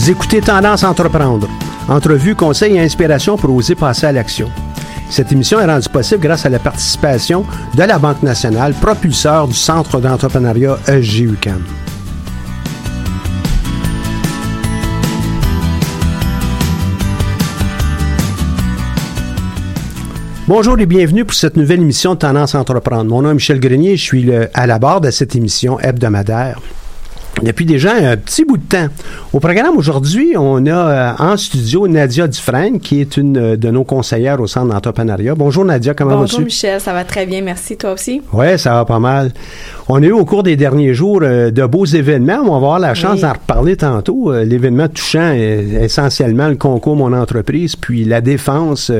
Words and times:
Vous 0.00 0.08
écoutez 0.08 0.40
Tendance 0.40 0.82
Entreprendre. 0.82 1.46
Entrevue, 1.86 2.34
conseils 2.34 2.74
et 2.76 2.80
inspiration 2.80 3.36
pour 3.36 3.54
oser 3.54 3.74
passer 3.74 4.06
à 4.06 4.12
l'action. 4.12 4.48
Cette 5.10 5.30
émission 5.30 5.60
est 5.60 5.66
rendue 5.66 5.90
possible 5.90 6.22
grâce 6.22 6.46
à 6.46 6.48
la 6.48 6.58
participation 6.58 7.44
de 7.74 7.82
la 7.82 7.98
Banque 7.98 8.22
nationale, 8.22 8.72
propulseur 8.72 9.46
du 9.46 9.52
Centre 9.52 10.00
d'entrepreneuriat 10.00 10.78
ESG-UQAM. 10.88 11.60
Bonjour 20.48 20.78
et 20.80 20.86
bienvenue 20.86 21.24
pour 21.24 21.34
cette 21.34 21.56
nouvelle 21.56 21.80
émission 21.80 22.14
de 22.14 22.18
Tendance 22.18 22.54
Entreprendre. 22.54 23.08
Mon 23.08 23.22
nom 23.22 23.30
est 23.30 23.34
Michel 23.34 23.60
Grenier, 23.60 23.96
je 23.96 24.02
suis 24.02 24.22
le- 24.22 24.48
à 24.54 24.66
la 24.66 24.78
barre 24.78 25.00
de 25.00 25.10
cette 25.10 25.36
émission 25.36 25.78
hebdomadaire 25.78 26.60
depuis 27.42 27.64
déjà 27.64 27.92
un 27.94 28.16
petit 28.16 28.44
bout 28.44 28.58
de 28.58 28.62
temps. 28.68 28.88
Au 29.32 29.40
programme 29.40 29.76
aujourd'hui, 29.76 30.34
on 30.36 30.66
a 30.66 30.70
euh, 30.70 31.12
en 31.18 31.36
studio 31.38 31.88
Nadia 31.88 32.28
Dufresne, 32.28 32.80
qui 32.80 33.00
est 33.00 33.16
une 33.16 33.36
euh, 33.38 33.56
de 33.56 33.70
nos 33.70 33.84
conseillères 33.84 34.40
au 34.40 34.46
Centre 34.46 34.68
d'entrepreneuriat. 34.74 35.34
Bonjour 35.34 35.64
Nadia, 35.64 35.94
comment 35.94 36.18
Bonjour 36.18 36.40
vas-tu? 36.40 36.44
Michel, 36.44 36.80
ça 36.80 36.92
va 36.92 37.04
très 37.04 37.24
bien, 37.24 37.40
merci. 37.40 37.76
Toi 37.78 37.92
aussi? 37.92 38.20
Oui, 38.32 38.58
ça 38.58 38.74
va 38.74 38.84
pas 38.84 38.98
mal. 38.98 39.32
On 39.88 40.02
a 40.02 40.06
eu 40.06 40.12
au 40.12 40.24
cours 40.26 40.42
des 40.42 40.56
derniers 40.56 40.92
jours 40.92 41.20
euh, 41.22 41.50
de 41.50 41.64
beaux 41.64 41.86
événements. 41.86 42.40
On 42.44 42.50
va 42.50 42.56
avoir 42.56 42.78
la 42.78 42.94
chance 42.94 43.14
Oui. 43.14 43.20
d'en 43.22 43.32
reparler 43.32 43.76
tantôt. 43.76 44.32
L'événement 44.44 44.88
touchant 44.88 45.32
essentiellement 45.32 46.48
le 46.48 46.56
concours 46.56 46.96
Mon 46.96 47.12
entreprise, 47.14 47.74
puis 47.74 48.04
la 48.04 48.20
défense, 48.20 48.92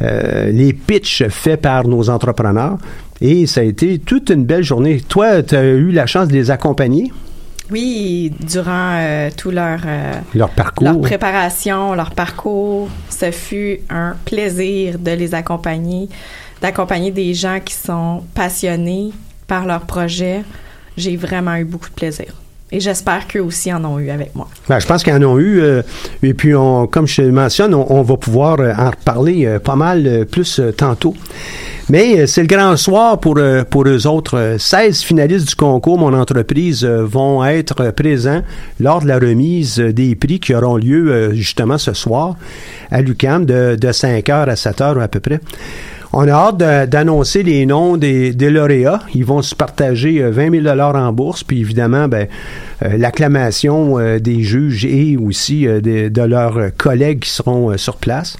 les 0.00 0.72
pitchs 0.72 1.24
faits 1.28 1.60
par 1.62 1.86
nos 1.86 2.10
entrepreneurs. 2.10 2.76
Et 3.20 3.46
ça 3.46 3.60
a 3.60 3.64
été 3.64 3.98
toute 3.98 4.30
une 4.30 4.44
belle 4.44 4.64
journée. 4.64 5.00
Toi, 5.08 5.42
tu 5.42 5.54
as 5.54 5.62
eu 5.64 5.90
la 5.92 6.06
chance 6.06 6.28
de 6.28 6.32
les 6.32 6.50
accompagner, 6.50 7.12
Oui, 7.70 8.32
durant 8.40 8.96
euh, 8.98 9.30
tout 9.36 9.50
leur, 9.50 9.80
euh, 9.86 10.12
leur 10.34 10.50
parcours. 10.50 10.84
leur 10.84 11.00
préparation, 11.00 11.94
leur 11.94 12.10
parcours, 12.10 12.88
ce 13.08 13.30
fut 13.30 13.80
un 13.88 14.14
plaisir 14.24 14.98
de 14.98 15.12
les 15.12 15.34
accompagner, 15.34 16.08
d'accompagner 16.60 17.10
des 17.10 17.32
gens 17.34 17.60
qui 17.64 17.74
sont 17.74 18.22
passionnés 18.34 19.12
par 19.46 19.64
leur 19.66 19.82
projet. 19.82 20.42
J'ai 20.96 21.16
vraiment 21.16 21.54
eu 21.56 21.64
beaucoup 21.64 21.88
de 21.88 21.94
plaisir. 21.94 22.34
Et 22.74 22.80
j'espère 22.80 23.26
qu'eux 23.28 23.42
aussi 23.42 23.72
en 23.72 23.84
ont 23.84 23.98
eu 23.98 24.08
avec 24.10 24.34
moi. 24.34 24.48
Ben, 24.66 24.78
je 24.78 24.86
pense 24.86 25.02
qu'ils 25.02 25.12
en 25.12 25.22
ont 25.22 25.38
eu. 25.38 25.60
euh, 25.60 25.82
et 26.22 26.32
puis, 26.32 26.54
on, 26.54 26.86
comme 26.86 27.06
je 27.06 27.16
te 27.16 27.22
mentionne, 27.22 27.74
on, 27.74 27.86
on 27.90 28.00
va 28.02 28.16
pouvoir 28.16 28.58
euh, 28.60 28.72
en 28.76 28.90
reparler 28.90 29.44
euh, 29.44 29.58
pas 29.58 29.76
mal 29.76 30.06
euh, 30.06 30.24
plus 30.24 30.58
tantôt. 30.76 31.14
Mais 31.92 32.20
euh, 32.20 32.26
c'est 32.26 32.40
le 32.40 32.46
grand 32.46 32.74
soir 32.78 33.20
pour, 33.20 33.36
euh, 33.36 33.64
pour 33.64 33.86
eux 33.86 34.06
autres. 34.06 34.38
Euh, 34.38 34.56
16 34.56 35.02
finalistes 35.02 35.46
du 35.46 35.54
concours 35.54 35.98
Mon 35.98 36.14
entreprise 36.14 36.86
euh, 36.86 37.04
vont 37.04 37.44
être 37.44 37.90
présents 37.90 38.40
lors 38.80 39.02
de 39.02 39.08
la 39.08 39.18
remise 39.18 39.76
des 39.76 40.14
prix 40.14 40.40
qui 40.40 40.54
auront 40.54 40.78
lieu 40.78 41.34
justement 41.34 41.76
ce 41.76 41.92
soir 41.92 42.36
à 42.90 43.02
l'UCAM 43.02 43.44
de, 43.44 43.76
de 43.78 43.88
5h 43.88 44.32
à 44.32 44.54
7h 44.54 45.02
à 45.02 45.08
peu 45.08 45.20
près. 45.20 45.38
On 46.14 46.28
a 46.28 46.32
hâte 46.32 46.58
d'annoncer 46.90 47.42
les 47.42 47.64
noms 47.64 47.96
des, 47.96 48.32
lauréats. 48.32 49.00
Ils 49.14 49.24
vont 49.24 49.40
se 49.40 49.54
partager 49.54 50.22
euh, 50.22 50.30
20 50.30 50.62
000 50.62 50.78
en 50.78 51.12
bourse, 51.12 51.42
puis 51.42 51.60
évidemment, 51.60 52.06
ben, 52.06 52.28
euh, 52.82 52.98
l'acclamation 52.98 53.98
euh, 53.98 54.18
des 54.18 54.42
juges 54.42 54.84
et 54.84 55.16
aussi 55.16 55.66
euh, 55.66 55.80
de, 55.80 56.22
leurs 56.22 56.58
euh, 56.58 56.68
collègues 56.76 57.20
qui 57.20 57.30
seront 57.30 57.70
euh, 57.70 57.78
sur 57.78 57.96
place. 57.96 58.36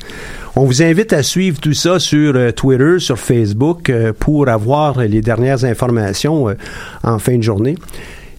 On 0.55 0.67
vous 0.67 0.83
invite 0.83 1.15
à 1.15 1.23
suivre 1.23 1.59
tout 1.61 1.73
ça 1.73 1.99
sur 1.99 2.37
euh, 2.37 2.51
Twitter, 2.51 2.99
sur 2.99 3.19
Facebook, 3.19 3.89
euh, 3.89 4.13
pour 4.13 4.51
avoir 4.51 4.99
les 5.01 5.23
dernières 5.23 5.65
informations 5.65 6.51
euh, 6.51 6.55
en 7.03 7.19
fin 7.19 7.39
de 7.39 7.43
journée. 7.43 7.77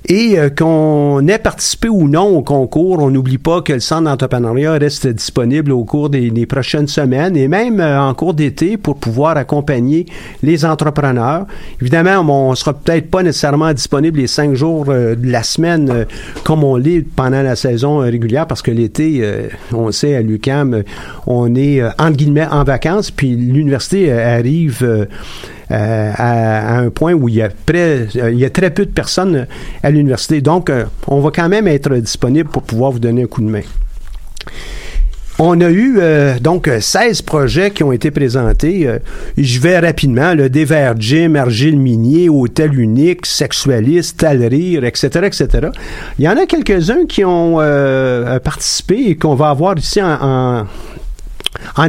Et 0.09 0.37
euh, 0.37 0.49
qu'on 0.49 1.25
ait 1.29 1.37
participé 1.37 1.87
ou 1.87 2.09
non 2.09 2.37
au 2.37 2.41
concours, 2.41 2.99
on 2.99 3.09
n'oublie 3.09 3.37
pas 3.37 3.61
que 3.61 3.71
le 3.71 3.79
centre 3.79 4.03
d'entrepreneuriat 4.03 4.73
reste 4.73 5.07
disponible 5.07 5.71
au 5.71 5.85
cours 5.85 6.09
des, 6.09 6.45
prochaines 6.45 6.87
semaines 6.87 7.37
et 7.37 7.47
même 7.47 7.79
euh, 7.79 8.01
en 8.01 8.13
cours 8.13 8.33
d'été 8.33 8.75
pour 8.75 8.97
pouvoir 8.97 9.37
accompagner 9.37 10.05
les 10.41 10.65
entrepreneurs. 10.65 11.45
Évidemment, 11.81 12.47
on 12.47 12.51
ne 12.51 12.55
sera 12.55 12.73
peut-être 12.73 13.09
pas 13.09 13.23
nécessairement 13.23 13.71
disponible 13.71 14.19
les 14.19 14.27
cinq 14.27 14.55
jours 14.55 14.85
euh, 14.89 15.15
de 15.15 15.31
la 15.31 15.41
semaine 15.41 15.89
euh, 15.89 16.05
comme 16.43 16.65
on 16.65 16.75
l'est 16.75 17.05
pendant 17.15 17.41
la 17.41 17.55
saison 17.55 17.99
régulière 17.99 18.45
parce 18.45 18.61
que 18.61 18.71
l'été, 18.71 19.23
on 19.71 19.91
sait, 19.91 20.15
à 20.15 20.21
l'UCAM, 20.21 20.83
on 21.27 21.55
est 21.55 21.83
entre 21.83 22.17
guillemets 22.17 22.47
en 22.49 22.63
vacances, 22.63 23.11
puis 23.11 23.35
l'université 23.35 24.11
arrive 24.11 25.07
euh, 25.71 26.11
à, 26.15 26.77
un 26.77 26.89
point 26.89 27.13
où 27.13 27.29
il 27.29 27.35
y 27.35 27.41
a 27.41 27.49
près, 27.49 28.07
euh, 28.15 28.31
il 28.31 28.39
y 28.39 28.45
a 28.45 28.49
très 28.49 28.69
peu 28.69 28.85
de 28.85 28.91
personnes 28.91 29.47
à 29.81 29.91
l'université. 29.91 30.41
Donc, 30.41 30.69
euh, 30.69 30.85
on 31.07 31.19
va 31.19 31.31
quand 31.31 31.49
même 31.49 31.67
être 31.67 31.93
disponible 31.95 32.49
pour 32.49 32.63
pouvoir 32.63 32.91
vous 32.91 32.99
donner 32.99 33.23
un 33.23 33.27
coup 33.27 33.41
de 33.41 33.49
main. 33.49 33.61
On 35.39 35.59
a 35.61 35.71
eu 35.71 35.99
donc 36.41 36.69
16 36.79 37.23
projets 37.23 37.71
qui 37.71 37.83
ont 37.83 37.91
été 37.91 38.11
présentés. 38.11 38.87
Je 39.35 39.59
vais 39.59 39.79
rapidement. 39.79 40.35
Le 40.35 40.47
Dévers 40.47 40.93
Gym, 40.99 41.35
Argile 41.35 41.79
Minier, 41.79 42.29
Hôtel 42.29 42.79
Unique, 42.79 43.25
Sexualiste, 43.25 44.19
Talerir, 44.19 44.83
etc., 44.83 45.09
etc. 45.23 45.69
Il 46.19 46.25
y 46.25 46.29
en 46.29 46.37
a 46.37 46.45
quelques-uns 46.45 47.07
qui 47.07 47.25
ont 47.25 47.57
participé 48.43 49.09
et 49.09 49.15
qu'on 49.15 49.33
va 49.33 49.49
avoir 49.49 49.75
ici 49.75 49.99
en 50.03 50.67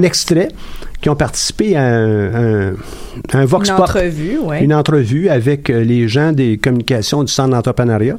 extrait 0.02 0.48
qui 1.04 1.10
ont 1.10 1.16
participé 1.16 1.76
à 1.76 1.82
un, 1.82 2.70
un, 2.70 2.72
un 3.34 3.44
Vox 3.44 3.68
Une 3.68 3.74
Pop. 3.76 3.84
entrevue, 3.84 4.38
ouais. 4.38 4.64
Une 4.64 4.72
entrevue 4.72 5.28
avec 5.28 5.68
euh, 5.68 5.84
les 5.84 6.08
gens 6.08 6.32
des 6.32 6.56
communications 6.56 7.22
du 7.22 7.30
Centre 7.30 7.50
d'entrepreneuriat. 7.50 8.16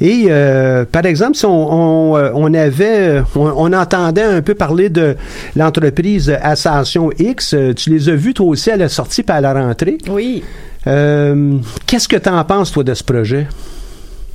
Et 0.00 0.24
euh, 0.28 0.84
par 0.84 1.06
exemple, 1.06 1.36
si 1.36 1.46
on, 1.46 1.72
on, 1.72 2.16
euh, 2.16 2.32
on 2.34 2.52
avait, 2.52 3.22
on, 3.36 3.52
on 3.56 3.72
entendait 3.72 4.24
un 4.24 4.42
peu 4.42 4.56
parler 4.56 4.88
de 4.90 5.14
l'entreprise 5.54 6.36
Ascension 6.42 7.10
X, 7.16 7.54
tu 7.76 7.90
les 7.90 8.08
as 8.08 8.16
vus 8.16 8.34
toi 8.34 8.46
aussi 8.46 8.72
à 8.72 8.76
la 8.76 8.88
sortie 8.88 9.22
puis 9.22 9.36
à 9.36 9.40
la 9.40 9.52
rentrée. 9.52 9.96
Oui. 10.08 10.42
Euh, 10.88 11.58
Qu'est-ce 11.86 12.08
que 12.08 12.16
tu 12.16 12.28
en 12.28 12.42
penses 12.42 12.72
toi 12.72 12.82
de 12.82 12.92
ce 12.92 13.04
projet? 13.04 13.46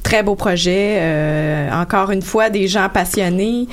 Très 0.01 0.23
beau 0.23 0.35
projet. 0.35 0.97
Euh, 1.01 1.69
encore 1.73 2.11
une 2.11 2.21
fois, 2.21 2.49
des 2.49 2.69
gens 2.69 2.87
passionnés. 2.87 3.67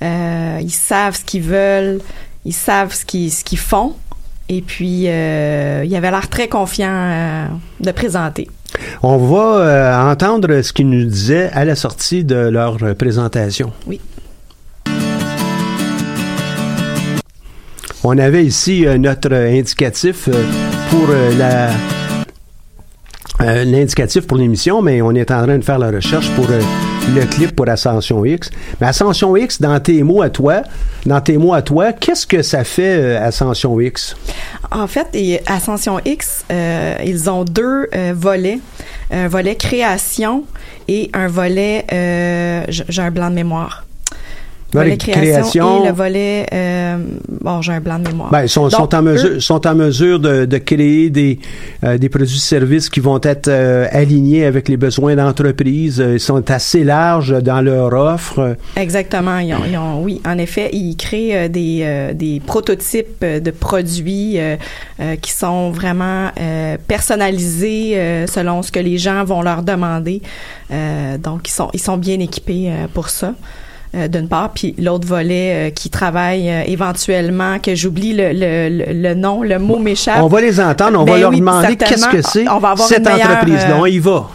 Ils 0.00 0.70
savent 0.70 1.16
ce 1.16 1.24
qu'ils 1.24 1.42
veulent. 1.42 1.98
Ils 2.44 2.52
savent 2.52 2.94
ce 2.94 3.04
qu'ils 3.04 3.32
ce 3.32 3.44
qu'ils 3.44 3.58
font. 3.58 3.94
Et 4.48 4.62
puis, 4.62 5.04
euh, 5.08 5.82
il 5.84 5.94
avait 5.94 6.10
l'air 6.10 6.28
très 6.28 6.48
confiant 6.48 6.90
euh, 6.90 7.46
de 7.80 7.90
présenter. 7.90 8.48
On 9.02 9.18
va 9.18 9.58
euh, 9.58 10.10
entendre 10.10 10.62
ce 10.62 10.72
qu'ils 10.72 10.88
nous 10.88 11.04
disaient 11.04 11.50
à 11.52 11.64
la 11.64 11.74
sortie 11.74 12.24
de 12.24 12.36
leur 12.36 12.78
présentation. 12.96 13.72
Oui. 13.86 14.00
On 18.04 18.16
avait 18.16 18.44
ici 18.44 18.86
euh, 18.86 18.96
notre 18.96 19.34
indicatif 19.34 20.28
pour 20.90 21.08
la 21.38 21.70
l'indicatif 23.40 24.26
pour 24.26 24.36
l'émission, 24.36 24.82
mais 24.82 25.00
on 25.00 25.12
est 25.12 25.30
en 25.30 25.44
train 25.44 25.58
de 25.58 25.64
faire 25.64 25.78
la 25.78 25.92
recherche 25.92 26.28
pour 26.30 26.46
le 27.14 27.24
clip 27.26 27.54
pour 27.56 27.68
Ascension 27.68 28.24
X. 28.24 28.50
Mais 28.80 28.86
Ascension 28.86 29.36
X, 29.36 29.60
dans 29.60 29.78
tes 29.80 30.02
mots 30.02 30.22
à 30.22 30.30
toi, 30.30 30.62
dans 31.06 31.20
tes 31.20 31.38
mots 31.38 31.54
à 31.54 31.62
toi, 31.62 31.92
qu'est-ce 31.92 32.26
que 32.26 32.42
ça 32.42 32.64
fait 32.64 32.98
euh, 32.98 33.26
Ascension 33.26 33.80
X? 33.80 34.16
En 34.70 34.86
fait, 34.86 35.06
et 35.14 35.40
Ascension 35.46 36.00
X, 36.04 36.44
euh, 36.50 36.96
ils 37.04 37.30
ont 37.30 37.44
deux 37.44 37.88
euh, 37.94 38.12
volets. 38.14 38.60
Un 39.10 39.28
volet 39.28 39.56
création 39.56 40.44
et 40.86 41.10
un 41.14 41.28
volet, 41.28 41.86
euh, 41.92 42.64
j'ai 42.68 43.02
un 43.02 43.10
blanc 43.10 43.30
de 43.30 43.34
mémoire. 43.34 43.87
Volet 44.70 44.90
Volet 44.90 44.96
création, 44.98 45.22
création. 45.22 45.84
et 45.84 45.88
le 45.88 45.94
volet, 45.94 46.46
euh, 46.52 46.98
bon, 47.40 47.62
j'ai 47.62 47.72
un 47.72 47.80
blanc 47.80 47.98
de 47.98 48.08
mémoire. 48.08 48.30
Ben, 48.30 48.42
ils 48.42 48.48
sont, 48.50 48.64
Donc, 48.64 48.72
sont 48.72 48.94
en 48.94 48.98
eux- 49.00 49.12
mesure, 49.12 49.42
sont 49.42 49.66
en 49.66 49.74
mesure 49.74 50.20
de, 50.20 50.44
de 50.44 50.58
créer 50.58 51.08
des, 51.08 51.38
euh, 51.84 51.96
des 51.96 52.10
produits-services 52.10 52.90
qui 52.90 53.00
vont 53.00 53.18
être 53.22 53.48
euh, 53.48 53.86
alignés 53.90 54.44
avec 54.44 54.68
les 54.68 54.76
besoins 54.76 55.16
d'entreprise. 55.16 56.04
Ils 56.06 56.20
sont 56.20 56.50
assez 56.50 56.84
larges 56.84 57.42
dans 57.42 57.62
leur 57.62 57.94
offre. 57.94 58.56
Exactement. 58.76 59.38
Ils 59.38 59.54
ont, 59.54 59.64
ils 59.70 59.76
ont- 59.78 60.02
oui, 60.02 60.20
en 60.26 60.36
effet, 60.36 60.68
ils 60.74 60.96
créent 60.96 61.34
euh, 61.46 61.48
des, 61.48 61.80
euh, 61.84 62.12
des 62.12 62.40
prototypes 62.44 63.24
de 63.24 63.50
produits 63.50 64.38
euh, 64.38 64.56
euh, 65.00 65.16
qui 65.16 65.32
sont 65.32 65.70
vraiment 65.70 66.28
euh, 66.38 66.76
personnalisés 66.86 67.92
euh, 67.96 68.26
selon 68.26 68.62
ce 68.62 68.70
que 68.70 68.80
les 68.80 68.98
gens 68.98 69.24
vont 69.24 69.40
leur 69.40 69.62
demander. 69.62 70.20
Euh, 70.70 71.16
donc, 71.16 71.48
ils 71.48 71.52
sont, 71.52 71.70
ils 71.72 71.80
sont 71.80 71.96
bien 71.96 72.20
équipés 72.20 72.66
euh, 72.68 72.86
pour 72.92 73.08
ça. 73.08 73.32
Euh, 73.94 74.08
d'une 74.08 74.28
part, 74.28 74.50
puis 74.54 74.74
l'autre 74.78 75.06
volet 75.06 75.68
euh, 75.68 75.70
qui 75.70 75.88
travaille 75.90 76.48
euh, 76.50 76.62
éventuellement, 76.66 77.58
que 77.58 77.74
j'oublie 77.74 78.12
le, 78.12 78.32
le, 78.32 78.68
le, 78.68 78.92
le 78.92 79.14
nom, 79.14 79.42
le 79.42 79.58
mot 79.58 79.78
m'échappe. 79.78 80.20
On 80.22 80.26
va 80.28 80.40
les 80.40 80.60
entendre, 80.60 80.98
on 81.00 81.04
va 81.04 81.12
Ben 81.14 81.20
leur 81.20 81.30
demander 81.32 81.76
qu'est-ce 81.76 82.08
que 82.08 82.22
c'est 82.22 82.44
cette 82.86 83.06
entreprise-là. 83.06 83.70
euh, 83.76 83.80
On 83.80 83.86
y 83.86 83.98
va. 83.98 84.28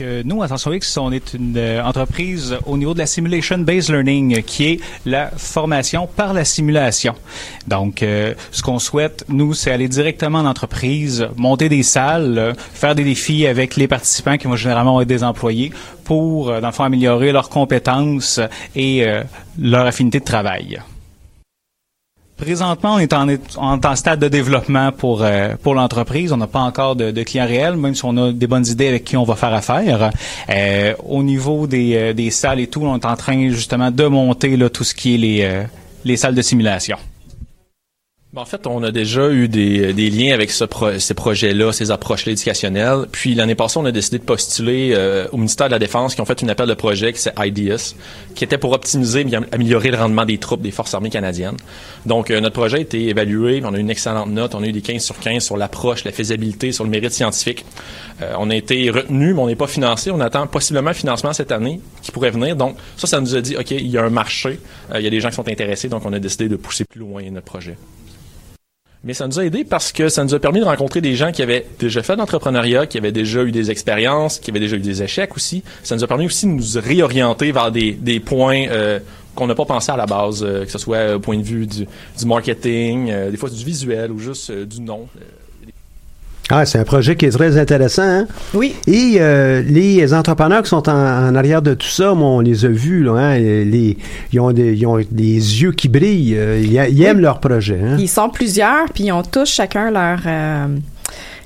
Nous, 0.00 0.42
Attention 0.42 0.70
on 0.98 1.12
est 1.12 1.34
une 1.34 1.56
euh, 1.56 1.82
entreprise 1.82 2.56
au 2.66 2.76
niveau 2.76 2.94
de 2.94 2.98
la 2.98 3.06
Simulation 3.06 3.58
Based 3.58 3.90
Learning, 3.90 4.38
euh, 4.38 4.40
qui 4.42 4.64
est 4.64 4.80
la 5.04 5.30
formation 5.30 6.06
par 6.06 6.34
la 6.34 6.44
simulation. 6.44 7.14
Donc, 7.66 8.02
euh, 8.02 8.34
ce 8.52 8.62
qu'on 8.62 8.78
souhaite, 8.78 9.24
nous, 9.28 9.54
c'est 9.54 9.70
aller 9.70 9.88
directement 9.88 10.38
en 10.38 10.46
entreprise, 10.46 11.26
monter 11.36 11.68
des 11.68 11.82
salles, 11.82 12.54
faire 12.72 12.94
des 12.94 13.04
défis 13.04 13.46
avec 13.46 13.76
les 13.76 13.88
participants 13.88 14.36
qui 14.36 14.46
vont 14.46 14.56
généralement 14.56 15.00
être 15.00 15.08
des 15.08 15.24
employés 15.24 15.72
pour, 16.04 16.52
dans 16.60 16.66
le 16.68 16.72
fond, 16.72 16.84
améliorer 16.84 17.32
leurs 17.32 17.48
compétences 17.48 18.40
et 18.74 19.04
leur 19.58 19.86
affinité 19.86 20.20
de 20.20 20.24
travail. 20.24 20.80
Présentement, 22.36 22.96
on 22.96 22.98
est 22.98 23.14
en, 23.14 23.26
en, 23.56 23.80
en 23.82 23.96
stade 23.96 24.20
de 24.20 24.28
développement 24.28 24.92
pour 24.92 25.22
euh, 25.22 25.54
pour 25.62 25.74
l'entreprise. 25.74 26.32
On 26.32 26.36
n'a 26.36 26.46
pas 26.46 26.60
encore 26.60 26.94
de, 26.94 27.10
de 27.10 27.22
clients 27.22 27.46
réels, 27.46 27.76
même 27.76 27.94
si 27.94 28.04
on 28.04 28.14
a 28.18 28.30
des 28.30 28.46
bonnes 28.46 28.66
idées 28.66 28.88
avec 28.88 29.04
qui 29.04 29.16
on 29.16 29.24
va 29.24 29.36
faire 29.36 29.54
affaire. 29.54 30.10
Euh, 30.50 30.94
au 31.08 31.22
niveau 31.22 31.66
des, 31.66 31.96
euh, 31.96 32.12
des 32.12 32.30
salles 32.30 32.60
et 32.60 32.66
tout, 32.66 32.82
on 32.82 32.94
est 32.94 33.06
en 33.06 33.16
train 33.16 33.48
justement 33.48 33.90
de 33.90 34.04
monter 34.04 34.54
là, 34.58 34.68
tout 34.68 34.84
ce 34.84 34.94
qui 34.94 35.14
est 35.14 35.18
les, 35.18 35.62
les 36.04 36.16
salles 36.18 36.34
de 36.34 36.42
simulation. 36.42 36.98
Ben, 38.36 38.42
en 38.42 38.44
fait, 38.44 38.66
on 38.66 38.82
a 38.82 38.90
déjà 38.90 39.30
eu 39.30 39.48
des, 39.48 39.94
des 39.94 40.10
liens 40.10 40.34
avec 40.34 40.50
ces 40.50 41.14
projets-là, 41.14 41.72
ces 41.72 41.90
approches-là 41.90 42.32
éducationnelles. 42.32 43.06
Puis 43.10 43.34
l'année 43.34 43.54
passée, 43.54 43.78
on 43.78 43.86
a 43.86 43.92
décidé 43.92 44.18
de 44.18 44.24
postuler 44.24 44.92
euh, 44.94 45.26
au 45.32 45.38
ministère 45.38 45.68
de 45.68 45.72
la 45.72 45.78
Défense 45.78 46.14
qui 46.14 46.20
ont 46.20 46.26
fait 46.26 46.42
une 46.42 46.50
appel 46.50 46.68
de 46.68 46.74
projet 46.74 47.14
qui 47.14 47.18
c'est 47.18 47.32
IDS, 47.38 47.96
qui 48.34 48.44
était 48.44 48.58
pour 48.58 48.72
optimiser 48.72 49.26
et 49.26 49.36
améliorer 49.52 49.90
le 49.90 49.96
rendement 49.96 50.26
des 50.26 50.36
troupes 50.36 50.60
des 50.60 50.70
Forces 50.70 50.92
armées 50.92 51.08
canadiennes. 51.08 51.56
Donc, 52.04 52.30
euh, 52.30 52.38
notre 52.40 52.52
projet 52.52 52.76
a 52.76 52.80
été 52.80 53.08
évalué, 53.08 53.62
on 53.64 53.72
a 53.72 53.78
eu 53.78 53.80
une 53.80 53.88
excellente 53.88 54.28
note, 54.28 54.54
on 54.54 54.62
a 54.62 54.66
eu 54.66 54.72
des 54.72 54.82
15 54.82 55.02
sur 55.02 55.18
15 55.18 55.42
sur 55.42 55.56
l'approche, 55.56 56.04
la 56.04 56.12
faisabilité, 56.12 56.72
sur 56.72 56.84
le 56.84 56.90
mérite 56.90 57.12
scientifique. 57.12 57.64
Euh, 58.20 58.34
on 58.38 58.50
a 58.50 58.54
été 58.54 58.90
retenu, 58.90 59.32
mais 59.32 59.40
on 59.40 59.46
n'est 59.46 59.56
pas 59.56 59.66
financé. 59.66 60.10
On 60.10 60.20
attend 60.20 60.46
possiblement 60.46 60.90
un 60.90 60.92
financement 60.92 61.32
cette 61.32 61.52
année 61.52 61.80
qui 62.02 62.12
pourrait 62.12 62.32
venir. 62.32 62.54
Donc, 62.54 62.76
ça, 62.98 63.06
ça 63.06 63.18
nous 63.18 63.34
a 63.34 63.40
dit, 63.40 63.56
OK, 63.56 63.70
il 63.70 63.88
y 63.88 63.96
a 63.96 64.04
un 64.04 64.10
marché, 64.10 64.60
euh, 64.92 64.98
il 64.98 65.04
y 65.04 65.06
a 65.06 65.10
des 65.10 65.20
gens 65.20 65.30
qui 65.30 65.36
sont 65.36 65.48
intéressés, 65.48 65.88
donc 65.88 66.04
on 66.04 66.12
a 66.12 66.18
décidé 66.18 66.50
de 66.50 66.56
pousser 66.56 66.84
plus 66.84 67.00
loin 67.00 67.22
notre 67.30 67.46
projet. 67.46 67.78
Mais 69.06 69.14
ça 69.14 69.28
nous 69.28 69.38
a 69.38 69.44
aidé 69.44 69.62
parce 69.62 69.92
que 69.92 70.08
ça 70.08 70.24
nous 70.24 70.34
a 70.34 70.40
permis 70.40 70.58
de 70.58 70.64
rencontrer 70.64 71.00
des 71.00 71.14
gens 71.14 71.30
qui 71.30 71.40
avaient 71.40 71.64
déjà 71.78 72.02
fait 72.02 72.14
de 72.14 72.18
l'entrepreneuriat, 72.18 72.88
qui 72.88 72.98
avaient 72.98 73.12
déjà 73.12 73.44
eu 73.44 73.52
des 73.52 73.70
expériences, 73.70 74.40
qui 74.40 74.50
avaient 74.50 74.58
déjà 74.58 74.74
eu 74.74 74.80
des 74.80 75.00
échecs 75.00 75.36
aussi. 75.36 75.62
Ça 75.84 75.94
nous 75.94 76.02
a 76.02 76.08
permis 76.08 76.26
aussi 76.26 76.46
de 76.46 76.50
nous 76.50 76.64
réorienter 76.74 77.52
vers 77.52 77.70
des, 77.70 77.92
des 77.92 78.18
points 78.18 78.66
euh, 78.68 78.98
qu'on 79.36 79.46
n'a 79.46 79.54
pas 79.54 79.64
pensé 79.64 79.92
à 79.92 79.96
la 79.96 80.06
base, 80.06 80.42
euh, 80.42 80.64
que 80.64 80.72
ce 80.72 80.78
soit 80.78 81.14
au 81.14 81.20
point 81.20 81.38
de 81.38 81.44
vue 81.44 81.68
du, 81.68 81.86
du 82.18 82.26
marketing, 82.26 83.10
euh, 83.10 83.30
des 83.30 83.36
fois 83.36 83.48
du 83.48 83.64
visuel 83.64 84.10
ou 84.10 84.18
juste 84.18 84.50
euh, 84.50 84.66
du 84.66 84.80
nom. 84.80 85.06
Ah, 86.48 86.64
c'est 86.64 86.78
un 86.78 86.84
projet 86.84 87.16
qui 87.16 87.26
est 87.26 87.30
très 87.30 87.58
intéressant. 87.58 88.02
Hein? 88.04 88.26
Oui. 88.54 88.74
Et 88.86 89.16
euh, 89.18 89.62
les 89.62 90.14
entrepreneurs 90.14 90.62
qui 90.62 90.68
sont 90.68 90.88
en, 90.88 90.92
en, 90.92 91.34
arrière 91.34 91.60
de 91.60 91.74
tout 91.74 91.88
ça, 91.88 92.12
on 92.12 92.38
les 92.40 92.64
a 92.64 92.68
vus, 92.68 93.02
là, 93.02 93.12
hein, 93.14 93.38
les, 93.38 93.98
ils, 94.32 94.38
ont 94.40 94.52
des, 94.52 94.74
ils 94.74 94.86
ont 94.86 94.98
des 94.98 95.34
yeux 95.62 95.72
qui 95.72 95.88
brillent. 95.88 96.36
euh, 96.36 96.60
Ils, 96.64 97.02
aiment 97.02 97.20
leur 97.20 97.40
projet. 97.40 97.80
Hein? 97.82 97.96
Ils 97.98 98.08
sont 98.08 98.28
plusieurs, 98.28 98.86
puis 98.94 99.04
ils 99.04 99.12
ont 99.12 99.22
tous 99.24 99.48
chacun 99.50 99.90
leur 99.90 100.20
euh, 100.26 100.66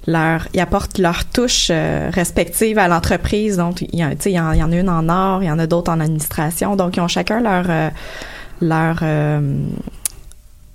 leur 0.07 0.49
ils 0.55 0.61
apportent 0.61 0.99
leur 0.99 1.25
touche 1.25 1.69
euh, 1.71 2.11
respective 2.13 2.79
à 2.79 2.87
l'entreprise. 2.89 3.57
Donc 3.57 3.81
il 3.81 3.99
y, 3.99 4.03
a, 4.03 4.11
tu 4.11 4.17
sais, 4.21 4.31
il 4.33 4.35
y 4.35 4.41
en 4.41 4.53
il 4.53 4.59
y 4.59 4.63
en 4.63 4.71
a 4.73 4.77
une 4.77 4.89
en 4.91 5.09
art, 5.09 5.43
il 5.43 5.47
y 5.47 5.51
en 5.51 5.59
a 5.59 5.67
d'autres 5.67 5.93
en 5.93 6.01
administration. 6.01 6.77
Donc 6.77 6.97
ils 6.97 7.01
ont 7.01 7.09
chacun 7.09 7.41
leur 7.41 7.65
euh, 7.69 7.89
leur 8.61 8.99
euh, 9.03 9.41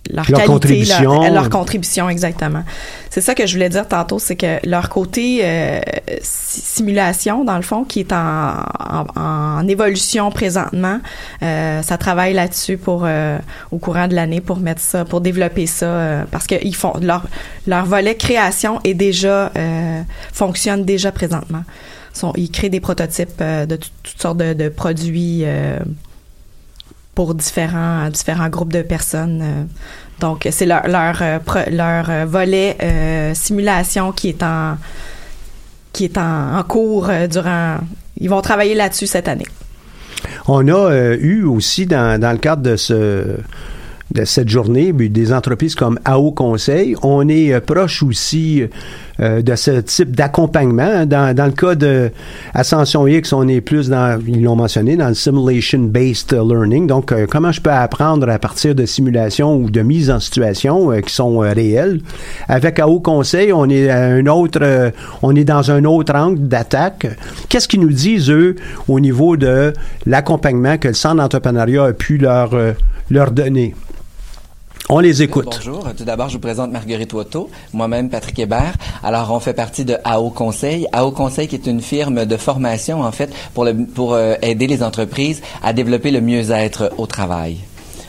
leur, 0.10 0.26
Leur 0.30 0.40
qualité, 0.40 0.46
contribution. 0.46 1.22
leur, 1.22 1.34
leur 1.34 1.50
contribution 1.50 2.10
exactement. 2.10 2.64
C'est 3.10 3.22
ça 3.22 3.34
que 3.36 3.46
je 3.48 3.54
voulais 3.54 3.70
dire 3.70 3.88
tantôt, 3.88 4.20
c'est 4.20 4.36
que 4.36 4.60
leur 4.68 4.90
côté 4.90 5.40
euh, 5.44 5.80
si- 6.22 6.62
simulation 6.62 7.44
dans 7.44 7.56
le 7.56 7.62
fond 7.62 7.84
qui 7.86 8.02
est 8.02 8.12
en, 8.14 8.54
en, 8.80 9.06
en 9.16 9.68
évolution 9.68 10.30
présentement, 10.32 11.00
euh, 11.44 11.82
ça 11.82 11.98
travaille 11.98 12.34
là-dessus 12.34 12.78
pour 12.78 13.04
euh, 13.06 13.38
au 13.72 13.78
courant 13.78 14.08
de 14.08 14.16
l'année 14.16 14.42
pour 14.42 14.58
mettre 14.58 14.82
ça, 14.82 15.06
pour 15.06 15.22
développer 15.22 15.66
ça, 15.66 15.86
euh, 15.86 16.24
parce 16.30 16.46
que 16.48 16.56
ils 16.64 16.76
font 16.76 16.94
leur 17.02 17.24
leur 17.68 17.86
volet 17.86 18.16
création 18.16 18.80
est 18.84 18.94
déjà 18.94 19.52
euh, 19.58 20.02
fonctionne 20.34 20.84
déjà 20.86 21.12
présentement. 21.12 21.64
Sont, 22.14 22.32
ils 22.38 22.50
créent 22.50 22.70
des 22.70 22.80
prototypes 22.80 23.42
euh, 23.42 23.66
de 23.66 23.76
tout- 23.76 23.90
toutes 24.04 24.22
sortes 24.22 24.38
de, 24.38 24.54
de 24.54 24.70
produits. 24.70 25.44
Pour 27.16 27.34
différents 27.34 28.10
différents 28.10 28.50
groupes 28.50 28.74
de 28.74 28.82
personnes. 28.82 29.42
euh. 29.42 29.64
Donc 30.20 30.48
c'est 30.52 30.66
leur 30.66 30.88
leur 30.88 31.22
euh, 31.22 31.40
leur 31.72 32.10
euh, 32.10 32.26
volet 32.26 32.78
simulation 33.34 34.12
qui 34.12 34.30
est 34.30 34.44
en 34.44 34.78
qui 35.94 36.04
est 36.06 36.18
en, 36.18 36.62
cours 36.68 37.10
durant. 37.30 37.78
Ils 38.18 38.30
vont 38.30 38.42
travailler 38.42 38.76
là-dessus 38.76 39.08
cette 39.08 39.30
année. 39.30 39.48
On 40.48 40.68
a 40.68 41.16
eu 41.16 41.44
aussi 41.44 41.86
dans, 41.86 42.20
dans 42.20 42.32
le 42.32 42.38
cadre 42.38 42.62
de 42.62 42.76
ce 42.76 43.38
de 44.14 44.24
cette 44.24 44.50
journée, 44.50 44.94
des 44.94 45.34
entreprises 45.34 45.74
comme 45.74 46.00
AO 46.06 46.32
Conseil. 46.32 46.96
On 47.02 47.28
est 47.28 47.60
proche 47.62 48.04
aussi 48.04 48.64
euh, 49.20 49.42
de 49.42 49.56
ce 49.56 49.80
type 49.82 50.16
d'accompagnement. 50.16 51.06
Dans, 51.06 51.34
dans 51.36 51.46
le 51.46 51.52
cas 51.52 51.76
de 51.76 52.12
Ascension 52.54 53.08
X, 53.08 53.32
on 53.34 53.48
est 53.48 53.62
plus 53.62 53.90
dans, 53.90 54.20
ils 54.28 54.44
l'ont 54.44 54.56
mentionné, 54.56 54.98
dans 54.98 55.08
le 55.08 55.14
simulation-based 55.14 56.34
learning. 56.34 56.88
Donc, 56.88 57.12
euh, 57.12 57.26
comment 57.30 57.52
je 57.52 57.62
peux 57.62 57.72
apprendre 57.72 58.30
à 58.30 58.40
partir 58.40 58.76
de 58.76 58.86
simulations 58.86 59.56
ou 59.56 59.70
de 59.70 59.82
mises 59.82 60.12
en 60.12 60.20
situation 60.20 60.92
qui 61.02 61.14
sont 61.14 61.38
réelles? 61.40 62.02
Avec 62.48 62.80
AO 62.80 63.00
Conseil, 63.00 63.54
on 63.54 63.70
est 63.70 63.90
à 63.90 64.04
un 64.04 64.26
autre, 64.28 64.92
on 65.22 65.36
est 65.36 65.46
dans 65.46 65.72
un 65.72 65.86
autre 65.86 66.14
angle 66.16 66.48
d'attaque. 66.48 67.08
Qu'est-ce 67.50 67.68
qu'ils 67.68 67.82
nous 67.82 67.94
disent, 67.94 68.30
eux, 68.30 68.56
au 68.88 69.00
niveau 69.00 69.38
de 69.38 69.74
l'accompagnement 70.06 70.78
que 70.78 70.90
le 70.90 70.94
Centre 70.94 71.16
d'entrepreneuriat 71.18 71.86
a 71.86 71.94
pu 71.94 72.18
leur, 72.18 72.52
leur 73.10 73.32
donner? 73.32 73.74
On 74.88 75.00
les 75.00 75.24
écoute. 75.24 75.48
Bonjour. 75.52 75.84
Tout 75.98 76.04
d'abord, 76.04 76.30
je 76.30 76.34
vous 76.34 76.40
présente 76.40 76.72
Marguerite 76.72 77.12
Watteau, 77.14 77.50
moi-même 77.74 78.10
Patrick 78.10 78.38
Hébert. 78.38 78.76
Alors, 79.04 79.32
on 79.32 79.40
fait 79.40 79.56
partie 79.56 79.84
de 79.84 79.98
AO 80.04 80.30
Conseil. 80.30 80.88
AO 80.94 81.10
Conseil 81.10 81.48
qui 81.48 81.56
est 81.56 81.66
une 81.66 81.82
firme 81.82 82.26
de 82.26 82.38
formation, 82.38 83.02
en 83.02 83.12
fait, 83.12 83.34
pour, 83.54 84.14
euh, 84.14 84.36
aider 84.44 84.68
les 84.68 84.84
entreprises 84.84 85.42
à 85.64 85.74
développer 85.74 86.12
le 86.12 86.22
mieux-être 86.22 86.92
au 87.00 87.08
travail. 87.08 87.58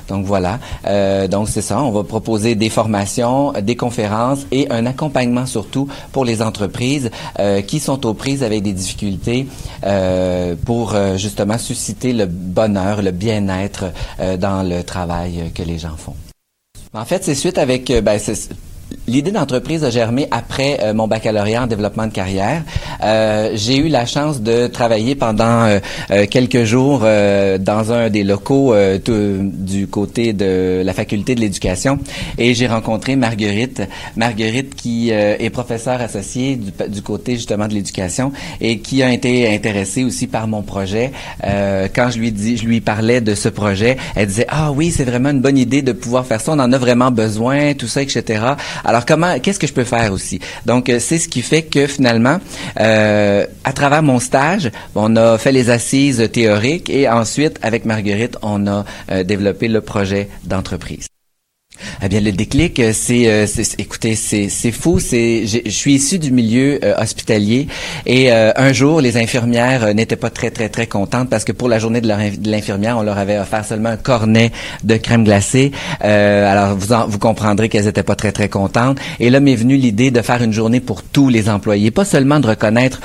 Donc 0.09 0.25
voilà, 0.25 0.61
euh, 0.87 1.27
donc 1.29 1.49
c'est 1.49 1.63
ça. 1.63 1.83
On 1.83 1.91
va 1.91 2.05
proposer 2.05 2.55
des 2.55 2.69
formations, 2.69 3.53
des 3.61 3.75
conférences 3.75 4.47
et 4.53 4.71
un 4.71 4.87
accompagnement 4.87 5.47
surtout 5.47 5.89
pour 6.13 6.25
les 6.25 6.43
entreprises 6.43 7.11
euh, 7.39 7.61
qui 7.63 7.81
sont 7.81 8.07
aux 8.07 8.15
prises 8.15 8.43
avec 8.45 8.63
des 8.63 8.73
difficultés 8.73 9.49
euh, 9.85 10.55
pour 10.65 10.95
euh, 10.95 11.17
justement 11.17 11.59
susciter 11.59 12.13
le 12.13 12.27
bonheur, 12.27 13.03
le 13.03 13.11
bien-être 13.11 13.87
euh, 14.21 14.37
dans 14.37 14.63
le 14.63 14.85
travail 14.85 15.51
que 15.55 15.63
les 15.63 15.79
gens 15.79 15.97
font. 15.97 16.15
En 16.97 17.05
fait, 17.05 17.25
c'est 17.25 17.35
suite 17.35 17.59
avec, 17.59 17.91
euh, 17.91 18.01
ben, 18.01 18.19
L'idée 19.09 19.31
d'entreprise 19.31 19.85
a 19.85 19.91
germé 19.91 20.27
après 20.33 20.81
euh, 20.83 20.93
mon 20.93 21.07
baccalauréat 21.07 21.63
en 21.63 21.67
développement 21.69 22.07
de 22.07 22.13
carrière. 22.13 22.63
Euh, 23.03 23.53
j'ai 23.55 23.77
eu 23.77 23.89
la 23.89 24.05
chance 24.05 24.41
de 24.41 24.67
travailler 24.67 25.15
pendant 25.15 25.63
euh, 25.65 25.79
euh 26.11 26.27
quelques 26.29 26.65
jours 26.65 27.03
euh, 27.05 27.57
dans 27.59 27.93
un 27.93 28.11
des 28.11 28.25
locaux 28.25 28.75
du 29.07 29.87
côté 29.87 30.33
de 30.33 30.83
la 30.85 30.93
faculté 30.93 31.35
de 31.35 31.41
l'éducation 31.41 31.99
et 32.39 32.55
j'ai 32.55 32.67
rencontré 32.67 33.17
Marguerite, 33.17 33.83
Marguerite 34.17 34.75
qui 34.75 35.11
est 35.11 35.51
professeure 35.51 36.01
associée 36.01 36.57
du, 36.57 36.73
du, 36.89 37.03
côté 37.03 37.35
justement 37.37 37.69
de 37.69 37.75
l'éducation 37.75 38.33
et 38.61 38.79
qui 38.79 39.03
a 39.03 39.13
été 39.13 39.55
intéressée 39.55 40.05
aussi 40.05 40.27
par 40.27 40.49
mon 40.49 40.63
projet. 40.63 41.13
quand 41.43 42.11
je 42.11 42.19
lui 42.19 42.33
dis, 42.33 42.57
je 42.57 42.65
lui 42.65 42.81
parlais 42.81 43.21
de 43.21 43.35
ce 43.35 43.49
projet, 43.49 43.97
elle 44.15 44.27
disait 44.27 44.47
ah 44.49 44.73
oui 44.73 44.91
c'est 44.91 45.05
vraiment 45.05 45.31
une 45.31 45.41
bonne 45.41 45.59
idée 45.59 45.83
de 45.83 45.93
pouvoir 45.93 46.27
faire 46.27 46.41
ça, 46.41 46.53
on 46.53 46.59
en 46.59 46.73
a 46.73 46.79
vraiment 46.79 47.11
besoin, 47.11 47.75
tout 47.75 47.89
ça 47.89 48.03
etc. 48.03 48.41
Alors 48.87 49.05
comment, 49.05 49.39
qu'est-ce 49.41 49.59
que 49.59 49.67
je 49.67 49.73
peux 49.73 49.85
faire 49.85 50.13
aussi? 50.13 50.41
Donc 50.65 50.89
euh, 50.89 51.01
c'est 51.01 51.19
ce 51.19 51.29
qui 51.29 51.43
fait 51.43 51.63
que 51.63 51.87
finalement, 51.87 52.39
euh, 52.81 53.45
à 53.65 53.73
travers 53.73 54.03
mon 54.03 54.21
stage, 54.21 54.71
on 54.95 55.17
a 55.17 55.39
fait 55.39 55.53
les 55.53 55.71
assises 55.71 56.29
théoriques 56.33 56.89
et 56.89 57.09
ensuite 57.09 57.59
avec 57.63 57.85
Marguerite, 57.85 58.39
on 58.43 58.67
a 58.69 58.85
euh, 59.11 59.25
développé 59.25 59.67
le 59.67 59.81
projet 59.81 60.29
d'entreprise. 60.45 61.09
Eh 62.03 62.09
bien, 62.09 62.21
le 62.21 62.33
déclic, 62.33 62.79
euh, 62.81 62.93
c'est, 62.95 63.29
euh, 63.29 63.47
écoutez, 63.79 64.15
c'est, 64.15 64.49
c'est 64.49 64.73
fou. 64.73 64.99
C'est, 64.99 65.47
je 65.47 65.71
suis 65.71 65.95
issu 65.95 66.19
du 66.19 66.31
milieu 66.33 66.79
euh, 66.85 66.95
hospitalier 66.99 67.69
et 68.07 68.31
un 68.33 68.73
jour, 68.73 69.01
les 69.01 69.17
infirmières 69.17 69.95
n'étaient 69.95 70.17
pas 70.17 70.31
très, 70.31 70.51
très, 70.51 70.69
très 70.69 70.87
contentes 70.87 71.29
parce 71.31 71.45
que 71.45 71.53
pour 71.53 71.69
la 71.69 71.79
journée 71.79 72.01
de, 72.01 72.09
l'infirmière, 72.49 72.99
on 72.99 73.03
leur 73.03 73.19
avait 73.19 73.39
offert 73.39 73.65
seulement 73.65 73.91
un 73.91 73.97
cornet 73.97 74.53
de 74.85 74.97
crème 74.97 75.25
glacée. 75.25 75.73
alors, 76.01 76.77
vous, 76.77 76.95
vous 77.09 77.19
comprendrez 77.19 77.69
qu'elles 77.69 77.87
étaient 77.87 78.03
pas 78.03 78.15
très, 78.15 78.33
très 78.33 78.49
contentes. 78.49 78.99
Et 79.21 79.31
là 79.31 79.41
m'est 79.41 79.55
venue 79.55 79.77
l'idée 79.77 80.11
de 80.11 80.23
faire 80.23 80.43
une 80.43 80.53
journée 80.53 80.81
pour 80.81 81.03
tous 81.03 81.29
les 81.29 81.49
employés, 81.49 81.91
pas 81.91 82.05
seulement 82.05 82.41
de 82.41 82.49
reconnaître 82.49 83.01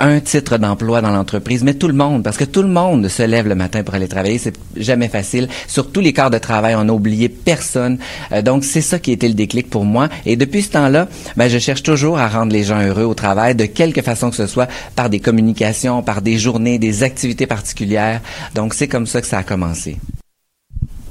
un 0.00 0.20
titre 0.20 0.58
d'emploi 0.58 1.00
dans 1.00 1.10
l'entreprise, 1.10 1.62
mais 1.62 1.74
tout 1.74 1.88
le 1.88 1.94
monde, 1.94 2.22
parce 2.22 2.36
que 2.36 2.44
tout 2.44 2.62
le 2.62 2.68
monde 2.68 3.08
se 3.08 3.22
lève 3.22 3.48
le 3.48 3.54
matin 3.54 3.82
pour 3.82 3.94
aller 3.94 4.08
travailler. 4.08 4.38
C'est 4.38 4.56
jamais 4.76 5.08
facile. 5.08 5.48
Sur 5.66 5.90
tous 5.90 6.00
les 6.00 6.12
quarts 6.12 6.30
de 6.30 6.38
travail, 6.38 6.74
on 6.76 6.88
a 6.88 6.92
oublié 6.92 7.28
personne. 7.28 7.98
Euh, 8.32 8.42
donc, 8.42 8.64
c'est 8.64 8.80
ça 8.80 8.98
qui 8.98 9.10
a 9.10 9.14
été 9.14 9.28
le 9.28 9.34
déclic 9.34 9.70
pour 9.70 9.84
moi. 9.84 10.08
Et 10.26 10.36
depuis 10.36 10.62
ce 10.62 10.70
temps-là, 10.70 11.08
ben, 11.36 11.48
je 11.48 11.58
cherche 11.58 11.82
toujours 11.82 12.18
à 12.18 12.28
rendre 12.28 12.52
les 12.52 12.64
gens 12.64 12.80
heureux 12.80 13.04
au 13.04 13.14
travail, 13.14 13.54
de 13.54 13.66
quelque 13.66 14.02
façon 14.02 14.30
que 14.30 14.36
ce 14.36 14.46
soit, 14.46 14.68
par 14.96 15.10
des 15.10 15.20
communications, 15.20 16.02
par 16.02 16.22
des 16.22 16.38
journées, 16.38 16.78
des 16.78 17.02
activités 17.02 17.46
particulières. 17.46 18.20
Donc, 18.54 18.74
c'est 18.74 18.88
comme 18.88 19.06
ça 19.06 19.20
que 19.20 19.26
ça 19.26 19.38
a 19.38 19.42
commencé. 19.42 19.96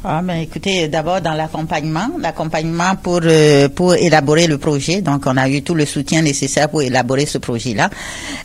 Ah, 0.01 0.21
mais 0.21 0.43
écoutez, 0.43 0.87
d'abord 0.87 1.19
dans 1.19 1.33
l'accompagnement, 1.33 2.07
l'accompagnement 2.21 2.95
pour 3.03 3.19
euh, 3.25 3.67
pour 3.67 3.95
élaborer 3.95 4.47
le 4.47 4.57
projet. 4.57 5.01
Donc, 5.01 5.23
on 5.25 5.35
a 5.35 5.49
eu 5.49 5.61
tout 5.61 5.75
le 5.75 5.85
soutien 5.85 6.21
nécessaire 6.21 6.69
pour 6.69 6.81
élaborer 6.81 7.25
ce 7.25 7.37
projet-là. 7.37 7.89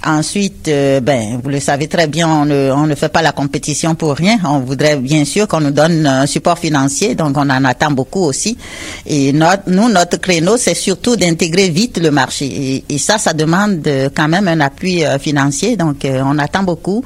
Ensuite, 0.04 0.66
euh, 0.66 0.98
ben, 0.98 1.40
vous 1.40 1.50
le 1.50 1.60
savez 1.60 1.86
très 1.86 2.08
bien, 2.08 2.28
on 2.28 2.44
ne, 2.44 2.72
on 2.72 2.88
ne 2.88 2.94
fait 2.96 3.08
pas 3.08 3.22
la 3.22 3.30
compétition 3.30 3.94
pour 3.94 4.14
rien. 4.16 4.36
On 4.44 4.58
voudrait 4.58 4.96
bien 4.96 5.24
sûr 5.24 5.46
qu'on 5.46 5.60
nous 5.60 5.70
donne 5.70 6.04
un 6.08 6.26
support 6.26 6.58
financier, 6.58 7.14
donc 7.14 7.36
on 7.36 7.48
en 7.48 7.64
attend 7.64 7.92
beaucoup 7.92 8.24
aussi. 8.24 8.58
Et 9.06 9.32
notre, 9.32 9.70
nous, 9.70 9.88
notre 9.88 10.16
créneau, 10.16 10.56
c'est 10.56 10.74
surtout 10.74 11.14
d'intégrer 11.14 11.68
vite 11.68 11.98
le 11.98 12.10
marché. 12.10 12.82
Et, 12.88 12.98
ça, 12.98 13.16
ça 13.18 13.32
demande 13.32 13.86
quand 14.12 14.26
même 14.26 14.48
un 14.48 14.58
appui 14.58 15.04
euh, 15.04 15.20
financier. 15.20 15.76
Donc, 15.76 15.98
on 16.04 16.36
attend 16.40 16.64
beaucoup. 16.64 17.04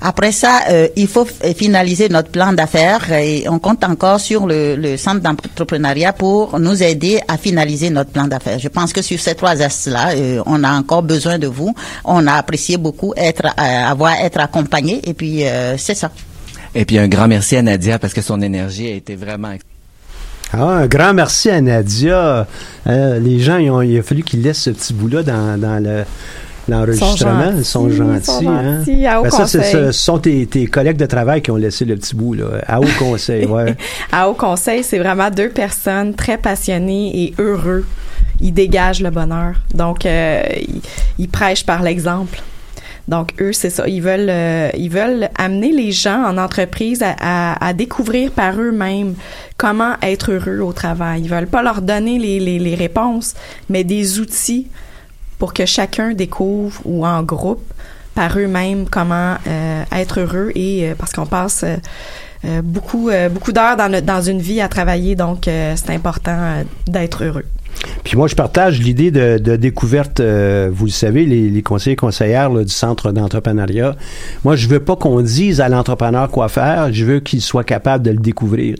Après 0.00 0.32
ça, 0.32 0.60
il 0.96 1.08
faut 1.08 1.26
finaliser 1.56 2.10
notre 2.10 2.28
plan 2.30 2.52
d'affaires 2.52 3.10
et 3.10 3.46
on 3.48 3.58
compte 3.58 3.83
encore 3.84 4.20
sur 4.20 4.46
le, 4.46 4.76
le 4.76 4.96
centre 4.96 5.20
d'entrepreneuriat 5.20 6.12
pour 6.12 6.58
nous 6.58 6.82
aider 6.82 7.20
à 7.28 7.36
finaliser 7.36 7.90
notre 7.90 8.10
plan 8.10 8.26
d'affaires. 8.26 8.58
Je 8.58 8.68
pense 8.68 8.92
que 8.92 9.02
sur 9.02 9.20
ces 9.20 9.34
trois 9.34 9.62
axes-là, 9.62 10.12
euh, 10.14 10.42
on 10.46 10.64
a 10.64 10.72
encore 10.72 11.02
besoin 11.02 11.38
de 11.38 11.46
vous. 11.46 11.74
On 12.04 12.26
a 12.26 12.32
apprécié 12.32 12.76
beaucoup 12.76 13.12
être, 13.16 13.46
euh, 13.46 13.84
avoir 13.90 14.12
être 14.14 14.40
accompagné 14.40 15.00
et 15.08 15.14
puis 15.14 15.46
euh, 15.46 15.76
c'est 15.76 15.94
ça. 15.94 16.10
Et 16.74 16.84
puis 16.84 16.98
un 16.98 17.08
grand 17.08 17.28
merci 17.28 17.56
à 17.56 17.62
Nadia 17.62 17.98
parce 17.98 18.14
que 18.14 18.22
son 18.22 18.40
énergie 18.42 18.88
a 18.88 18.94
été 18.94 19.14
vraiment 19.14 19.54
ah, 20.52 20.62
un 20.62 20.86
grand 20.86 21.14
merci 21.14 21.50
à 21.50 21.60
Nadia. 21.60 22.46
les 22.86 23.40
gens, 23.40 23.58
ont, 23.58 23.82
il 23.82 23.98
a 23.98 24.02
fallu 24.02 24.22
qu'ils 24.22 24.42
laissent 24.42 24.62
ce 24.62 24.70
petit 24.70 24.92
bout-là 24.92 25.24
dans, 25.24 25.60
dans 25.60 25.82
le, 25.82 26.04
l'enregistrement. 26.68 27.52
Ils 27.56 27.64
sont 27.64 27.88
gentils. 27.88 28.24
Sont 28.24 28.42
gentils 28.42 29.06
hein? 29.06 29.22
ben 29.22 29.30
ça, 29.30 29.46
ce 29.46 29.92
sont 29.92 30.18
tes, 30.18 30.46
tes, 30.46 30.66
collègues 30.66 30.96
de 30.96 31.06
travail 31.06 31.42
qui 31.42 31.50
ont 31.50 31.56
laissé 31.56 31.84
le 31.84 31.96
petit 31.96 32.14
bout, 32.14 32.34
là. 32.34 32.62
À 32.66 32.80
haut 32.80 32.86
conseil, 32.98 33.46
ouais. 33.46 33.76
à 34.12 34.28
haut 34.28 34.34
conseil, 34.34 34.82
c'est 34.82 34.98
vraiment 34.98 35.30
deux 35.30 35.50
personnes 35.50 36.14
très 36.14 36.38
passionnées 36.38 37.24
et 37.24 37.34
heureux. 37.38 37.84
Ils 38.40 38.52
dégagent 38.52 39.02
le 39.02 39.10
bonheur. 39.10 39.54
Donc, 39.74 40.06
euh, 40.06 40.42
ils, 41.18 41.28
prêchent 41.28 41.64
par 41.64 41.82
l'exemple. 41.82 42.42
Donc 43.06 43.34
eux, 43.40 43.52
c'est 43.52 43.70
ça. 43.70 43.86
Ils 43.86 44.00
veulent, 44.00 44.30
euh, 44.30 44.70
ils 44.76 44.88
veulent 44.88 45.28
amener 45.36 45.72
les 45.72 45.92
gens 45.92 46.24
en 46.24 46.38
entreprise 46.38 47.02
à, 47.02 47.14
à, 47.20 47.66
à 47.66 47.72
découvrir 47.74 48.30
par 48.30 48.58
eux-mêmes 48.58 49.14
comment 49.58 49.94
être 50.02 50.32
heureux 50.32 50.60
au 50.60 50.72
travail. 50.72 51.20
Ils 51.22 51.28
veulent 51.28 51.46
pas 51.46 51.62
leur 51.62 51.82
donner 51.82 52.18
les, 52.18 52.40
les, 52.40 52.58
les 52.58 52.74
réponses, 52.74 53.34
mais 53.68 53.84
des 53.84 54.20
outils 54.20 54.68
pour 55.38 55.52
que 55.54 55.66
chacun 55.66 56.12
découvre 56.12 56.80
ou 56.84 57.06
en 57.06 57.22
groupe 57.22 57.64
par 58.14 58.38
eux-mêmes 58.38 58.88
comment 58.88 59.36
euh, 59.46 59.84
être 59.92 60.20
heureux 60.20 60.52
et 60.54 60.88
euh, 60.88 60.94
parce 60.96 61.12
qu'on 61.12 61.26
passe 61.26 61.64
euh, 61.64 62.62
beaucoup 62.62 63.10
beaucoup 63.30 63.52
d'heures 63.52 63.76
dans, 63.76 64.04
dans 64.04 64.20
une 64.20 64.40
vie 64.40 64.60
à 64.60 64.68
travailler 64.68 65.16
donc 65.16 65.44
c'est 65.44 65.90
important 65.90 66.62
d'être 66.86 67.24
heureux. 67.24 67.46
Puis 68.04 68.16
moi, 68.16 68.28
je 68.28 68.34
partage 68.34 68.80
l'idée 68.80 69.10
de, 69.10 69.38
de, 69.38 69.56
découverte. 69.56 70.20
Euh, 70.20 70.70
vous 70.72 70.86
le 70.86 70.90
savez, 70.90 71.24
les, 71.24 71.48
les 71.48 71.62
conseillers 71.62 71.96
conseillères 71.96 72.50
là, 72.50 72.64
du 72.64 72.72
centre 72.72 73.12
d'entrepreneuriat. 73.12 73.96
Moi, 74.44 74.56
je 74.56 74.68
veux 74.68 74.80
pas 74.80 74.96
qu'on 74.96 75.20
dise 75.20 75.60
à 75.60 75.68
l'entrepreneur 75.68 76.30
quoi 76.30 76.48
faire. 76.48 76.92
Je 76.92 77.04
veux 77.04 77.20
qu'il 77.20 77.40
soit 77.40 77.64
capable 77.64 78.04
de 78.04 78.10
le 78.10 78.18
découvrir. 78.18 78.76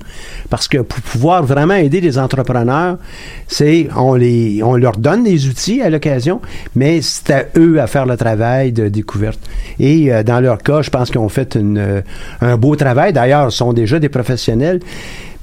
Parce 0.50 0.68
que 0.68 0.78
pour 0.78 1.00
pouvoir 1.00 1.42
vraiment 1.42 1.74
aider 1.74 2.00
les 2.00 2.18
entrepreneurs, 2.18 2.98
c'est 3.48 3.88
on 3.96 4.14
les 4.14 4.62
on 4.62 4.76
leur 4.76 4.96
donne 4.96 5.24
des 5.24 5.46
outils 5.46 5.80
à 5.82 5.90
l'occasion, 5.90 6.40
mais 6.74 7.00
c'est 7.02 7.30
à 7.30 7.44
eux 7.56 7.80
à 7.80 7.86
faire 7.86 8.06
le 8.06 8.16
travail 8.16 8.72
de 8.72 8.88
découverte. 8.88 9.40
Et 9.78 10.12
euh, 10.12 10.22
dans 10.22 10.40
leur 10.40 10.58
cas, 10.58 10.82
je 10.82 10.90
pense 10.90 11.10
qu'ils 11.10 11.20
ont 11.20 11.28
fait 11.28 11.54
une, 11.54 11.78
euh, 11.78 12.00
un 12.40 12.56
beau 12.56 12.76
travail. 12.76 13.12
D'ailleurs, 13.12 13.48
ils 13.48 13.52
sont 13.52 13.72
déjà 13.72 13.98
des 13.98 14.08
professionnels. 14.08 14.80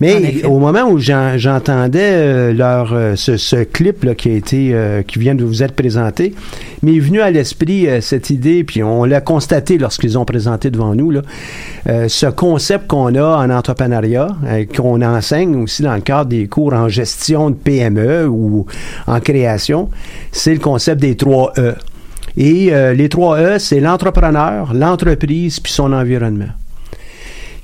Mais 0.02 0.44
au 0.46 0.58
moment 0.58 0.90
où 0.90 0.98
j'entendais 0.98 2.00
euh, 2.02 2.54
leur 2.54 2.92
euh, 2.92 3.16
ce, 3.16 3.64
clip 3.64 4.04
là, 4.04 4.16
qui 4.16 4.30
a 4.30 4.34
été 4.34 4.72
euh, 4.74 5.04
qui 5.04 5.20
vient 5.20 5.36
de 5.36 5.44
vous 5.44 5.62
être 5.62 5.76
présenté, 5.76 6.34
m'est 6.82 6.98
venu 6.98 7.22
à 7.22 7.30
l'esprit 7.30 7.88
cette 8.02 8.32
idée, 8.32 8.64
puis 8.64 8.82
on 8.82 9.04
l'a 9.06 9.22
constaté 9.22 9.78
lorsqu'ils 9.78 10.18
ont 10.18 10.26
présenté 10.26 10.72
devant 10.72 10.96
nous 10.96 11.12
là, 11.12 11.22
ce 11.86 12.26
concept 12.26 12.88
qu'on 12.88 13.14
a 13.14 13.46
en 13.46 13.52
entrepreneuriat, 13.52 14.30
qu'on 14.76 15.04
enseigne 15.04 15.56
aussi 15.62 15.84
dans 15.84 15.94
le 15.94 16.02
cadre 16.02 16.32
des 16.32 16.48
cours 16.48 16.74
en 16.74 16.90
gestion 16.90 17.52
de 17.52 17.56
PME 17.56 18.28
ou 18.28 18.66
en 19.06 19.20
création, 19.20 19.90
c'est 20.32 20.54
le 20.54 20.60
concept 20.60 21.00
des 21.02 21.16
trois 21.16 21.54
E. 21.60 21.76
Et 22.38 22.72
les 22.96 23.10
trois 23.10 23.40
E, 23.40 23.60
c'est 23.60 23.80
l'entrepreneur, 23.80 24.74
l'entreprise 24.74 25.60
puis 25.60 25.72
son 25.72 25.94
environnement. 25.94 26.50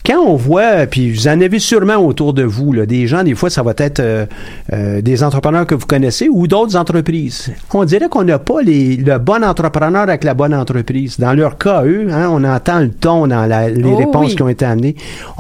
Quand 0.06 0.22
on 0.26 0.36
voit, 0.38 0.86
puis 0.90 1.12
vous 1.12 1.28
en 1.28 1.42
avez 1.42 1.60
sûrement 1.60 1.96
autour 1.98 2.34
de 2.34 2.44
vous, 2.44 2.72
là, 2.72 2.86
des 2.86 3.08
gens, 3.08 3.24
des 3.24 3.36
fois, 3.36 3.50
ça 3.50 3.62
va 3.62 3.74
être 3.78 4.00
euh, 4.00 4.26
euh, 4.72 5.02
des 5.02 5.22
entrepreneurs 5.22 5.68
que 5.68 5.76
vous 5.76 5.86
connaissez 5.86 6.30
ou 6.32 6.48
d'autres 6.48 6.78
entreprises. 6.78 7.52
On 7.74 7.84
dirait 7.84 8.08
qu'on 8.08 8.24
n'a 8.24 8.40
pas 8.40 8.62
les, 8.62 8.96
le 8.96 9.18
bon 9.20 9.44
entrepreneur 9.44 10.04
avec 10.04 10.24
la 10.24 10.34
bonne 10.34 10.54
entreprise. 10.54 11.20
Dans 11.20 11.34
leur 11.34 11.58
cas, 11.58 11.84
eux, 11.84 12.08
hein, 12.10 12.30
on 12.32 12.44
entend 12.46 12.80
le 12.80 12.90
ton 12.90 13.28
dans 13.28 13.46
la- 13.46 13.70
les 13.70 13.84
Oh 13.84 13.98
réponses 13.98 14.30
oui. 14.30 14.36
qui 14.38 14.42
ont 14.44 14.48
été 14.50 14.64
amenées. 14.64 14.96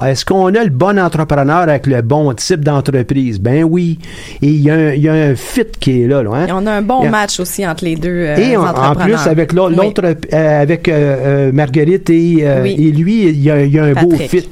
Est-ce 0.05 0.25
qu'on 0.25 0.47
a 0.53 0.63
le 0.63 0.69
bon 0.69 0.99
entrepreneur 0.99 1.57
avec 1.59 1.87
le 1.87 2.01
bon 2.01 2.33
type 2.33 2.65
d'entreprise? 2.65 3.39
Ben 3.39 3.63
oui. 3.63 3.99
Et 4.41 4.47
il 4.49 4.61
y, 4.61 4.69
a 4.69 4.73
un- 4.73 4.91
il 4.93 5.01
y 5.01 5.07
a 5.07 5.13
un 5.13 5.35
fit 5.35 5.63
qui 5.79 6.01
est 6.03 6.07
là. 6.07 6.23
là, 6.23 6.31
hein? 6.33 6.47
Et 6.47 6.51
on 6.51 6.65
a 6.65 6.71
un 6.73 6.81
bon 6.81 7.03
a- 7.05 7.09
match 7.09 7.39
aussi 7.39 7.65
entre 7.65 7.85
les 7.85 7.95
deux 7.95 8.09
euh, 8.09 8.35
et 8.35 8.57
en, 8.57 8.95
plus, 8.95 9.15
avec 9.27 9.53
Oui. 9.53 9.57
l'autre, 9.75 10.01
euh, 10.33 10.61
avec 10.61 10.89
euh, 10.89 11.47
euh, 11.47 11.51
Marguerite 11.53 12.09
et, 12.09 12.39
euh, 12.41 12.63
Oui. 12.63 12.75
et 12.77 12.91
lui, 12.91 13.27
il 13.29 13.41
y 13.41 13.49
a, 13.49 13.63
y 13.63 13.79
a 13.79 13.83
un 13.85 13.93
beau 13.93 14.09
Patrick. 14.09 14.46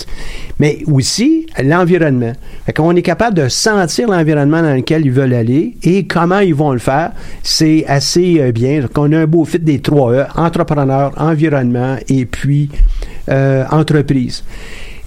Mais 0.59 0.79
aussi, 0.91 1.47
l'environnement. 1.61 2.31
Qu'on 2.75 2.95
est 2.95 3.01
capable 3.01 3.35
de 3.37 3.47
sentir 3.49 4.07
l'environnement 4.09 4.61
dans 4.61 4.73
lequel 4.73 5.05
ils 5.05 5.11
veulent 5.11 5.33
aller 5.33 5.75
et 5.83 6.05
comment 6.07 6.39
ils 6.39 6.55
vont 6.55 6.71
le 6.71 6.79
faire. 6.79 7.11
C'est 7.43 7.85
assez 7.87 8.39
euh, 8.39 8.51
bien. 8.51 8.85
qu'on 8.93 9.11
a 9.11 9.19
un 9.19 9.27
beau 9.27 9.43
fit 9.45 9.59
des 9.59 9.79
trois 9.79 10.13
E, 10.13 10.25
entrepreneur, 10.35 11.11
environnement 11.17 11.97
et 12.07 12.25
puis 12.25 12.69
euh, 13.29 13.65
entreprise. 13.71 14.43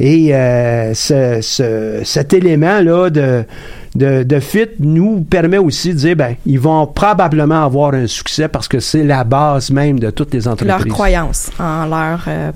Et 0.01 0.33
euh, 0.35 0.95
ce- 0.95 1.41
ce- 1.43 2.03
cet 2.05 2.33
élément-là 2.33 3.11
de, 3.11 3.43
de, 3.97 4.23
de 4.23 4.39
fit 4.41 4.69
nous 4.79 5.23
permet 5.29 5.59
aussi 5.59 5.89
de 5.93 5.95
dire, 5.99 6.15
ben, 6.17 6.35
ils 6.47 6.61
vont 6.61 6.87
probablement 6.87 7.65
avoir 7.65 7.95
un 7.95 8.07
succès 8.07 8.47
parce 8.47 8.69
que 8.69 8.79
c'est 8.79 9.03
la 9.03 9.25
base 9.25 9.71
même 9.73 9.99
de 9.99 10.11
toutes 10.11 10.33
les 10.35 10.41
leur 10.43 10.53
entreprises. 10.53 10.93
croyance 10.93 11.51
en 11.59 11.87
leur 11.87 12.25
euh, 12.29 12.53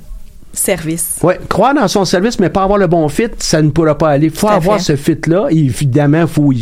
service. 0.52 1.18
Oui, 1.22 1.34
croire 1.48 1.74
dans 1.74 1.88
son 1.88 2.04
service, 2.04 2.38
mais 2.38 2.50
pas 2.50 2.62
avoir 2.62 2.78
le 2.78 2.86
bon 2.86 3.08
fit, 3.08 3.28
ça 3.38 3.62
ne 3.62 3.70
pourra 3.70 3.96
pas 3.96 4.10
aller. 4.10 4.26
Il 4.26 4.32
faut 4.32 4.48
avoir 4.48 4.78
fait. 4.78 4.84
ce 4.84 4.96
fit-là. 4.96 5.48
Et 5.50 5.58
Évidemment, 5.58 6.22
il 6.22 6.26
faut 6.28 6.52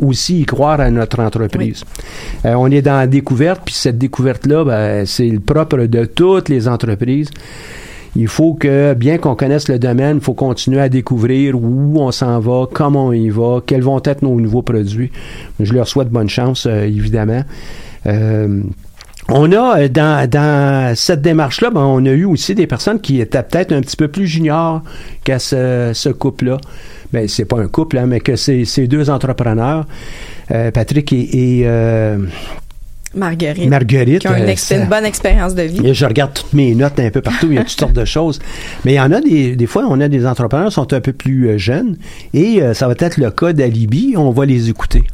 aussi 0.00 0.40
y 0.40 0.44
croire 0.44 0.80
à 0.80 0.90
notre 0.90 1.20
entreprise. 1.20 1.84
Euh, 2.44 2.54
on 2.54 2.70
est 2.70 2.82
dans 2.82 2.96
la 2.96 3.06
découverte, 3.06 3.62
puis 3.64 3.74
cette 3.74 3.98
découverte-là, 3.98 4.64
ben, 4.64 5.06
c'est 5.06 5.28
le 5.28 5.40
propre 5.40 5.78
de 5.78 6.04
toutes 6.04 6.48
les 6.48 6.68
entreprises. 6.68 7.30
Il 8.16 8.28
faut 8.28 8.54
que, 8.54 8.94
bien 8.94 9.18
qu'on 9.18 9.34
connaisse 9.34 9.68
le 9.68 9.78
domaine, 9.78 10.16
il 10.16 10.22
faut 10.22 10.34
continuer 10.34 10.80
à 10.80 10.88
découvrir 10.88 11.54
où 11.54 12.00
on 12.00 12.10
s'en 12.10 12.40
va, 12.40 12.66
comment 12.72 13.08
on 13.08 13.12
y 13.12 13.28
va, 13.28 13.60
quels 13.64 13.82
vont 13.82 14.00
être 14.02 14.22
nos 14.22 14.40
nouveaux 14.40 14.62
produits. 14.62 15.12
Je 15.60 15.72
leur 15.74 15.86
souhaite 15.86 16.08
bonne 16.08 16.28
chance, 16.28 16.66
euh, 16.66 16.84
évidemment. 16.84 17.42
Euh, 18.06 18.62
on 19.28 19.50
a 19.52 19.80
euh, 19.80 19.88
dans, 19.88 20.28
dans 20.28 20.94
cette 20.96 21.22
démarche-là, 21.22 21.70
ben, 21.70 21.82
on 21.82 22.04
a 22.06 22.10
eu 22.10 22.24
aussi 22.24 22.54
des 22.54 22.66
personnes 22.66 23.00
qui 23.00 23.20
étaient 23.20 23.42
peut-être 23.42 23.72
un 23.72 23.80
petit 23.80 23.96
peu 23.96 24.08
plus 24.08 24.26
juniors 24.26 24.82
qu'à 25.24 25.38
ce, 25.38 25.90
ce 25.94 26.08
couple-là. 26.08 26.58
Ben, 27.12 27.28
c'est 27.28 27.44
pas 27.44 27.58
un 27.58 27.68
couple, 27.68 27.98
hein, 27.98 28.06
mais 28.06 28.20
que 28.20 28.36
c'est 28.36 28.64
ces 28.64 28.86
deux 28.88 29.10
entrepreneurs, 29.10 29.86
euh, 30.50 30.70
Patrick 30.70 31.12
et, 31.12 31.60
et, 31.60 31.62
euh, 31.66 32.18
Marguerite. 33.16 33.68
Marguerite, 33.68 34.20
Qui 34.20 34.28
ont 34.28 34.36
une, 34.36 34.44
euh, 34.44 34.54
une 34.82 34.88
bonne 34.88 35.04
expérience 35.04 35.54
de 35.54 35.62
vie. 35.62 35.86
et 35.86 35.94
je 35.94 36.04
regarde 36.04 36.34
toutes 36.34 36.52
mes 36.52 36.74
notes 36.74 36.98
un 37.00 37.10
peu 37.10 37.22
partout, 37.22 37.46
il 37.50 37.54
y 37.54 37.58
a 37.58 37.64
toutes 37.64 37.78
sortes 37.80 37.94
de 37.94 38.04
choses. 38.04 38.38
Mais 38.84 38.92
il 38.92 38.96
y 38.96 39.00
en 39.00 39.10
a 39.12 39.20
des, 39.20 39.56
des 39.56 39.66
fois, 39.66 39.86
on 39.88 40.00
a 40.00 40.08
des 40.08 40.26
entrepreneurs 40.26 40.68
qui 40.68 40.74
sont 40.74 40.92
un 40.92 41.00
peu 41.00 41.12
plus 41.12 41.48
euh, 41.48 41.58
jeunes 41.58 41.96
et 42.34 42.62
euh, 42.62 42.74
ça 42.74 42.86
va 42.86 42.94
être 42.98 43.16
le 43.16 43.30
cas 43.30 43.52
d'Alibi. 43.52 44.14
On 44.16 44.30
va 44.30 44.44
les 44.44 44.68
écouter. 44.68 45.04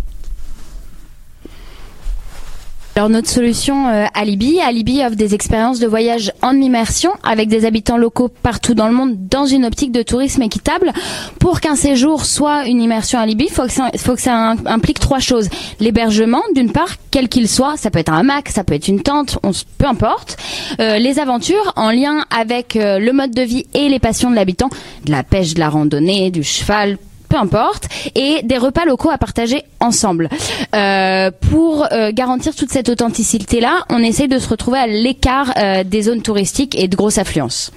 Alors 2.95 3.09
notre 3.09 3.31
solution 3.31 3.89
euh, 3.89 4.05
Alibi, 4.13 4.61
Alibi 4.61 5.03
offre 5.03 5.17
des 5.17 5.35
expériences 5.35 5.79
de 5.81 5.87
voyage 5.87 6.31
en 6.43 6.55
immersion 6.61 7.11
avec 7.23 7.49
des 7.49 7.65
habitants 7.65 7.97
locaux 7.97 8.29
partout 8.29 8.75
dans 8.75 8.87
le 8.87 8.93
monde 8.93 9.17
dans 9.31 9.47
une 9.47 9.65
optique 9.65 9.93
de 9.93 10.03
tourisme 10.03 10.43
équitable. 10.43 10.93
Pour 11.41 11.61
qu'un 11.63 11.75
séjour 11.75 12.27
soit 12.27 12.67
une 12.67 12.83
immersion 12.83 13.19
Alibi, 13.19 13.47
il 13.49 13.51
faut 13.51 13.63
que 13.65 13.73
ça, 13.73 13.91
faut 13.97 14.15
que 14.15 14.21
ça 14.21 14.35
im- 14.37 14.57
implique 14.67 14.99
trois 15.01 15.21
choses. 15.21 15.49
L'hébergement, 15.81 16.43
d'une 16.55 16.71
part, 16.71 16.97
quel 17.11 17.31
qu'il 17.31 17.49
soit, 17.49 17.79
ça 17.79 17.91
peut 17.91 17.99
être 17.99 18.13
un 18.13 18.19
hamac, 18.19 18.51
ça 18.51 18.63
peut 18.63 18.75
être 18.75 18.89
une 18.89 19.03
tente, 19.03 19.39
on, 19.43 19.53
peu 19.79 19.87
importe. 19.87 20.37
Euh, 20.79 20.99
les 20.99 21.19
aventures 21.19 21.73
en 21.77 21.91
lien 21.93 22.27
avec 22.31 22.77
euh, 22.77 22.99
le 22.99 23.13
mode 23.15 23.31
de 23.31 23.43
vie 23.43 23.65
et 23.73 23.89
les 23.89 24.01
passions 24.01 24.31
de 24.31 24.35
l'habitant, 24.35 24.69
de 25.07 25.13
la 25.13 25.23
pêche, 25.23 25.55
de 25.55 25.61
la 25.61 25.71
randonnée, 25.71 26.31
du 26.31 26.43
cheval, 26.45 26.99
peu 27.33 27.39
importe, 27.39 27.89
et 28.15 28.43
des 28.43 28.59
repas 28.59 28.85
locaux 28.85 29.11
à 29.11 29.17
partager 29.17 29.65
ensemble. 29.81 30.29
Euh, 30.75 31.31
pour 31.51 31.87
euh, 31.91 32.13
garantir 32.13 32.55
toute 32.55 32.71
cette 32.71 32.91
authenticité-là, 32.91 33.87
on 33.89 34.03
essaye 34.03 34.29
de 34.29 34.39
se 34.39 34.49
retrouver 34.49 34.79
à 34.79 34.87
l'écart 34.87 35.53
euh, 35.57 35.83
des 35.83 36.03
zones 36.03 36.21
touristiques 36.21 36.79
et 36.79 36.89
de 36.89 36.97
grosses 36.97 37.19
affluences. 37.19 37.73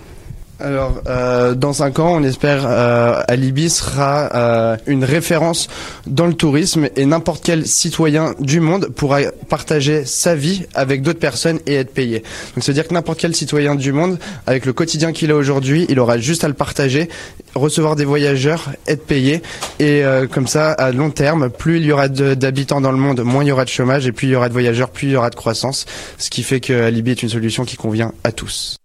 Alors, 0.59 1.01
euh, 1.07 1.53
dans 1.53 1.73
cinq 1.73 1.99
ans, 1.99 2.15
on 2.15 2.23
espère 2.23 2.63
euh, 2.65 3.21
Alibi 3.27 3.69
sera 3.69 4.29
euh, 4.33 4.77
une 4.87 5.03
référence 5.03 5.67
dans 6.07 6.27
le 6.27 6.33
tourisme 6.33 6.87
et 6.95 7.05
n'importe 7.05 7.43
quel 7.43 7.67
citoyen 7.67 8.33
du 8.39 8.61
monde 8.61 8.87
pourra 8.87 9.19
partager 9.49 10.05
sa 10.05 10.33
vie 10.33 10.65
avec 10.73 11.01
d'autres 11.01 11.19
personnes 11.19 11.59
et 11.65 11.75
être 11.75 11.93
payé. 11.93 12.19
Donc, 12.55 12.63
c'est-à-dire 12.63 12.87
que 12.87 12.93
n'importe 12.93 13.19
quel 13.19 13.35
citoyen 13.35 13.75
du 13.75 13.91
monde, 13.91 14.17
avec 14.47 14.65
le 14.65 14.71
quotidien 14.71 15.11
qu'il 15.11 15.29
a 15.31 15.35
aujourd'hui, 15.35 15.85
il 15.89 15.99
aura 15.99 16.19
juste 16.19 16.45
à 16.45 16.47
le 16.47 16.53
partager, 16.53 17.09
recevoir 17.53 17.97
des 17.97 18.05
voyageurs, 18.05 18.71
être 18.87 19.05
payé 19.05 19.41
et 19.79 20.05
euh, 20.05 20.25
comme 20.25 20.47
ça, 20.47 20.71
à 20.71 20.91
long 20.91 21.09
terme, 21.09 21.49
plus 21.49 21.77
il 21.77 21.85
y 21.85 21.91
aura 21.91 22.07
d'habitants 22.07 22.79
dans 22.79 22.91
le 22.91 22.97
monde, 22.97 23.21
moins 23.21 23.43
il 23.43 23.47
y 23.47 23.51
aura 23.51 23.65
de 23.65 23.69
chômage 23.69 24.07
et 24.07 24.13
plus 24.13 24.27
il 24.27 24.31
y 24.31 24.35
aura 24.35 24.47
de 24.47 24.53
voyageurs, 24.53 24.89
plus 24.89 25.07
il 25.07 25.11
y 25.11 25.15
aura 25.17 25.29
de 25.29 25.35
croissance. 25.35 25.85
Ce 26.17 26.29
qui 26.29 26.43
fait 26.43 26.61
que 26.61 26.73
Alibi 26.73 27.11
est 27.11 27.23
une 27.23 27.29
solution 27.29 27.65
qui 27.65 27.75
convient 27.75 28.13
à 28.23 28.31
tous. 28.31 28.77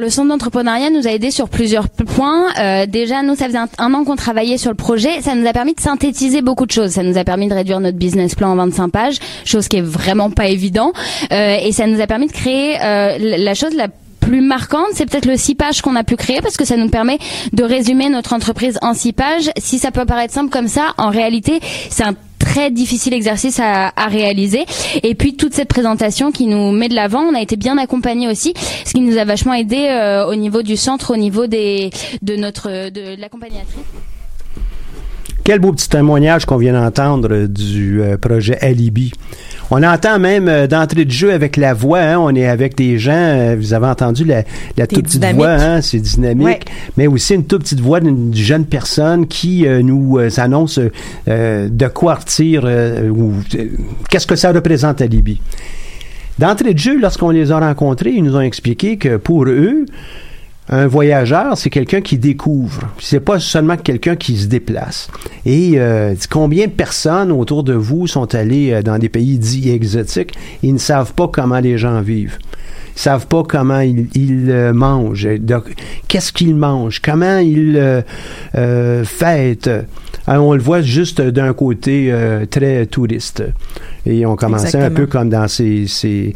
Le 0.00 0.10
centre 0.10 0.30
d'entrepreneuriat 0.30 0.90
nous 0.90 1.06
a 1.06 1.12
aidés 1.12 1.30
sur 1.30 1.48
plusieurs 1.48 1.88
points. 1.88 2.48
Euh, 2.58 2.84
déjà, 2.84 3.22
nous, 3.22 3.36
ça 3.36 3.46
faisait 3.46 3.60
un, 3.78 3.94
an 3.94 4.02
qu'on 4.02 4.16
travaillait 4.16 4.58
sur 4.58 4.72
le 4.72 4.76
projet. 4.76 5.22
Ça 5.22 5.36
nous 5.36 5.46
a 5.46 5.52
permis 5.52 5.72
de 5.72 5.80
synthétiser 5.80 6.42
beaucoup 6.42 6.66
de 6.66 6.72
choses. 6.72 6.90
Ça 6.90 7.04
nous 7.04 7.16
a 7.16 7.22
permis 7.22 7.46
de 7.46 7.54
réduire 7.54 7.78
notre 7.78 7.96
business 7.96 8.34
plan 8.34 8.50
en 8.50 8.56
25 8.56 8.88
pages, 8.88 9.18
chose 9.44 9.68
qui 9.68 9.76
est 9.76 9.82
vraiment 9.82 10.30
pas 10.30 10.48
évident. 10.48 10.92
Euh, 11.30 11.58
et 11.62 11.70
ça 11.70 11.86
nous 11.86 12.00
a 12.00 12.08
permis 12.08 12.26
de 12.26 12.32
créer 12.32 12.76
euh, 12.82 13.18
la 13.20 13.54
chose 13.54 13.72
la 13.76 13.86
plus 14.18 14.40
marquante, 14.40 14.86
c'est 14.94 15.06
peut-être 15.06 15.26
le 15.26 15.36
6 15.36 15.54
pages 15.54 15.82
qu'on 15.82 15.94
a 15.96 16.02
pu 16.02 16.16
créer 16.16 16.40
parce 16.40 16.56
que 16.56 16.64
ça 16.64 16.76
nous 16.76 16.88
permet 16.88 17.18
de 17.52 17.62
résumer 17.62 18.08
notre 18.08 18.32
entreprise 18.32 18.78
en 18.82 18.94
6 18.94 19.12
pages. 19.12 19.50
Si 19.58 19.78
ça 19.78 19.92
peut 19.92 20.06
paraître 20.06 20.32
simple 20.32 20.50
comme 20.50 20.66
ça, 20.66 20.94
en 20.96 21.10
réalité, 21.10 21.60
c'est 21.90 22.02
un 22.02 22.14
très 22.44 22.70
difficile 22.70 23.14
exercice 23.14 23.58
à, 23.60 23.92
à 23.96 24.06
réaliser. 24.06 24.64
Et 25.02 25.14
puis 25.14 25.34
toute 25.36 25.54
cette 25.54 25.68
présentation 25.68 26.30
qui 26.30 26.46
nous 26.46 26.70
met 26.72 26.88
de 26.88 26.94
l'avant, 26.94 27.22
on 27.22 27.34
a 27.34 27.40
été 27.40 27.56
bien 27.56 27.78
accompagné 27.78 28.28
aussi, 28.28 28.54
ce 28.84 28.92
qui 28.92 29.00
nous 29.00 29.16
a 29.16 29.24
vachement 29.24 29.54
aidé 29.54 29.86
euh, 29.88 30.26
au 30.26 30.34
niveau 30.34 30.62
du 30.62 30.76
centre, 30.76 31.12
au 31.12 31.16
niveau 31.16 31.46
des 31.46 31.90
de 32.22 32.36
notre 32.36 32.90
de 32.90 33.20
l'accompagnatrice. 33.20 33.74
Quel 35.44 35.58
beau 35.58 35.72
petit 35.72 35.90
témoignage 35.90 36.46
qu'on 36.46 36.56
vient 36.56 36.72
d'entendre 36.72 37.46
du 37.46 38.00
euh, 38.02 38.16
projet 38.16 38.56
Alibi. 38.62 39.12
On 39.70 39.82
entend 39.82 40.18
même 40.18 40.48
euh, 40.48 40.66
d'entrée 40.66 41.04
de 41.04 41.10
jeu 41.10 41.32
avec 41.34 41.58
la 41.58 41.74
voix, 41.74 42.00
hein, 42.00 42.18
on 42.18 42.34
est 42.34 42.46
avec 42.46 42.76
des 42.76 42.98
gens, 42.98 43.12
euh, 43.12 43.54
vous 43.58 43.74
avez 43.74 43.86
entendu 43.86 44.24
la, 44.24 44.42
la 44.78 44.86
toute 44.86 45.02
petite 45.04 45.20
dynamique. 45.20 45.36
voix, 45.36 45.50
hein, 45.52 45.80
c'est 45.82 45.98
dynamique, 46.00 46.46
Ouais. 46.46 46.60
mais 46.96 47.06
aussi 47.06 47.34
une 47.34 47.44
toute 47.44 47.62
petite 47.62 47.80
voix 47.80 48.00
d'une 48.00 48.34
jeune 48.34 48.64
personne 48.64 49.26
qui 49.26 49.66
euh, 49.66 49.82
nous 49.82 50.18
euh, 50.18 50.30
annonce 50.38 50.80
euh, 51.28 51.68
de 51.70 51.86
quoi 51.88 52.14
retire 52.14 52.62
euh, 52.64 53.08
ou 53.10 53.34
qu'est-ce 54.08 54.26
que 54.26 54.36
ça 54.36 54.50
représente 54.52 55.02
Alibi. 55.02 55.40
D'entrée 56.38 56.72
de 56.72 56.78
jeu, 56.78 56.98
lorsqu'on 56.98 57.30
les 57.30 57.52
a 57.52 57.60
rencontrés, 57.60 58.10
ils 58.10 58.24
nous 58.24 58.34
ont 58.36 58.40
expliqué 58.40 58.96
que 58.96 59.16
pour 59.18 59.44
eux, 59.44 59.84
un 60.68 60.86
voyageur, 60.86 61.58
c'est 61.58 61.70
quelqu'un 61.70 62.00
qui 62.00 62.16
découvre. 62.16 62.80
C'est 62.98 63.20
pas 63.20 63.38
seulement 63.38 63.76
quelqu'un 63.76 64.16
qui 64.16 64.36
se 64.36 64.46
déplace. 64.46 65.08
Et 65.44 65.74
euh, 65.76 66.14
combien 66.30 66.66
de 66.66 66.72
personnes 66.72 67.30
autour 67.32 67.64
de 67.64 67.74
vous 67.74 68.06
sont 68.06 68.34
allées 68.34 68.72
euh, 68.72 68.82
dans 68.82 68.98
des 68.98 69.10
pays 69.10 69.38
dits 69.38 69.70
exotiques 69.70 70.34
et 70.62 70.72
ne 70.72 70.78
savent 70.78 71.12
pas 71.12 71.28
comment 71.28 71.60
les 71.60 71.76
gens 71.76 72.00
vivent? 72.00 72.38
Ils 72.96 73.00
savent 73.00 73.26
pas 73.26 73.42
comment 73.42 73.80
ils, 73.80 74.06
ils, 74.14 74.50
euh, 74.50 74.72
mangent, 74.72 75.28
qu'est-ce 76.08 76.32
qu'ils 76.32 76.54
mangent, 76.54 77.00
comment 77.02 77.38
ils 77.38 77.76
euh, 77.76 78.02
euh, 78.54 79.04
fêtent? 79.04 79.70
On 80.26 80.54
le 80.54 80.62
voit 80.62 80.80
juste 80.80 81.20
d'un 81.20 81.52
côté 81.52 82.08
euh, 82.10 82.46
très 82.46 82.86
touriste. 82.86 83.42
Et 84.06 84.24
on 84.24 84.36
commençait 84.36 84.80
un 84.80 84.90
peu 84.90 85.06
comme 85.06 85.28
dans 85.28 85.48
ces, 85.48 85.86
ces, 85.86 86.34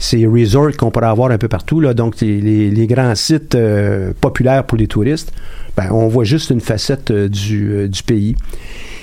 ces 0.00 0.26
resorts 0.26 0.76
qu'on 0.78 0.90
pourrait 0.90 1.06
avoir 1.06 1.30
un 1.30 1.38
peu 1.38 1.46
partout, 1.46 1.78
là, 1.78 1.92
donc 1.94 2.20
les, 2.20 2.86
grands 2.86 3.14
sites 3.14 3.54
euh, 3.54 4.12
populaires 4.18 4.64
pour 4.64 4.78
les 4.78 4.86
touristes, 4.86 5.32
ben, 5.76 5.88
on 5.92 6.08
voit 6.08 6.24
juste 6.24 6.50
une 6.50 6.60
facette 6.60 7.10
euh, 7.10 7.28
du, 7.28 7.70
euh, 7.70 7.88
du 7.88 8.02
pays. 8.02 8.34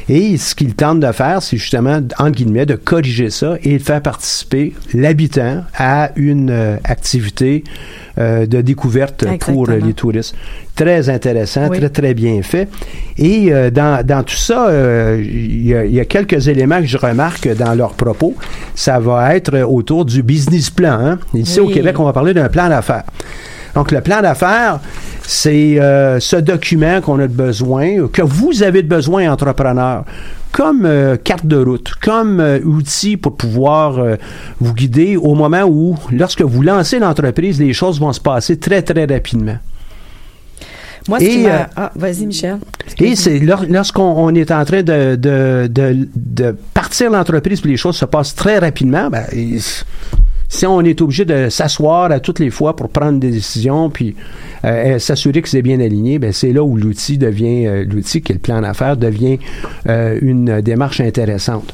Et 0.10 0.38
ce 0.38 0.56
qu'ils 0.56 0.74
tentent 0.74 1.02
de 1.02 1.12
faire, 1.12 1.42
c'est 1.42 1.58
justement, 1.58 2.00
entre 2.18 2.32
guillemets, 2.32 2.66
de 2.66 2.76
corriger 2.76 3.30
ça 3.30 3.56
et 3.64 3.78
de 3.78 3.84
faire 3.84 4.02
participer 4.02 4.74
l'habitant 4.94 5.64
à 5.78 6.12
une 6.16 6.50
euh, 6.50 6.78
activité 6.86 7.64
euh, 8.18 8.46
de 8.46 8.62
découverte 8.62 9.26
pour 9.40 9.70
euh, 9.70 9.80
les 9.86 9.94
touristes. 9.94 10.34
Très 10.76 11.10
intéressant, 11.10 11.68
Oui. 11.70 11.80
très, 11.80 11.90
très 11.90 12.14
bien 12.14 12.42
fait. 12.42 12.70
Et 13.18 13.52
euh, 13.52 13.70
dans, 13.70 14.06
dans 14.06 14.24
tout 14.24 14.36
ça, 14.38 14.70
euh, 14.70 15.22
il 15.22 15.62
y, 15.66 15.70
y 15.96 16.00
a 16.00 16.06
quelques 16.06 16.48
éléments 16.48 16.80
que 16.80 16.88
je 16.88 16.98
remarque 16.98 17.48
dans 17.56 17.74
leurs 17.74 17.94
propos. 17.94 18.34
Ça 18.76 19.00
va 19.00 19.36
être 19.36 19.60
autour 19.64 20.06
du 20.06 20.24
business 20.24 20.70
plan. 20.70 21.00
hein. 21.00 21.20
Ici, 21.34 21.60
au. 21.60 21.68
Québec, 21.68 22.00
on 22.00 22.06
va 22.06 22.14
parler 22.14 22.34
d'un 22.34 22.48
plan 22.48 22.70
d'affaires. 22.70 23.04
Donc, 23.78 23.92
le 23.92 24.02
plan 24.02 24.22
d'affaires, 24.24 24.80
c'est 25.22 25.80
euh, 25.80 26.20
ce 26.20 26.36
document 26.38 27.00
qu'on 27.00 27.20
a 27.20 27.28
de 27.28 27.34
besoin, 27.34 28.08
que 28.08 28.24
vous 28.24 28.64
avez 28.64 28.82
de 28.82 28.88
besoin, 28.88 29.32
entrepreneur, 29.32 30.04
comme 30.52 30.84
euh, 30.88 31.16
carte 31.16 31.46
de 31.46 31.58
route, 31.58 31.92
comme 32.02 32.40
euh, 32.40 32.60
outil 32.64 33.18
pour 33.18 33.38
pouvoir 33.38 34.00
euh, 34.00 34.16
vous 34.60 34.74
guider 34.74 35.16
au 35.16 35.36
moment 35.36 35.62
où, 35.66 35.96
lorsque 36.12 36.42
vous 36.42 36.64
lancez 36.64 36.98
l'entreprise, 36.98 37.60
les 37.60 37.72
choses 37.74 38.00
vont 38.00 38.12
se 38.14 38.20
passer 38.20 38.58
très, 38.58 38.82
très 38.82 39.06
rapidement. 39.06 39.58
Moi, 41.08 41.20
ce 41.20 41.26
Et, 41.26 41.30
qui 41.30 41.38
m'a- 41.44 41.50
euh, 41.50 41.64
Ah, 41.76 41.92
vas-y, 41.96 42.26
Michel. 42.26 42.58
Et 43.00 43.16
c'est 43.16 43.38
lor- 43.40 43.66
lorsqu'on 43.70 44.02
on 44.18 44.34
est 44.34 44.50
en 44.50 44.66
train 44.66 44.82
de, 44.82 45.16
de, 45.16 45.68
de, 45.72 46.08
de 46.16 46.56
partir 46.74 47.12
l'entreprise, 47.12 47.64
les 47.64 47.78
choses 47.78 47.96
se 47.98 48.06
passent 48.06 48.34
très 48.34 48.58
rapidement, 48.58 49.10
ben, 49.12 49.24
si 50.50 50.66
on 50.66 50.82
est 50.82 51.02
obligé 51.02 51.26
de 51.26 51.50
s'asseoir 51.50 52.12
à 52.12 52.20
toutes 52.20 52.40
les 52.40 52.50
fois 52.50 52.76
pour 52.76 52.90
prendre 52.90 53.20
des 53.20 53.32
décisions, 53.32 53.90
puis 53.90 54.16
euh, 54.66 55.00
s'assurer 55.00 55.42
que 55.42 55.50
c'est 55.50 55.62
bien 55.62 55.80
aligné, 55.80 56.20
ben, 56.20 56.32
c'est 56.32 56.54
là 56.54 56.64
où 56.64 56.78
l'outil 56.78 57.18
devient, 57.18 57.68
euh, 57.68 57.86
l'outil 57.86 58.22
qui 58.22 58.32
est 58.32 58.36
le 58.36 58.42
plan 58.42 58.62
d'affaires, 58.62 58.98
devient 58.98 59.40
euh, 59.88 60.18
une 60.22 60.62
démarche 60.62 61.02
intéressante. 61.02 61.74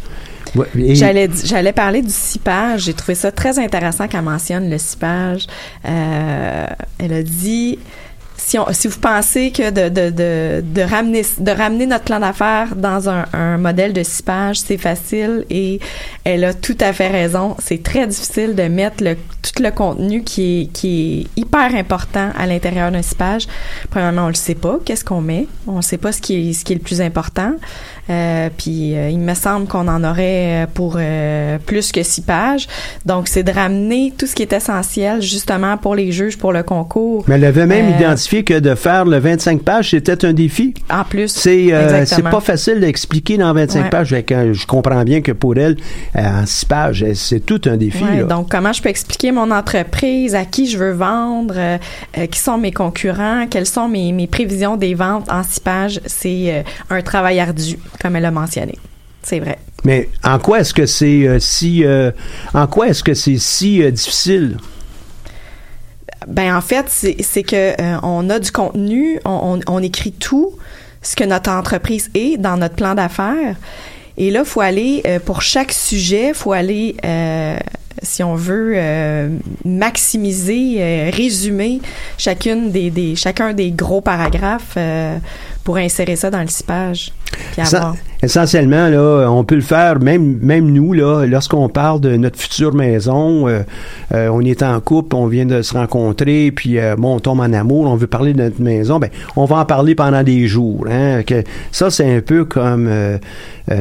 J'allais 0.75 1.29
j'allais 1.43 1.73
parler 1.73 2.01
du 2.01 2.11
cipage. 2.11 2.83
J'ai 2.83 2.93
trouvé 2.93 3.15
ça 3.15 3.31
très 3.31 3.57
intéressant 3.59 4.07
qu'elle 4.07 4.21
mentionne 4.21 4.69
le 4.69 4.77
cipage. 4.77 5.47
Euh, 5.85 6.67
elle 6.99 7.13
a 7.13 7.23
dit 7.23 7.79
si, 8.45 8.59
on, 8.59 8.65
si 8.71 8.87
vous 8.87 8.99
pensez 8.99 9.51
que 9.51 9.69
de, 9.69 9.87
de, 9.87 10.09
de, 10.09 10.61
de 10.65 10.81
ramener 10.81 11.23
de 11.39 11.51
ramener 11.51 11.85
notre 11.85 12.03
plan 12.03 12.19
d'affaires 12.19 12.75
dans 12.75 13.09
un, 13.09 13.25
un 13.31 13.57
modèle 13.57 13.93
de 13.93 14.03
cipage, 14.03 14.59
c'est 14.59 14.77
facile 14.77 15.45
et 15.49 15.79
elle 16.25 16.43
a 16.43 16.53
tout 16.53 16.77
à 16.81 16.91
fait 16.91 17.07
raison. 17.07 17.55
C'est 17.59 17.81
très 17.81 18.05
difficile 18.05 18.53
de 18.53 18.63
mettre 18.63 19.01
le, 19.03 19.15
tout 19.15 19.63
le 19.63 19.71
contenu 19.71 20.23
qui 20.23 20.61
est, 20.61 20.65
qui 20.73 21.21
est 21.35 21.39
hyper 21.39 21.73
important 21.73 22.31
à 22.37 22.45
l'intérieur 22.45 22.91
d'un 22.91 23.01
cipage. 23.01 23.47
Premièrement, 23.89 24.25
on 24.25 24.27
le 24.27 24.33
sait 24.33 24.55
pas. 24.55 24.77
Qu'est-ce 24.83 25.05
qu'on 25.05 25.21
met 25.21 25.47
On 25.65 25.77
ne 25.77 25.81
sait 25.81 25.97
pas 25.97 26.11
ce 26.11 26.21
qui 26.21 26.49
est 26.49 26.53
ce 26.53 26.65
qui 26.65 26.73
est 26.73 26.77
le 26.77 26.81
plus 26.81 27.01
important. 27.01 27.53
Euh, 28.09 28.49
puis 28.57 28.95
euh, 28.97 29.09
il 29.09 29.19
me 29.19 29.33
semble 29.33 29.65
qu'on 29.67 29.87
en 29.87 30.03
aurait 30.03 30.63
euh, 30.63 30.67
pour 30.73 30.97
euh, 30.99 31.57
plus 31.57 31.91
que 31.93 32.03
six 32.03 32.21
pages. 32.21 32.67
Donc 33.05 33.29
c'est 33.29 33.43
de 33.43 33.51
ramener 33.51 34.11
tout 34.17 34.27
ce 34.27 34.35
qui 34.35 34.41
est 34.41 34.51
essentiel 34.51 35.21
justement 35.21 35.77
pour 35.77 35.95
les 35.95 36.11
juges 36.11 36.37
pour 36.37 36.51
le 36.51 36.63
concours. 36.63 37.23
mais 37.27 37.35
elle 37.35 37.45
avait 37.45 37.65
même 37.65 37.93
Euh, 37.93 37.97
identifié 37.97 38.43
que 38.43 38.59
de 38.59 38.75
faire 38.75 39.05
le 39.05 39.19
25 39.19 39.61
pages, 39.61 39.91
c'était 39.91 40.25
un 40.25 40.33
défi. 40.33 40.73
En 40.91 41.03
plus, 41.05 41.29
C'est 41.31 41.71
euh, 41.73 42.05
c'est 42.05 42.21
pas 42.23 42.41
facile 42.41 42.79
d'expliquer 42.81 43.37
dans 43.37 43.53
25 43.53 43.83
Ouais. 43.83 43.89
pages. 43.89 44.09
Je 44.53 44.65
comprends 44.65 45.03
bien 45.03 45.21
que 45.21 45.31
pour 45.31 45.55
elle, 45.57 45.77
en 46.15 46.45
6 46.45 46.65
pages, 46.65 47.05
c'est 47.13 47.39
tout 47.45 47.61
un 47.65 47.77
défi. 47.77 48.03
Ouais, 48.03 48.17
là. 48.17 48.23
donc, 48.23 48.49
comment 48.49 48.73
je 48.73 48.81
peux 48.81 48.89
expliquer 48.89 49.31
mon 49.31 49.49
entreprise, 49.49 50.35
à 50.35 50.43
qui 50.45 50.67
je 50.67 50.77
veux 50.77 50.91
vendre, 50.91 51.55
qui 52.31 52.39
sont 52.39 52.57
mes 52.57 52.71
concurrents, 52.71 53.45
quelles 53.49 53.65
sont 53.65 53.87
mes, 53.87 54.11
mes 54.11 54.27
prévisions 54.27 54.75
des 54.77 54.93
ventes 54.93 55.31
en 55.31 55.43
six 55.43 55.59
pages, 55.59 56.01
c'est 56.05 56.45
euh, 56.53 56.61
un 56.89 57.01
travail 57.01 57.39
ardu, 57.39 57.77
comme 58.01 58.15
elle 58.15 58.25
a 58.25 58.31
mentionné. 58.31 58.77
C'est 59.23 59.39
vrai. 59.39 59.57
Mais 59.85 60.09
en 60.23 60.39
quoi 60.39 60.59
est-ce 60.59 60.73
que 60.73 60.85
c'est 60.85 61.27
euh, 61.27 61.39
si 61.39 61.83
euh, 61.85 62.11
en 62.53 62.67
quoi 62.67 62.87
est-ce 62.87 63.03
que 63.03 63.13
c'est 63.13 63.37
si 63.37 63.81
euh, 63.81 63.91
difficile? 63.91 64.57
Ben 66.27 66.55
en 66.55 66.61
fait, 66.61 66.85
c'est 66.89 67.43
que 67.43 67.73
on 68.01 68.29
a 68.29 68.39
du 68.39 68.49
contenu, 68.49 69.19
on, 69.25 69.59
on, 69.67 69.73
on 69.73 69.83
écrit 69.83 70.13
tout 70.13 70.53
ce 71.01 71.17
que 71.17 71.25
notre 71.25 71.49
entreprise 71.51 72.09
est 72.13 72.37
dans 72.37 72.55
notre 72.55 72.75
plan 72.75 72.95
d'affaires. 72.95 73.57
Et 74.15 74.31
là, 74.31 74.45
faut 74.45 74.61
aller 74.61 75.03
pour 75.25 75.41
chaque 75.41 75.73
sujet, 75.73 76.33
faut 76.33 76.53
aller, 76.53 76.95
si 78.03 78.23
on 78.23 78.35
veut, 78.35 78.73
euh, 78.75 79.29
maximiser, 79.65 80.75
euh, 80.79 81.09
résumer 81.11 81.81
chacune 82.17 82.71
des, 82.71 82.89
des 82.89 83.15
chacun 83.15 83.53
des 83.53 83.71
gros 83.71 84.01
paragraphes 84.01 84.73
euh, 84.77 85.17
pour 85.63 85.77
insérer 85.77 86.15
ça 86.15 86.29
dans 86.29 86.41
le 86.41 86.47
cipage. 86.47 87.11
Avoir. 87.57 87.95
Essentiellement, 88.21 88.87
là, 88.87 89.27
on 89.29 89.43
peut 89.43 89.55
le 89.55 89.61
faire, 89.61 89.99
même, 89.99 90.37
même 90.41 90.71
nous, 90.71 90.93
là, 90.93 91.25
lorsqu'on 91.25 91.67
parle 91.67 91.99
de 91.99 92.15
notre 92.15 92.39
future 92.39 92.73
maison, 92.73 93.49
euh, 93.49 93.63
euh, 94.13 94.29
on 94.31 94.39
est 94.41 94.63
en 94.63 94.79
couple, 94.79 95.15
on 95.15 95.27
vient 95.27 95.45
de 95.45 95.61
se 95.61 95.73
rencontrer, 95.73 96.51
puis 96.51 96.79
euh, 96.79 96.95
bon, 96.95 97.15
on 97.15 97.19
tombe 97.19 97.41
en 97.41 97.51
amour, 97.51 97.85
on 97.85 97.95
veut 97.95 98.07
parler 98.07 98.31
de 98.31 98.43
notre 98.43 98.61
maison, 98.61 98.97
ben, 98.97 99.09
on 99.35 99.43
va 99.43 99.57
en 99.57 99.65
parler 99.65 99.93
pendant 99.93 100.23
des 100.23 100.47
jours. 100.47 100.85
Hein, 100.89 101.23
que 101.23 101.43
ça, 101.71 101.89
c'est 101.89 102.15
un 102.15 102.21
peu 102.21 102.45
comme 102.45 102.89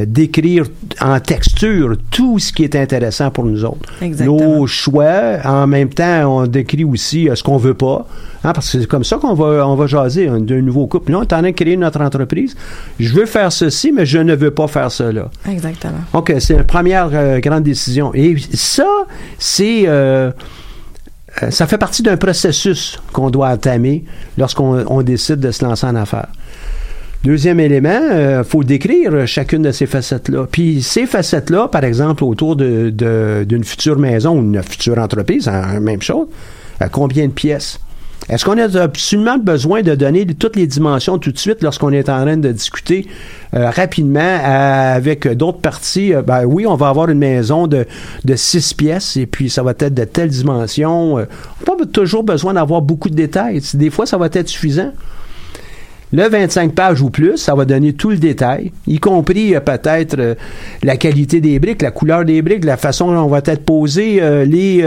décrire 0.06 0.64
en 1.00 1.20
texture 1.20 1.96
tout 2.10 2.38
ce 2.40 2.52
qui 2.52 2.64
est 2.64 2.74
intéressant 2.74 3.30
pour 3.30 3.44
nous 3.44 3.64
autres. 3.64 3.92
Exactement. 4.00 4.58
Nos 4.58 4.66
choix, 4.66 5.38
en 5.44 5.68
même 5.68 5.90
temps, 5.90 6.38
on 6.38 6.46
décrit 6.46 6.84
aussi 6.84 7.28
ce 7.32 7.42
qu'on 7.44 7.58
veut 7.58 7.74
pas, 7.74 8.06
hein, 8.44 8.52
parce 8.52 8.70
que 8.70 8.80
c'est 8.80 8.86
comme 8.86 9.04
ça 9.04 9.16
qu'on 9.18 9.34
va, 9.34 9.66
on 9.66 9.74
va 9.74 9.86
jaser 9.86 10.28
hein, 10.28 10.40
d'un 10.40 10.60
nouveau 10.60 10.86
couple. 10.86 11.12
Là, 11.12 11.18
on 11.18 11.22
est 11.22 11.32
en 11.32 11.38
train 11.40 11.42
de 11.42 11.50
créer 11.50 11.76
notre 11.76 12.00
entreprise. 12.00 12.56
Je 13.00 13.12
veux 13.12 13.26
faire 13.26 13.52
ceci, 13.52 13.92
mais 13.92 14.06
je 14.06 14.18
ne 14.18 14.34
veux 14.34 14.50
pas 14.50 14.68
faire 14.68 14.90
cela. 14.90 15.30
Exactement. 15.50 16.00
OK, 16.12 16.34
c'est 16.38 16.56
la 16.56 16.64
première 16.64 17.10
euh, 17.12 17.38
grande 17.40 17.62
décision. 17.64 18.12
Et 18.14 18.36
ça, 18.54 18.86
c'est... 19.38 19.84
euh, 19.86 20.30
euh, 21.42 21.50
ça 21.50 21.66
fait 21.66 21.78
partie 21.78 22.02
d'un 22.02 22.16
processus 22.18 23.00
qu'on 23.12 23.30
doit 23.30 23.48
entamer 23.48 24.04
lorsqu'on 24.36 24.84
on 24.86 25.02
décide 25.02 25.40
de 25.40 25.50
se 25.50 25.64
lancer 25.64 25.86
en 25.86 25.96
affaires. 25.96 26.28
Deuxième 27.24 27.60
élément, 27.60 28.00
il 28.10 28.42
faut 28.44 28.64
décrire 28.64 29.26
chacune 29.28 29.62
de 29.62 29.70
ces 29.70 29.86
facettes-là. 29.86 30.46
Puis 30.50 30.82
ces 30.82 31.06
facettes-là, 31.06 31.68
par 31.68 31.84
exemple, 31.84 32.24
autour 32.24 32.56
de- 32.56 32.90
de- 32.90 33.44
d'une 33.48 33.62
future 33.62 33.96
maison 33.96 34.36
ou 34.38 34.42
d'une 34.42 34.60
future 34.62 34.98
entreprise, 34.98 35.46
hein, 35.46 35.78
même 35.78 36.02
chose, 36.02 36.26
combien 36.90 37.28
de 37.28 37.32
pièces? 37.32 37.78
Est-ce 38.28 38.44
qu'on 38.44 38.56
a 38.56 38.80
absolument 38.80 39.36
besoin 39.36 39.82
de 39.82 39.94
donner 39.94 40.24
toutes 40.26 40.54
les 40.56 40.66
dimensions 40.66 41.18
tout 41.18 41.32
de 41.32 41.38
suite 41.38 41.62
lorsqu'on 41.62 41.90
est 41.90 42.08
en 42.08 42.22
train 42.22 42.36
de 42.36 42.52
discuter 42.52 43.08
euh, 43.54 43.68
rapidement 43.70 44.20
euh, 44.20 44.96
avec 44.96 45.26
d'autres 45.26 45.58
parties? 45.58 46.14
Euh, 46.14 46.22
ben 46.22 46.44
oui, 46.44 46.66
on 46.66 46.76
va 46.76 46.88
avoir 46.88 47.10
une 47.10 47.18
maison 47.18 47.66
de, 47.66 47.84
de 48.24 48.36
six 48.36 48.74
pièces 48.74 49.16
et 49.16 49.26
puis 49.26 49.50
ça 49.50 49.62
va 49.62 49.72
être 49.72 49.92
de 49.92 50.04
telle 50.04 50.28
dimension. 50.28 51.18
Euh, 51.18 51.24
on 51.66 51.72
n'a 51.72 51.78
pas 51.78 51.86
toujours 51.86 52.22
besoin 52.22 52.54
d'avoir 52.54 52.80
beaucoup 52.80 53.10
de 53.10 53.16
détails. 53.16 53.60
Des 53.74 53.90
fois, 53.90 54.06
ça 54.06 54.16
va 54.18 54.28
être 54.32 54.48
suffisant. 54.48 54.92
Le 56.14 56.28
25 56.28 56.74
pages 56.74 57.00
ou 57.00 57.08
plus, 57.08 57.38
ça 57.38 57.54
va 57.54 57.64
donner 57.64 57.94
tout 57.94 58.10
le 58.10 58.18
détail, 58.18 58.70
y 58.86 58.98
compris 58.98 59.56
euh, 59.56 59.60
peut-être 59.60 60.16
euh, 60.18 60.34
la 60.82 60.98
qualité 60.98 61.40
des 61.40 61.58
briques, 61.58 61.80
la 61.80 61.90
couleur 61.90 62.26
des 62.26 62.42
briques, 62.42 62.66
la 62.66 62.76
façon 62.76 63.10
dont 63.10 63.22
on 63.22 63.28
va 63.28 63.38
être 63.38 63.64
posé, 63.64 64.18
euh, 64.20 64.44
les, 64.44 64.84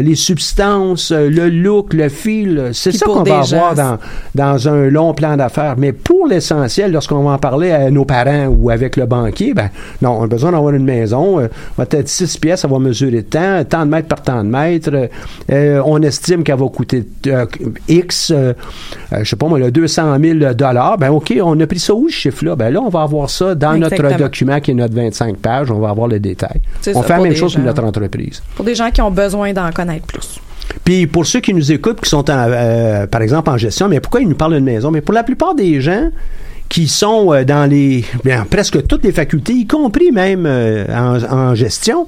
les 0.00 0.14
substances, 0.16 1.12
le 1.12 1.48
look, 1.48 1.94
le 1.94 2.08
fil. 2.08 2.70
C'est 2.72 2.90
ça 2.90 3.06
qu'on 3.06 3.22
va 3.22 3.40
avoir 3.40 3.74
dans, 3.74 3.98
dans 4.34 4.68
un 4.68 4.88
long 4.88 5.14
plan 5.14 5.36
d'affaires. 5.36 5.76
Mais 5.78 5.92
pour 5.92 6.26
l'essentiel, 6.26 6.90
lorsqu'on 6.90 7.22
va 7.22 7.32
en 7.32 7.38
parler 7.38 7.70
à 7.70 7.90
nos 7.90 8.04
parents 8.04 8.46
ou 8.46 8.70
avec 8.70 8.96
le 8.96 9.06
banquier, 9.06 9.54
ben 9.54 9.70
non, 10.00 10.18
on 10.18 10.24
a 10.24 10.26
besoin 10.26 10.50
d'avoir 10.50 10.74
une 10.74 10.84
maison. 10.84 11.36
va 11.76 11.84
être 11.90 12.08
six 12.08 12.36
pièces, 12.36 12.60
ça 12.60 12.68
va 12.68 12.78
mesurer 12.80 13.22
tant, 13.22 13.62
tant 13.64 13.84
de 13.84 13.90
mètres 13.90 14.08
par 14.08 14.22
tant 14.22 14.42
de 14.42 14.48
mètres. 14.48 15.08
on 15.84 16.02
estime 16.02 16.42
qu'elle 16.42 16.58
va 16.58 16.68
coûter 16.68 17.04
X, 17.88 18.32
je 18.32 19.24
sais 19.24 19.36
pas 19.36 19.46
moi, 19.46 19.58
le 19.58 19.70
200 19.70 20.18
000 20.20 20.31
dollars. 20.40 20.98
Ben 20.98 21.10
OK, 21.10 21.32
on 21.42 21.58
a 21.60 21.66
pris 21.66 21.78
ça 21.78 21.94
où 21.94 22.08
ce 22.08 22.14
chiffre-là? 22.14 22.56
Ben 22.56 22.70
là, 22.72 22.80
on 22.80 22.88
va 22.88 23.02
avoir 23.02 23.30
ça 23.30 23.54
dans 23.54 23.74
Exactement. 23.74 24.08
notre 24.10 24.18
document 24.22 24.60
qui 24.60 24.70
est 24.70 24.74
notre 24.74 24.94
25 24.94 25.36
pages. 25.38 25.70
On 25.70 25.78
va 25.78 25.90
avoir 25.90 26.08
le 26.08 26.18
détail. 26.20 26.60
C'est 26.80 26.94
On 26.96 27.02
ça, 27.02 27.06
fait 27.08 27.16
la 27.16 27.22
même 27.22 27.34
chose 27.36 27.54
pour 27.54 27.64
notre 27.64 27.84
entreprise. 27.84 28.42
Pour 28.54 28.64
des 28.64 28.74
gens 28.74 28.90
qui 28.90 29.00
ont 29.02 29.10
besoin 29.10 29.52
d'en 29.52 29.70
connaître 29.70 30.06
plus. 30.06 30.40
Puis 30.84 31.06
pour 31.06 31.26
ceux 31.26 31.40
qui 31.40 31.52
nous 31.54 31.70
écoutent, 31.72 32.00
qui 32.00 32.08
sont 32.08 32.28
en, 32.30 32.46
euh, 32.48 33.06
par 33.06 33.22
exemple 33.22 33.50
en 33.50 33.56
gestion, 33.56 33.88
mais 33.88 34.00
pourquoi 34.00 34.20
ils 34.20 34.28
nous 34.28 34.34
parlent 34.34 34.54
d'une 34.54 34.64
maison? 34.64 34.90
Mais 34.90 35.00
pour 35.00 35.14
la 35.14 35.22
plupart 35.22 35.54
des 35.54 35.80
gens 35.80 36.08
qui 36.68 36.88
sont 36.88 37.32
euh, 37.32 37.44
dans 37.44 37.68
les 37.68 38.04
bien, 38.24 38.46
presque 38.48 38.86
toutes 38.86 39.04
les 39.04 39.12
facultés, 39.12 39.52
y 39.52 39.66
compris 39.66 40.10
même 40.12 40.44
euh, 40.46 40.84
en, 40.88 41.22
en 41.50 41.54
gestion, 41.54 42.06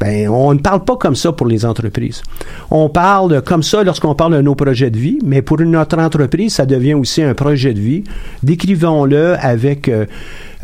ben, 0.00 0.28
on 0.28 0.52
ne 0.52 0.58
parle 0.58 0.84
pas 0.84 0.96
comme 0.96 1.16
ça 1.16 1.32
pour 1.32 1.46
les 1.46 1.64
entreprises. 1.64 2.22
On 2.70 2.88
parle 2.88 3.42
comme 3.42 3.62
ça 3.62 3.82
lorsqu'on 3.82 4.14
parle 4.14 4.34
de 4.36 4.42
nos 4.42 4.54
projets 4.54 4.90
de 4.90 4.98
vie, 4.98 5.18
mais 5.24 5.42
pour 5.42 5.60
notre 5.60 5.98
entreprise, 5.98 6.54
ça 6.54 6.66
devient 6.66 6.94
aussi 6.94 7.22
un 7.22 7.34
projet 7.34 7.72
de 7.72 7.80
vie. 7.80 8.04
Décrivons-le 8.42 9.36
avec 9.40 9.88
euh, 9.88 10.04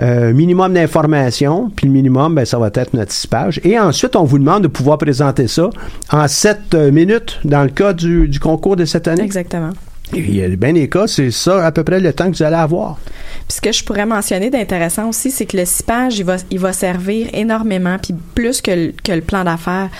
euh, 0.01 0.35
minimum 0.35 0.75
d'informations, 0.75 1.71
puis 1.75 1.87
le 1.87 1.92
minimum, 1.92 2.35
ben, 2.35 2.45
ça 2.45 2.59
va 2.59 2.71
être 2.75 2.95
notre 2.95 3.12
six 3.12 3.27
pages. 3.27 3.61
Et 3.64 3.79
ensuite, 3.79 4.16
on 4.16 4.25
vous 4.25 4.38
demande 4.38 4.64
de 4.64 4.68
pouvoir 4.68 4.99
présenter 4.99 5.49
ça 5.49 5.71
en 6.11 6.29
sept 6.29 6.75
euh, 6.75 6.90
minutes 6.90 7.40
dans 7.45 7.62
le 7.62 7.71
cas 7.71 7.95
du, 7.95 8.29
du 8.29 8.38
concours 8.38 8.77
de 8.77 8.85
cette 8.85 9.09
année. 9.09 9.23
Exactement. 9.23 9.71
Et 10.14 10.21
il 10.21 10.37
y 10.37 10.42
a 10.42 10.49
bien 10.49 10.75
des 10.75 10.88
cas, 10.88 11.07
c'est 11.07 11.31
ça 11.31 11.64
à 11.64 11.73
peu 11.73 11.85
près 11.85 12.01
le 12.01 12.12
temps 12.12 12.31
que 12.31 12.37
vous 12.37 12.42
allez 12.42 12.57
avoir. 12.57 12.99
Puis 13.49 13.57
ce 13.57 13.61
que 13.61 13.73
je 13.73 13.85
pourrais 13.85 14.07
mentionner 14.07 14.51
d'intéressant 14.51 15.09
aussi, 15.09 15.31
c'est 15.31 15.47
que 15.47 15.57
le 15.57 15.64
cipage, 15.64 16.18
il 16.18 16.25
va, 16.25 16.37
il 16.51 16.59
va 16.59 16.73
servir 16.73 17.29
énormément, 17.33 17.99
puis 17.99 18.14
plus 18.35 18.61
que 18.61 18.71
le, 18.71 18.95
que 19.05 19.12
le 19.12 19.23
plan 19.23 19.45
d'affaires. 19.45 19.90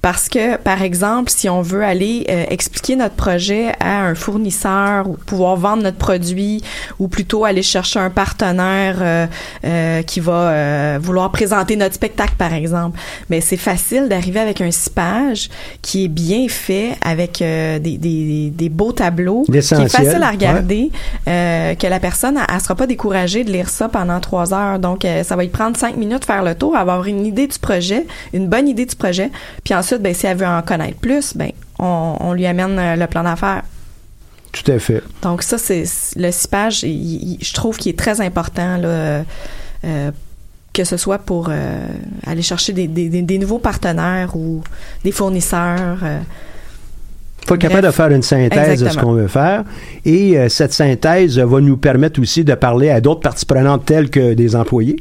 Parce 0.00 0.28
que, 0.28 0.56
par 0.56 0.82
exemple, 0.82 1.30
si 1.30 1.48
on 1.48 1.60
veut 1.60 1.82
aller 1.82 2.24
euh, 2.28 2.44
expliquer 2.50 2.94
notre 2.94 3.16
projet 3.16 3.72
à 3.80 4.04
un 4.04 4.14
fournisseur 4.14 5.08
ou 5.08 5.14
pouvoir 5.14 5.56
vendre 5.56 5.82
notre 5.82 5.96
produit 5.96 6.62
ou 7.00 7.08
plutôt 7.08 7.44
aller 7.44 7.62
chercher 7.62 7.98
un 7.98 8.10
partenaire 8.10 8.98
euh, 9.00 9.26
euh, 9.64 10.02
qui 10.02 10.20
va 10.20 10.98
vouloir 10.98 11.32
présenter 11.32 11.76
notre 11.76 11.94
spectacle, 11.94 12.34
par 12.38 12.54
exemple, 12.54 12.98
mais 13.28 13.40
c'est 13.40 13.56
facile 13.56 14.08
d'arriver 14.08 14.40
avec 14.40 14.60
un 14.60 14.70
six 14.70 14.88
pages 14.88 15.50
qui 15.82 16.04
est 16.04 16.08
bien 16.08 16.46
fait 16.48 16.96
avec 17.02 17.38
des, 17.38 17.78
des, 17.80 18.50
des, 18.50 18.68
beaux 18.68 18.92
tableaux, 18.92 19.44
qui 19.44 19.56
est 19.56 19.88
facile 19.88 20.22
à 20.22 20.30
regarder, 20.30 20.90
que 21.26 21.86
la 21.86 22.00
personne, 22.00 22.38
elle, 22.48 22.60
sera 22.60 22.74
pas 22.74 22.86
découragée 22.86 23.44
de 23.44 23.50
lire 23.50 23.68
ça 23.68 23.88
pendant 23.88 24.20
trois 24.20 24.54
heures. 24.54 24.78
Donc, 24.78 25.06
ça 25.24 25.36
va 25.36 25.44
y 25.44 25.48
prendre 25.48 25.76
cinq 25.76 25.96
minutes 25.96 26.24
faire 26.24 26.42
le 26.42 26.54
tour, 26.54 26.76
avoir 26.76 27.04
une 27.06 27.26
idée 27.26 27.46
du 27.46 27.58
projet, 27.58 28.06
une 28.32 28.48
bonne 28.48 28.68
idée 28.68 28.86
du 28.86 28.96
projet, 28.96 29.30
puis 29.64 29.74
ensuite 29.74 29.87
ensuite, 29.88 30.02
ben, 30.02 30.14
si 30.14 30.26
elle 30.26 30.36
veut 30.36 30.46
en 30.46 30.62
connaître 30.62 30.98
plus, 30.98 31.34
ben, 31.34 31.50
on, 31.78 32.32
lui 32.32 32.46
amène 32.46 32.78
euh, 32.78 32.96
le 32.96 33.06
plan 33.06 33.22
d'affaires. 33.22 33.62
Tout 34.52 34.70
à 34.70 34.78
fait. 34.78 35.02
Donc 35.22 35.42
ça, 35.42 35.58
c'est 35.58 35.84
le 36.16 36.30
cipage, 36.30 36.80
je 36.80 37.52
trouve 37.54 37.76
qu'il 37.76 37.90
est 37.90 37.98
très 37.98 38.20
important 38.20 38.76
là, 38.78 39.24
euh, 39.84 40.10
que 40.72 40.84
ce 40.84 40.96
soit 40.96 41.18
pour 41.18 41.48
euh, 41.50 41.86
aller 42.26 42.42
chercher 42.42 42.72
des, 42.72 43.38
nouveaux 43.38 43.58
partenaires 43.58 44.34
ou 44.36 44.62
des 45.04 45.12
fournisseurs. 45.12 45.98
Il 46.02 47.46
faut 47.46 47.54
être 47.54 47.60
capable 47.60 47.86
de 47.86 47.92
faire 47.92 48.10
une 48.10 48.22
synthèse 48.22 48.82
de 48.82 48.88
ce 48.88 48.98
qu'on 48.98 49.12
veut 49.12 49.28
faire. 49.28 49.64
Et 50.04 50.36
cette 50.48 50.72
synthèse 50.72 51.38
va 51.38 51.60
nous 51.60 51.76
permettre 51.76 52.20
aussi 52.20 52.42
de 52.42 52.54
parler 52.54 52.90
à 52.90 53.00
d'autres 53.00 53.20
parties 53.20 53.46
prenantes 53.46 53.84
telles 53.84 54.10
que 54.10 54.34
des 54.34 54.56
employés. 54.56 54.96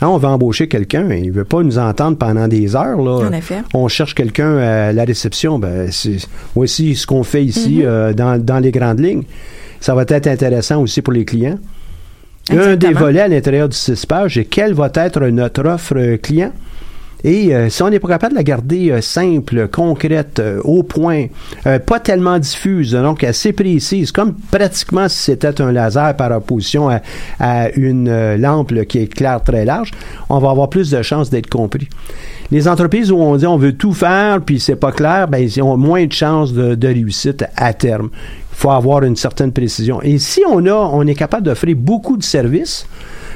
Hein, 0.00 0.08
on 0.08 0.16
va 0.16 0.28
embaucher 0.28 0.68
quelqu'un, 0.68 1.10
il 1.12 1.32
veut 1.32 1.44
pas 1.44 1.62
nous 1.62 1.78
entendre 1.78 2.16
pendant 2.16 2.46
des 2.46 2.76
heures. 2.76 3.02
Là. 3.02 3.28
On 3.74 3.88
cherche 3.88 4.14
quelqu'un 4.14 4.56
à 4.58 4.92
la 4.92 5.04
réception. 5.04 5.58
Ben, 5.58 5.90
c'est 5.90 6.18
voici 6.54 6.94
ce 6.94 7.06
qu'on 7.06 7.24
fait 7.24 7.44
ici 7.44 7.80
mm-hmm. 7.80 7.86
euh, 7.86 8.12
dans, 8.12 8.42
dans, 8.42 8.60
les 8.60 8.70
grandes 8.70 9.00
lignes. 9.00 9.24
Ça 9.80 9.94
va 9.94 10.02
être 10.02 10.26
intéressant 10.28 10.80
aussi 10.80 11.02
pour 11.02 11.12
les 11.12 11.24
clients. 11.24 11.58
Un 12.50 12.76
des 12.76 12.92
volets 12.92 13.20
à 13.20 13.28
l'intérieur 13.28 13.68
du 13.68 13.76
six 13.76 14.06
pages, 14.06 14.38
et 14.38 14.44
quelle 14.44 14.72
va 14.72 14.90
être 14.94 15.20
notre 15.26 15.66
offre 15.66 15.94
euh, 15.96 16.16
client? 16.16 16.52
Et 17.24 17.54
euh, 17.54 17.68
si 17.68 17.82
on 17.82 17.90
n'est 17.90 17.98
pas 17.98 18.08
capable 18.08 18.34
de 18.34 18.38
la 18.38 18.44
garder 18.44 18.90
euh, 18.90 19.00
simple, 19.00 19.68
concrète, 19.68 20.38
euh, 20.38 20.60
au 20.62 20.82
point, 20.82 21.26
pas 21.86 22.00
tellement 22.00 22.38
diffuse, 22.38 22.92
donc 22.92 23.24
assez 23.24 23.52
précise, 23.52 24.12
comme 24.12 24.34
pratiquement 24.34 25.08
si 25.08 25.18
c'était 25.18 25.60
un 25.60 25.72
laser 25.72 26.16
par 26.16 26.30
opposition 26.32 26.88
à, 27.40 27.68
une 27.76 28.36
lampe 28.36 28.84
qui 28.84 29.00
éclaire 29.00 29.42
très 29.42 29.64
large, 29.64 29.90
on 30.28 30.38
va 30.38 30.50
avoir 30.50 30.70
plus 30.70 30.90
de 30.90 31.02
chances 31.02 31.30
d'être 31.30 31.48
compris. 31.48 31.88
Les 32.50 32.68
entreprises 32.68 33.10
où 33.10 33.16
on 33.16 33.36
dit 33.36 33.46
on 33.46 33.58
veut 33.58 33.74
tout 33.74 33.92
faire 33.92 34.40
puis 34.40 34.60
c'est 34.60 34.76
pas 34.76 34.92
clair, 34.92 35.28
ben 35.28 35.38
ils 35.38 35.60
ont 35.62 35.76
moins 35.76 36.06
de 36.06 36.12
chances 36.12 36.52
de, 36.52 36.74
de 36.74 36.88
réussite 36.88 37.44
à 37.56 37.72
terme. 37.74 38.10
Il 38.12 38.56
faut 38.56 38.70
avoir 38.70 39.02
une 39.02 39.16
certaine 39.16 39.52
précision. 39.52 40.00
Et 40.02 40.18
si 40.18 40.42
on 40.48 40.64
a, 40.66 40.72
on 40.72 41.06
est 41.06 41.14
capable 41.14 41.44
d'offrir 41.44 41.76
beaucoup 41.76 42.16
de 42.16 42.22
services, 42.22 42.86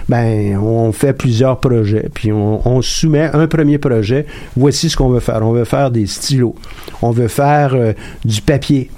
ben 0.09 0.57
on 0.59 0.93
fait 0.93 1.13
plusieurs 1.13 1.61
projets, 1.61 2.09
puis 2.13 2.33
on, 2.33 2.83
soumet 2.83 3.31
un 3.33 3.47
premier 3.47 3.79
projet. 3.79 4.27
Voici 4.57 4.91
ce 4.91 4.97
qu'on 4.97 5.09
veut 5.09 5.21
faire. 5.21 5.41
On 5.43 5.53
veut 5.53 5.65
faire 5.65 5.91
des 5.91 6.07
stylos. 6.07 6.55
On 7.01 7.11
veut 7.11 7.29
faire 7.29 7.75
euh, 7.75 7.93
du 8.25 8.41
papier 8.41 8.91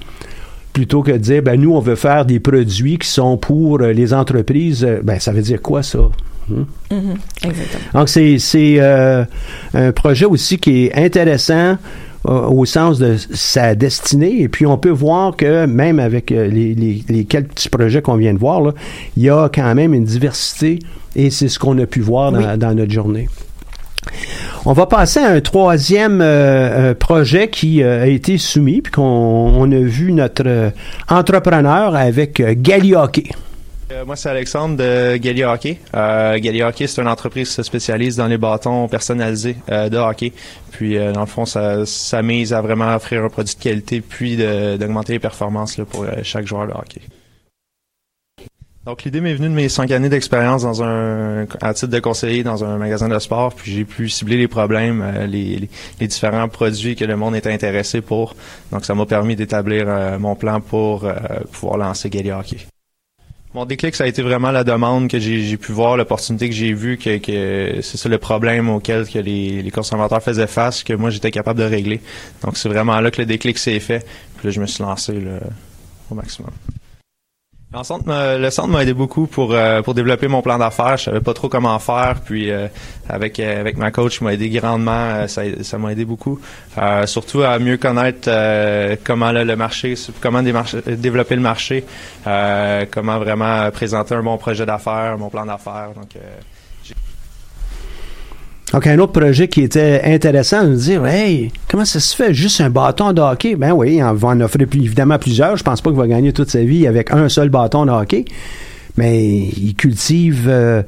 plutôt 0.73 1.03
que 1.03 1.11
de 1.11 1.17
dire 1.17 1.41
ben 1.41 1.59
nous 1.59 1.73
on 1.73 1.79
veut 1.79 1.95
faire 1.95 2.25
des 2.25 2.39
produits 2.39 2.97
qui 2.97 3.07
sont 3.07 3.37
pour 3.37 3.81
euh, 3.81 3.93
les 3.93 4.13
entreprises 4.13 4.83
euh, 4.83 4.99
ben 5.01 5.19
ça 5.19 5.31
veut 5.31 5.41
dire 5.41 5.61
quoi 5.61 5.83
ça? 5.83 5.99
Hmm? 6.49 6.63
mm-hmm. 6.91 7.47
Exactement. 7.47 7.99
donc 7.99 8.09
c'est 8.09 8.79
un 9.73 9.91
projet 9.93 10.25
aussi 10.25 10.57
qui 10.57 10.85
est 10.85 10.95
intéressant 10.95 11.77
au 12.27 12.65
sens 12.65 12.99
de 12.99 13.15
sa 13.33 13.75
destinée. 13.75 14.41
Et 14.41 14.49
puis, 14.49 14.65
on 14.65 14.77
peut 14.77 14.89
voir 14.89 15.35
que 15.35 15.65
même 15.65 15.99
avec 15.99 16.31
euh, 16.31 16.47
les, 16.47 17.25
quelques 17.25 17.49
petits 17.49 17.69
projets 17.69 18.01
qu'on 18.01 18.15
vient 18.15 18.33
de 18.33 18.39
voir, 18.39 18.61
là, 18.61 18.71
il 19.15 19.23
y 19.23 19.29
a 19.29 19.49
quand 19.49 19.73
même 19.75 19.93
une 19.93 20.05
diversité 20.05 20.79
et 21.15 21.29
c'est 21.29 21.47
ce 21.47 21.59
qu'on 21.59 21.77
a 21.79 21.85
pu 21.85 22.01
voir 22.01 22.31
dans, 22.31 22.75
notre 22.75 22.91
journée. 22.91 23.29
On 24.65 24.73
va 24.73 24.85
passer 24.85 25.19
à 25.19 25.29
un 25.31 25.41
troisième 25.41 26.21
euh, 26.21 26.91
euh, 26.91 26.93
projet 26.93 27.49
qui 27.49 27.83
a 27.83 28.07
été 28.07 28.37
soumis, 28.37 28.81
puis 28.81 28.91
qu'on 28.91 29.71
a 29.71 29.79
vu 29.79 30.11
notre 30.11 30.71
entrepreneur 31.09 31.95
avec 31.95 32.41
Gali 32.61 32.95
Hockey. 32.95 33.29
Euh, 33.91 34.03
moi, 34.03 34.15
c'est 34.15 34.29
Alexandre 34.29 34.77
de 34.77 35.17
Gali 35.17 35.43
Hockey. 35.43 35.77
Euh, 35.93 36.39
Hockey, 36.63 36.87
c'est 36.87 37.01
une 37.01 37.07
entreprise 37.07 37.49
qui 37.49 37.55
se 37.55 37.63
spécialise 37.63 38.15
dans 38.15 38.25
les 38.25 38.39
bâtons 38.39 38.87
personnalisés 38.87 39.57
euh, 39.69 39.89
de 39.89 39.97
hockey. 39.97 40.33
Puis, 40.71 40.97
euh, 40.97 41.11
dans 41.11 41.21
le 41.21 41.25
fond, 41.27 41.45
ça, 41.45 42.21
mise 42.23 42.51
à 42.53 42.61
vraiment 42.61 42.95
offrir 42.95 43.23
un 43.23 43.29
produit 43.29 43.53
de 43.55 43.61
qualité, 43.61 44.01
puis 44.01 44.37
d'augmenter 44.37 45.13
les 45.13 45.19
performances 45.19 45.79
pour 45.89 46.05
chaque 46.23 46.47
joueur 46.47 46.67
de 46.67 46.73
hockey. 46.73 47.01
Donc, 48.85 49.03
l'idée 49.03 49.21
m'est 49.21 49.33
venue 49.33 49.49
de 49.49 49.53
mes 49.53 49.69
cinq 49.69 49.91
années 49.91 50.09
d'expérience 50.09 50.63
dans 50.63 50.83
un, 50.83 51.45
à 51.61 51.73
titre 51.73 51.91
de 51.91 51.99
conseiller 51.99 52.43
dans 52.43 52.63
un 52.63 52.77
magasin 52.77 53.07
de 53.07 53.17
sport, 53.17 53.53
puis 53.53 53.71
j'ai 53.71 53.83
pu 53.83 54.09
cibler 54.09 54.37
les 54.37 54.47
problèmes, 54.47 55.03
les, 55.27 55.69
différents 55.99 56.47
produits 56.47 56.95
que 56.95 57.05
le 57.05 57.15
monde 57.15 57.35
était 57.35 57.51
intéressé 57.51 58.01
pour. 58.01 58.35
Donc, 58.71 58.85
ça 58.85 58.95
m'a 58.95 59.05
permis 59.05 59.35
d'établir 59.35 59.87
mon 60.19 60.35
plan 60.35 60.59
pour 60.61 61.07
pouvoir 61.51 61.77
lancer 61.77 62.09
Gali 62.09 62.31
Hockey. 62.31 62.57
Mon 63.55 63.63
déclic, 63.63 63.95
ça 63.95 64.03
a 64.03 64.07
été 64.07 64.21
vraiment 64.21 64.51
la 64.51 64.65
demande 64.65 65.07
que 65.07 65.17
j'ai 65.17 65.55
pu 65.55 65.71
voir, 65.71 65.95
l'opportunité 65.95 66.49
que 66.49 66.53
j'ai 66.53 66.73
vue, 66.73 66.97
que, 66.97 67.19
que 67.19 67.81
c'est 67.81 67.95
ça 67.95 68.09
le 68.09 68.17
problème 68.17 68.67
auquel 68.67 69.07
que 69.07 69.17
les, 69.17 69.61
les, 69.61 69.71
consommateurs 69.71 70.21
faisaient 70.21 70.45
face, 70.45 70.83
que 70.83 70.91
moi 70.91 71.09
j'étais 71.09 71.31
capable 71.31 71.61
de 71.61 71.63
régler. 71.63 72.01
Donc 72.43 72.57
c'est 72.57 72.67
vraiment 72.67 72.99
là 72.99 73.11
que 73.11 73.21
le 73.21 73.25
déclic 73.25 73.57
s'est 73.57 73.79
fait. 73.79 74.05
Puis 74.35 74.49
là, 74.49 74.51
je 74.51 74.59
me 74.59 74.65
suis 74.65 74.83
lancé 74.83 75.13
là, 75.13 75.39
au 76.11 76.15
maximum. 76.15 76.51
Le 77.75 78.49
centre 78.51 78.69
m'a 78.69 78.83
aidé 78.83 78.93
beaucoup 78.93 79.27
pour 79.27 79.53
euh, 79.53 79.81
pour 79.81 79.93
développer 79.93 80.29
mon 80.29 80.41
plan 80.41 80.57
d'affaires. 80.57 80.95
Je 80.97 81.03
savais 81.05 81.19
pas 81.19 81.33
trop 81.33 81.49
comment 81.49 81.77
faire, 81.79 82.21
puis 82.23 82.49
euh, 82.49 82.67
avec 83.09 83.37
euh, 83.39 83.59
avec 83.59 83.77
ma 83.77 83.91
coach 83.91 84.21
m'a 84.21 84.33
aidé 84.33 84.49
grandement. 84.49 85.27
ça 85.27 85.41
ça 85.61 85.77
m'a 85.77 85.91
aidé 85.91 86.05
beaucoup, 86.05 86.39
surtout 87.05 87.43
à 87.43 87.59
mieux 87.59 87.77
connaître 87.77 88.29
comment 89.03 89.31
le 89.31 89.55
marché, 89.55 89.95
comment 90.21 90.41
développer 90.41 91.35
le 91.35 91.41
marché, 91.41 91.83
comment 92.23 93.19
vraiment 93.19 93.69
présenter 93.71 94.15
un 94.15 94.23
bon 94.23 94.37
projet 94.37 94.65
d'affaires, 94.65 95.17
mon 95.17 95.29
plan 95.29 95.45
d'affaires. 95.45 95.89
Donc 95.95 96.11
donc, 98.75 98.87
un 98.87 98.99
autre 98.99 99.13
projet 99.13 99.47
qui 99.47 99.61
était 99.61 100.01
intéressant 100.03 100.67
de 100.67 100.75
dire, 100.75 101.05
hey, 101.05 101.49
comment 101.69 101.85
ça 101.85 102.01
se 102.01 102.13
fait? 102.13 102.33
Juste 102.33 102.59
un 102.59 102.69
bâton 102.69 103.13
de 103.13 103.21
hockey? 103.21 103.55
Ben 103.55 103.71
oui, 103.71 104.03
on 104.03 104.13
va 104.13 104.27
en 104.27 104.41
offrir 104.41 104.67
évidemment 104.73 105.17
plusieurs. 105.17 105.55
Je 105.55 105.63
pense 105.63 105.79
pas 105.79 105.91
qu'il 105.91 105.97
va 105.97 106.09
gagner 106.09 106.33
toute 106.33 106.49
sa 106.49 106.61
vie 106.61 106.85
avec 106.85 107.09
un 107.11 107.29
seul 107.29 107.47
bâton 107.47 107.85
de 107.85 107.91
hockey. 107.91 108.25
Mais 108.97 109.23
il 109.23 109.75
cultive 109.75 110.47
euh, 110.49 110.83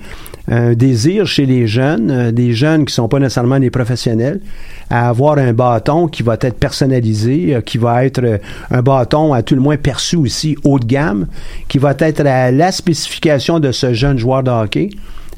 un 0.49 0.73
désir 0.73 1.27
chez 1.27 1.45
les 1.45 1.65
jeunes, 1.65 2.11
euh, 2.11 2.31
des 2.33 2.51
jeunes 2.51 2.83
qui 2.83 2.93
sont 2.93 3.07
pas 3.07 3.19
nécessairement 3.19 3.61
des 3.61 3.69
professionnels, 3.69 4.41
à 4.89 5.07
avoir 5.07 5.37
un 5.37 5.53
bâton 5.53 6.09
qui 6.09 6.23
va 6.23 6.33
être 6.33 6.59
personnalisé, 6.59 7.55
euh, 7.55 7.61
qui 7.61 7.77
va 7.77 8.03
être 8.03 8.41
un 8.69 8.81
bâton 8.81 9.31
à 9.31 9.43
tout 9.43 9.55
le 9.55 9.61
moins 9.61 9.77
perçu 9.77 10.17
aussi 10.17 10.57
haut 10.65 10.77
de 10.77 10.85
gamme, 10.85 11.27
qui 11.69 11.77
va 11.77 11.95
être 11.97 12.25
à 12.25 12.51
la 12.51 12.73
spécification 12.73 13.61
de 13.61 13.71
ce 13.71 13.93
jeune 13.93 14.17
joueur 14.17 14.43
de 14.43 14.51
hockey. 14.51 14.89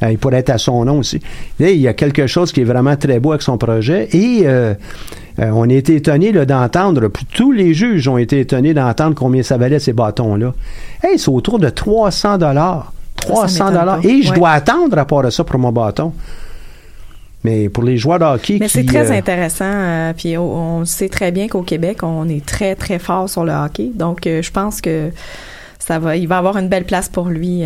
Euh, 0.04 0.12
il 0.12 0.18
pourrait 0.18 0.38
être 0.38 0.50
à 0.50 0.58
son 0.58 0.86
nom 0.86 1.00
aussi. 1.00 1.20
il 1.60 1.76
y 1.76 1.88
a 1.88 1.94
quelque 1.94 2.28
chose 2.28 2.52
qui 2.52 2.62
est 2.62 2.66
vraiment 2.66 2.96
très 2.96 3.20
beau 3.20 3.32
avec 3.32 3.42
son 3.42 3.58
projet 3.58 4.08
et 4.12 4.42
euh, 4.46 4.74
euh, 5.40 5.52
on 5.54 5.70
a 5.70 5.74
été 5.74 5.96
étonné 5.96 6.32
d'entendre, 6.32 7.10
tous 7.34 7.52
les 7.52 7.74
juges 7.74 8.08
ont 8.08 8.18
été 8.18 8.40
étonnés 8.40 8.74
d'entendre 8.74 9.16
combien 9.16 9.44
ça 9.44 9.58
valait 9.58 9.80
ces 9.80 9.94
bâtons-là. 9.94 10.54
Hey, 11.04 11.18
c'est 11.20 11.30
autour 11.30 11.60
de 11.60 11.70
300 11.70 12.38
dollars. 12.38 12.94
300 13.18 13.72
dollars. 13.72 14.06
Et 14.06 14.22
je 14.22 14.34
dois 14.34 14.52
attendre 14.52 14.98
à 14.98 15.06
part 15.06 15.24
de 15.24 15.30
ça 15.30 15.44
pour 15.44 15.60
mon 15.60 15.72
bâton. 15.72 16.14
Mais 17.46 17.70
pour 17.70 17.86
les 17.86 17.96
joueurs 17.96 18.20
de 18.20 18.26
hockey. 18.26 18.58
Mais 18.60 18.68
c'est 18.68 18.84
très 18.84 19.16
intéressant. 19.16 20.12
puis 20.18 20.38
on, 20.38 20.84
sait 20.84 21.08
très 21.08 21.32
bien 21.32 21.48
qu'au 21.48 21.62
Québec, 21.62 22.04
on 22.04 22.28
est 22.28 22.46
très, 22.46 22.76
très 22.76 23.00
fort 23.00 23.30
sur 23.30 23.46
le 23.46 23.54
hockey. 23.54 23.92
Donc, 23.96 24.22
je 24.26 24.52
pense 24.52 24.82
que 24.82 25.10
ça 25.90 26.00
va, 26.00 26.16
il 26.16 26.28
va 26.28 26.38
avoir 26.38 26.58
une 26.58 26.70
belle 26.70 26.86
place 26.86 27.10
pour 27.10 27.30
lui 27.30 27.64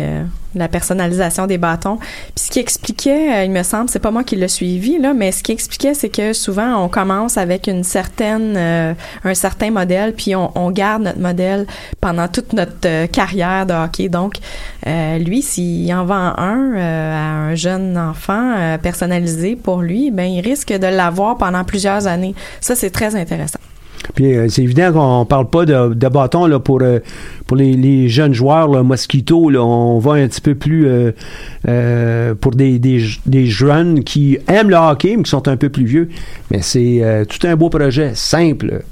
la 0.54 0.68
personnalisation 0.68 1.46
des 1.46 1.58
bâtons. 1.58 1.96
Puis 2.34 2.46
ce 2.46 2.50
qui 2.50 2.58
expliquait, 2.58 3.32
euh, 3.32 3.44
il 3.44 3.50
me 3.50 3.62
semble, 3.62 3.88
c'est 3.88 3.98
pas 3.98 4.10
moi 4.10 4.24
qui 4.24 4.36
l'ai 4.36 4.48
suivi 4.48 4.98
là, 4.98 5.14
mais 5.14 5.32
ce 5.32 5.42
qui 5.42 5.52
expliquait, 5.52 5.94
c'est 5.94 6.08
que 6.08 6.32
souvent 6.32 6.82
on 6.82 6.88
commence 6.88 7.36
avec 7.36 7.66
une 7.66 7.84
certaine, 7.84 8.54
euh, 8.56 8.94
un 9.24 9.34
certain 9.34 9.70
modèle, 9.70 10.14
puis 10.14 10.34
on, 10.34 10.50
on, 10.56 10.70
garde 10.70 11.02
notre 11.02 11.20
modèle 11.20 11.66
pendant 12.00 12.26
toute 12.26 12.52
notre 12.52 12.72
euh, 12.86 13.06
carrière 13.06 13.66
de 13.66 13.74
hockey. 13.74 14.08
Donc, 14.08 14.38
lui, 14.86 15.42
s'il 15.42 15.92
en 15.94 16.04
vend 16.04 16.34
un 16.36 16.74
à 16.76 17.48
un 17.48 17.54
jeune 17.54 17.96
enfant 17.96 18.76
personnalisé 18.82 19.56
pour 19.56 19.80
lui, 19.80 20.10
ben 20.10 20.24
il 20.24 20.40
risque 20.40 20.72
de 20.72 20.86
l'avoir 20.86 21.38
pendant 21.38 21.64
plusieurs 21.64 22.06
années. 22.06 22.34
Ça, 22.60 22.74
c'est 22.74 22.90
très 22.90 23.16
intéressant. 23.16 23.60
Puis 24.14 24.34
euh, 24.34 24.48
c'est 24.48 24.62
évident 24.62 24.92
qu'on 24.92 25.24
parle 25.24 25.48
pas 25.48 25.64
de, 25.64 25.94
de 25.94 26.08
bâton 26.08 26.46
là, 26.46 26.58
pour, 26.58 26.80
euh, 26.82 27.00
pour 27.46 27.56
les, 27.56 27.74
les 27.74 28.08
jeunes 28.08 28.34
joueurs, 28.34 28.68
là, 28.68 28.82
mosquito. 28.82 29.50
Là, 29.50 29.62
on 29.64 29.98
va 29.98 30.12
un 30.14 30.28
petit 30.28 30.40
peu 30.40 30.54
plus 30.54 30.86
euh, 30.86 31.12
euh, 31.68 32.34
pour 32.34 32.52
des, 32.52 32.78
des, 32.78 33.02
des 33.26 33.46
jeunes 33.46 34.04
qui 34.04 34.38
aiment 34.48 34.70
le 34.70 34.76
hockey, 34.76 35.16
mais 35.16 35.22
qui 35.22 35.30
sont 35.30 35.48
un 35.48 35.56
peu 35.56 35.68
plus 35.68 35.84
vieux. 35.84 36.08
Mais 36.50 36.60
c'est 36.62 37.02
euh, 37.02 37.24
tout 37.24 37.46
un 37.46 37.56
beau 37.56 37.68
projet, 37.70 38.12
simple 38.14 38.82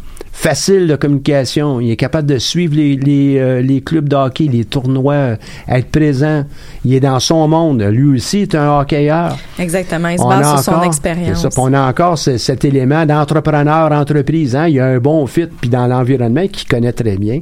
facile 0.42 0.88
de 0.88 0.96
communication. 0.96 1.81
Il 1.81 1.90
est 1.92 1.96
capable 1.96 2.26
de 2.28 2.38
suivre 2.38 2.74
les, 2.74 2.96
les, 2.96 3.38
euh, 3.38 3.61
les 3.62 3.81
clubs 3.81 4.09
de 4.09 4.16
hockey, 4.16 4.48
les 4.50 4.64
tournois, 4.64 5.14
euh, 5.14 5.37
être 5.68 5.88
présent. 5.90 6.44
Il 6.85 6.94
est 6.94 7.00
dans 7.00 7.20
son 7.20 7.46
monde. 7.46 7.81
Lui 7.83 8.16
aussi 8.16 8.38
est 8.40 8.55
un 8.57 8.81
hockeyeur. 8.81 9.37
Exactement. 9.59 10.09
Il 10.09 10.18
se 10.18 10.24
On 10.24 10.28
base 10.28 10.62
sur 10.62 10.74
son 10.74 10.83
expérience. 10.83 11.46
on 11.57 11.72
a 11.72 11.88
encore 11.88 12.18
ce- 12.18 12.38
cet 12.38 12.64
élément 12.64 13.07
d'entrepreneur, 13.07 13.92
entreprise. 13.92 14.57
Hein? 14.57 14.66
Il 14.66 14.74
y 14.74 14.81
a 14.81 14.87
un 14.87 14.98
bon 14.98 15.26
fit, 15.28 15.46
puis 15.46 15.70
dans 15.70 15.87
l'environnement 15.87 16.46
qu'il 16.48 16.66
connaît 16.66 16.92
très 16.92 17.16
bien. 17.16 17.40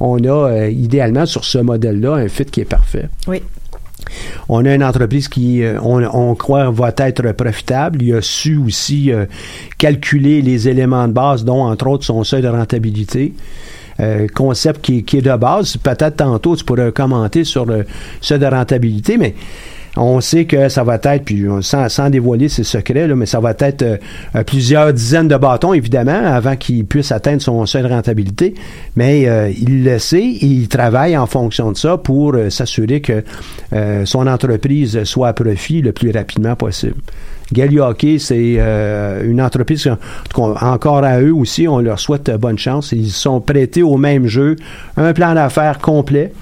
On 0.00 0.18
a 0.24 0.48
euh, 0.50 0.70
idéalement 0.70 1.26
sur 1.26 1.44
ce 1.44 1.58
modèle-là 1.58 2.14
un 2.14 2.28
fit 2.28 2.46
qui 2.46 2.62
est 2.62 2.64
parfait. 2.64 3.08
Oui. 3.28 3.42
On 4.48 4.64
a 4.64 4.74
une 4.74 4.84
entreprise 4.84 5.28
qui, 5.28 5.62
euh, 5.62 5.78
on, 5.82 6.02
on 6.04 6.34
croit, 6.34 6.70
va 6.70 6.92
être 6.96 7.32
profitable. 7.32 8.02
Il 8.02 8.14
a 8.14 8.22
su 8.22 8.56
aussi 8.56 9.12
euh, 9.12 9.26
calculer 9.78 10.42
les 10.42 10.68
éléments 10.68 11.06
de 11.08 11.12
base, 11.12 11.44
dont 11.44 11.64
entre 11.64 11.86
autres 11.88 12.04
son 12.04 12.24
seuil 12.24 12.42
de 12.42 12.48
rentabilité. 12.48 13.32
Euh, 14.00 14.26
concept 14.34 14.80
qui, 14.80 15.04
qui 15.04 15.18
est 15.18 15.22
de 15.22 15.36
base. 15.36 15.76
Peut-être 15.76 16.16
tantôt 16.16 16.56
tu 16.56 16.64
pourrais 16.64 16.90
commenter 16.90 17.44
sur 17.44 17.66
le 17.66 17.84
seuil 18.20 18.38
de 18.38 18.46
rentabilité, 18.46 19.18
mais 19.18 19.34
on 19.96 20.20
sait 20.20 20.44
que 20.44 20.68
ça 20.68 20.84
va 20.84 20.96
être, 21.02 21.24
puis 21.24 21.48
on- 21.48 21.62
sans, 21.62 21.88
sans 21.88 22.10
dévoiler 22.10 22.48
ses 22.48 22.64
secrets, 22.64 23.08
mais 23.08 23.26
ça 23.26 23.40
va 23.40 23.54
être 23.58 23.82
euh, 23.82 23.96
euh, 24.36 24.44
plusieurs 24.44 24.92
dizaines 24.92 25.28
de 25.28 25.36
bâtons, 25.36 25.74
évidemment, 25.74 26.22
avant 26.24 26.56
qu'il 26.56 26.86
puisse 26.86 27.12
atteindre 27.12 27.42
son 27.42 27.66
seuil 27.66 27.82
de 27.82 27.88
rentabilité. 27.88 28.54
Mais 28.96 29.28
euh, 29.28 29.50
il 29.50 29.84
le 29.84 29.98
sait 29.98 30.22
il 30.22 30.68
travaille 30.68 31.16
en 31.16 31.26
fonction 31.26 31.72
de 31.72 31.76
ça 31.76 31.96
pour 31.96 32.34
euh, 32.34 32.50
s'assurer 32.50 33.00
que 33.00 33.24
euh, 33.72 34.04
son 34.06 34.26
entreprise 34.26 35.04
soit 35.04 35.28
à 35.28 35.32
profit 35.32 35.82
le 35.82 35.92
plus 35.92 36.10
rapidement 36.10 36.54
possible. 36.56 36.94
Hockey, 37.80 38.18
c'est 38.20 38.54
euh, 38.58 39.28
une 39.28 39.42
entreprise, 39.42 39.82
cas, 39.82 39.96
encore 40.60 41.02
à 41.02 41.20
eux 41.20 41.34
aussi, 41.34 41.66
on 41.66 41.80
leur 41.80 41.98
souhaite 41.98 42.28
euh, 42.28 42.38
bonne 42.38 42.58
chance. 42.58 42.92
Ils 42.92 43.10
sont 43.10 43.40
prêtés 43.40 43.82
au 43.82 43.96
même 43.96 44.28
jeu, 44.28 44.54
un 44.96 45.12
plan 45.12 45.34
d'affaires 45.34 45.78
complet. 45.80 46.32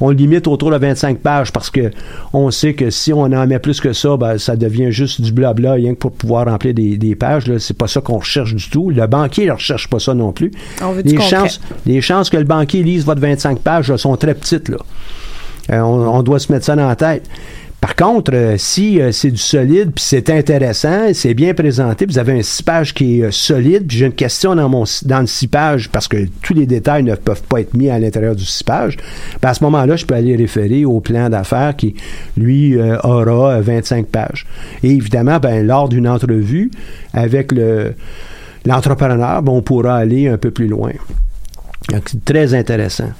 On 0.00 0.10
limite 0.10 0.46
autour 0.46 0.70
de 0.70 0.76
25 0.76 1.18
pages 1.18 1.52
parce 1.52 1.70
que 1.70 1.90
on 2.32 2.50
sait 2.50 2.74
que 2.74 2.90
si 2.90 3.12
on 3.12 3.22
en 3.22 3.46
met 3.46 3.58
plus 3.58 3.80
que 3.80 3.92
ça, 3.92 4.16
ben, 4.16 4.38
ça 4.38 4.56
devient 4.56 4.90
juste 4.90 5.20
du 5.20 5.32
blabla, 5.32 5.74
rien 5.74 5.94
que 5.94 5.98
pour 5.98 6.12
pouvoir 6.12 6.46
remplir 6.46 6.74
des, 6.74 6.96
des 6.96 7.14
pages. 7.14 7.46
Là. 7.46 7.58
C'est 7.58 7.76
pas 7.76 7.88
ça 7.88 8.00
qu'on 8.00 8.18
recherche 8.18 8.54
du 8.54 8.68
tout. 8.68 8.90
Le 8.90 9.06
banquier 9.06 9.46
ne 9.46 9.52
recherche 9.52 9.88
pas 9.88 9.98
ça 9.98 10.14
non 10.14 10.32
plus. 10.32 10.50
On 10.82 10.92
veut 10.92 11.02
du 11.02 11.16
les, 11.16 11.22
chances, 11.22 11.60
les 11.86 12.00
chances 12.00 12.30
que 12.30 12.36
le 12.36 12.44
banquier 12.44 12.82
lise 12.82 13.04
votre 13.04 13.20
25 13.20 13.60
pages 13.60 13.90
là, 13.90 13.98
sont 13.98 14.16
très 14.16 14.34
petites. 14.34 14.68
Là. 14.68 14.78
Euh, 15.70 15.80
on, 15.80 16.18
on 16.18 16.22
doit 16.22 16.38
se 16.38 16.52
mettre 16.52 16.64
ça 16.64 16.76
dans 16.76 16.88
la 16.88 16.96
tête. 16.96 17.28
Par 17.84 17.96
contre, 17.96 18.32
euh, 18.32 18.54
si 18.56 18.98
euh, 18.98 19.12
c'est 19.12 19.30
du 19.30 19.36
solide, 19.36 19.92
puis 19.94 20.02
c'est 20.02 20.30
intéressant, 20.30 21.12
c'est 21.12 21.34
bien 21.34 21.52
présenté, 21.52 22.06
vous 22.06 22.16
avez 22.16 22.32
un 22.32 22.42
six 22.42 22.62
pages 22.62 22.94
qui 22.94 23.20
est 23.20 23.24
euh, 23.24 23.30
solide, 23.30 23.86
puis 23.86 23.98
j'ai 23.98 24.06
une 24.06 24.14
question 24.14 24.56
dans 24.56 24.70
mon 24.70 24.84
dans 25.04 25.20
le 25.20 25.26
six 25.26 25.48
pages, 25.48 25.90
parce 25.90 26.08
que 26.08 26.16
tous 26.40 26.54
les 26.54 26.64
détails 26.64 27.02
ne 27.02 27.14
peuvent 27.14 27.42
pas 27.42 27.60
être 27.60 27.74
mis 27.74 27.90
à 27.90 27.98
l'intérieur 27.98 28.34
du 28.34 28.46
six 28.46 28.64
pages, 28.64 28.96
ben, 29.42 29.50
à 29.50 29.54
ce 29.54 29.62
moment-là, 29.64 29.96
je 29.96 30.06
peux 30.06 30.14
aller 30.14 30.34
référer 30.34 30.86
au 30.86 31.00
plan 31.00 31.28
d'affaires 31.28 31.76
qui, 31.76 31.94
lui, 32.38 32.74
aura 33.02 33.56
euh, 33.56 33.60
25 33.60 34.06
pages. 34.06 34.46
Et 34.82 34.88
évidemment, 34.88 35.38
ben, 35.38 35.66
lors 35.66 35.90
d'une 35.90 36.08
entrevue 36.08 36.70
avec 37.12 37.52
le 37.52 37.92
l'entrepreneur, 38.64 39.42
ben, 39.42 39.52
on 39.52 39.60
pourra 39.60 39.96
aller 39.96 40.26
un 40.26 40.38
peu 40.38 40.50
plus 40.50 40.68
loin. 40.68 40.92
Donc, 41.90 42.04
c'est 42.06 42.24
très 42.24 42.54
intéressant. 42.54 43.10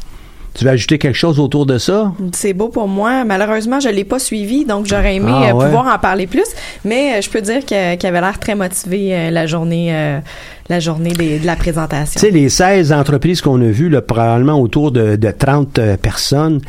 Tu 0.56 0.64
veux 0.64 0.70
ajouter 0.70 0.98
quelque 0.98 1.16
chose 1.16 1.40
autour 1.40 1.66
de 1.66 1.78
ça? 1.78 2.12
C'est 2.32 2.52
beau 2.52 2.68
pour 2.68 2.86
moi. 2.86 3.24
Malheureusement, 3.24 3.80
je 3.80 3.88
l'ai 3.88 4.04
pas 4.04 4.20
suivi, 4.20 4.64
donc 4.64 4.86
j'aurais 4.86 5.16
aimé 5.16 5.32
Ah, 5.34 5.48
euh, 5.50 5.52
ouais. 5.52 5.64
pouvoir 5.64 5.92
en 5.92 5.98
parler 5.98 6.28
plus. 6.28 6.46
Mais 6.84 7.14
euh, 7.16 7.20
je 7.20 7.28
peux 7.28 7.40
dire 7.40 7.64
qu'il 7.64 7.76
avait 7.76 8.20
l'air 8.20 8.38
très 8.38 8.54
motivé 8.54 9.08
euh, 9.16 9.30
la 9.30 9.46
journée, 9.46 9.88
euh, 9.92 10.20
la 10.68 10.78
journée 10.78 11.10
des- 11.12 11.40
de 11.40 11.46
la 11.46 11.56
présentation. 11.56 12.20
Tu 12.20 12.26
sais, 12.26 12.30
les 12.30 12.48
16 12.48 12.92
entreprises 12.92 13.40
qu'on 13.40 13.60
a 13.62 13.66
vues, 13.70 13.88
là, 13.88 14.00
probablement 14.00 14.60
autour 14.60 14.92
de, 14.92 15.16
de 15.16 15.30
30 15.36 15.78
euh, 15.80 15.96
personnes, 15.96 16.60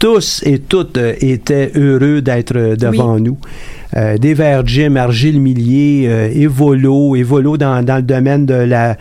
tous 0.00 0.42
et 0.44 0.58
toutes 0.58 0.98
étaient 1.20 1.70
heureux 1.76 2.22
d'être 2.22 2.74
devant 2.74 3.18
nous. 3.20 3.36
Euh, 3.96 4.18
des 4.18 4.34
Verts 4.34 4.66
Gym, 4.66 4.96
Argile 4.96 5.40
Millier, 5.40 6.06
euh, 6.08 6.28
Evolo, 6.32 7.16
Evolo 7.16 7.56
dans, 7.56 7.84
dans 7.84 7.96
le 7.96 8.02
domaine 8.02 8.46
de 8.46 8.54
la, 8.54 8.96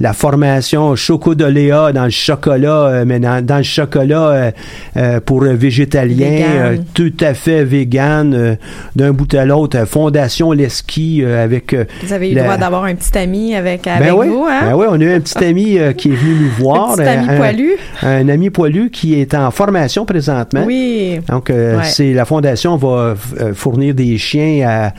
la 0.00 0.12
formation 0.12 0.94
Choco 0.96 1.34
de 1.34 1.46
Léa 1.46 1.92
dans 1.92 2.04
le 2.04 2.10
chocolat, 2.10 2.86
euh, 2.88 3.04
mais 3.06 3.20
dans, 3.20 3.42
dans 3.44 3.56
le 3.58 3.62
chocolat 3.62 4.28
euh, 4.28 4.50
euh, 4.98 5.20
pour 5.24 5.40
végétalien, 5.44 6.28
Vegan. 6.28 6.48
euh, 6.56 6.76
tout 6.92 7.12
à 7.20 7.32
fait 7.32 7.64
vegan, 7.64 8.34
euh, 8.34 8.54
d'un 8.96 9.12
bout 9.12 9.32
à 9.34 9.46
l'autre. 9.46 9.78
Fondation 9.86 10.52
Leski 10.52 11.22
euh, 11.24 11.42
avec... 11.42 11.72
euh, 11.72 11.84
Vous 12.02 12.12
avez 12.12 12.30
eu 12.30 12.34
le 12.34 12.42
droit 12.42 12.58
d'avoir 12.58 12.84
un 12.84 12.94
petit 12.94 13.16
ami 13.16 13.54
avec, 13.54 13.86
avec 13.86 14.08
ben 14.08 14.14
oui, 14.14 14.28
vous, 14.28 14.44
hein? 14.46 14.60
ben 14.62 14.74
oui, 14.76 14.86
on 14.90 15.00
a 15.00 15.04
eu 15.04 15.12
un 15.14 15.20
petit 15.20 15.38
ami 15.44 15.78
euh, 15.78 15.92
qui 15.92 16.08
est 16.10 16.14
venu 16.16 16.34
nous 16.34 16.64
voir. 16.64 16.96
petit 16.96 17.08
ami 17.08 17.26
un- 17.30 17.36
poilu. 17.36 17.70
Un, 18.02 18.28
ami 18.28 18.50
poilu 18.50 18.90
qui 18.90 19.18
est 19.18 19.34
en 19.34 19.50
formation 19.50 20.04
présentement. 20.04 20.64
Oui. 20.66 21.18
Donc, 21.30 21.48
euh, 21.48 21.78
Ouais. 21.78 21.84
c'est 21.84 22.12
la 22.12 22.24
fondation 22.26 22.76
va 22.76 23.14
euh, 23.40 23.54
fournir 23.54 23.94
des 23.94 24.18
chiens 24.18 24.33
à, 24.64 24.92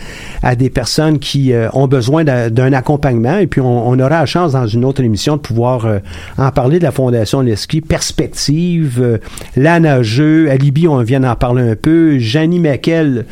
des 0.56 0.70
personnes 0.70 1.20
qui 1.20 1.54
euh, 1.54 1.70
ont 1.74 1.88
besoin 1.88 2.24
d'un 2.24 2.74
accompagnement. 2.74 3.38
Et 3.38 3.48
puis, 3.48 3.62
on, 3.62 4.00
aura 4.00 4.10
la 4.10 4.26
chance 4.26 4.54
dans 4.54 4.68
une 4.68 4.86
autre 4.86 5.04
émission 5.04 5.36
de 5.36 5.42
pouvoir 5.42 5.86
euh, 5.86 6.00
en 6.38 6.52
parler 6.52 6.80
de 6.80 6.84
la 6.84 6.92
fondation 6.92 7.42
Leski. 7.42 7.82
Perspective, 7.82 9.00
euh, 9.02 9.18
la 9.56 9.76
Alibi, 9.76 10.88
on 10.88 11.02
vient 11.02 11.20
d'en 11.20 11.36
parler 11.36 11.70
un 11.72 11.76
peu. 11.76 12.18
Janie 12.20 12.60
Meckel, 12.60 13.26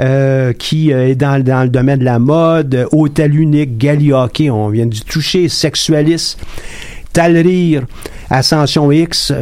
euh, 0.00 0.54
qui 0.54 0.90
euh, 0.90 1.08
est 1.08 1.14
dans, 1.14 1.42
dans 1.44 1.62
le 1.62 1.68
domaine 1.68 1.98
de 1.98 2.04
la 2.04 2.18
mode, 2.18 2.88
Hôtel 2.92 3.38
Unique, 3.38 3.76
Gali 3.76 4.10
Hockey, 4.10 4.48
on 4.48 4.68
vient 4.68 4.86
du 4.86 5.02
toucher, 5.02 5.50
Sexualiste, 5.50 6.40
Talrire, 7.12 7.82
Ascension 8.30 8.90
X, 8.90 9.34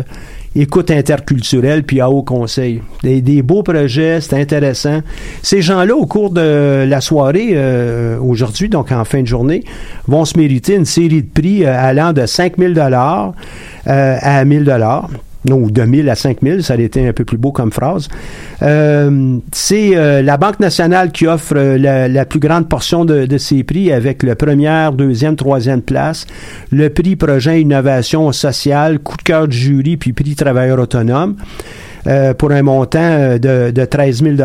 Écoute 0.56 0.90
interculturelle, 0.90 1.84
puis 1.84 2.00
à 2.00 2.10
haut 2.10 2.24
conseil. 2.24 2.82
Des, 3.04 3.40
beaux 3.40 3.62
projets, 3.62 4.20
c'est 4.20 4.34
intéressant. 4.34 5.00
Ces 5.42 5.62
gens-là, 5.62 5.94
au 5.94 6.06
cours 6.06 6.30
de 6.30 6.84
la 6.88 7.00
soirée 7.00 7.50
euh, 7.52 8.18
aujourd'hui, 8.18 8.68
donc 8.68 8.90
en 8.90 9.04
fin 9.04 9.22
de 9.22 9.28
journée, 9.28 9.62
vont 10.08 10.24
se 10.24 10.36
mériter 10.36 10.74
une 10.74 10.86
série 10.86 11.22
de 11.22 11.28
prix 11.32 11.64
euh, 11.64 11.72
allant 11.72 12.12
de 12.12 12.26
5 12.26 12.58
000 12.58 12.72
dollars 12.72 13.32
euh, 13.86 14.16
à 14.20 14.44
1000 14.44 14.64
dollars. 14.64 15.08
Non, 15.46 15.66
de 15.68 15.82
1000 15.82 16.10
à 16.10 16.14
5000, 16.14 16.62
ça 16.62 16.74
a 16.74 16.76
été 16.76 17.08
un 17.08 17.14
peu 17.14 17.24
plus 17.24 17.38
beau 17.38 17.50
comme 17.50 17.72
phrase. 17.72 18.08
Euh, 18.62 19.38
c'est 19.52 19.96
euh, 19.96 20.20
la 20.20 20.36
Banque 20.36 20.60
nationale 20.60 21.12
qui 21.12 21.26
offre 21.26 21.54
euh, 21.56 22.08
la, 22.08 22.24
plus 22.26 22.40
grande 22.40 22.68
portion 22.68 23.06
de, 23.06 23.24
de 23.24 23.38
ces 23.38 23.64
prix 23.64 23.90
avec 23.90 24.22
le 24.22 24.34
première, 24.34 24.92
deuxième, 24.92 25.36
troisième 25.36 25.80
place, 25.80 26.26
le 26.70 26.90
prix 26.90 27.16
projet 27.16 27.62
innovation 27.62 28.30
sociale, 28.32 28.98
coup 28.98 29.16
de 29.16 29.22
cœur 29.22 29.48
du 29.48 29.56
jury, 29.56 29.96
puis 29.96 30.12
prix 30.12 30.34
travailleur 30.34 30.78
autonome. 30.78 31.36
pour 32.38 32.50
un 32.50 32.62
montant 32.62 33.36
de, 33.38 33.70
de 33.70 33.84
13 33.84 34.22
000 34.22 34.36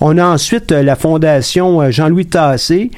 On 0.00 0.18
a 0.18 0.24
ensuite 0.24 0.72
la 0.72 0.96
fondation 0.96 1.90
Jean-Louis 1.90 2.26
Tassé 2.26 2.90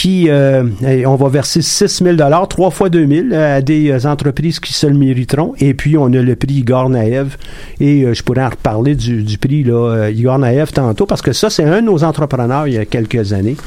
qui, 0.00 0.30
euh, 0.30 0.64
on 1.04 1.16
va 1.16 1.28
verser 1.28 1.60
6 1.60 2.02
000 2.02 2.46
trois 2.48 2.70
fois 2.70 2.88
2 2.88 3.06
000 3.06 3.26
euh, 3.32 3.58
à 3.58 3.60
des 3.60 3.90
euh, 3.90 4.08
entreprises 4.08 4.58
qui 4.58 4.72
se 4.72 4.86
le 4.86 4.94
mériteront. 4.94 5.52
Et 5.58 5.74
puis, 5.74 5.98
on 5.98 6.06
a 6.06 6.22
le 6.22 6.36
prix 6.36 6.54
Igor 6.54 6.88
Naev. 6.88 7.36
Et 7.80 8.04
euh, 8.04 8.14
je 8.14 8.22
pourrais 8.22 8.42
en 8.42 8.48
reparler 8.48 8.94
du, 8.94 9.22
du 9.22 9.36
prix 9.36 9.62
là, 9.62 9.74
euh, 9.74 10.10
Igor 10.10 10.38
Naev 10.38 10.72
tantôt, 10.72 11.04
parce 11.04 11.20
que 11.20 11.34
ça, 11.34 11.50
c'est 11.50 11.64
un 11.64 11.82
de 11.82 11.86
nos 11.86 12.02
entrepreneurs 12.02 12.66
il 12.66 12.74
y 12.76 12.78
a 12.78 12.86
quelques 12.86 13.34
années. 13.34 13.58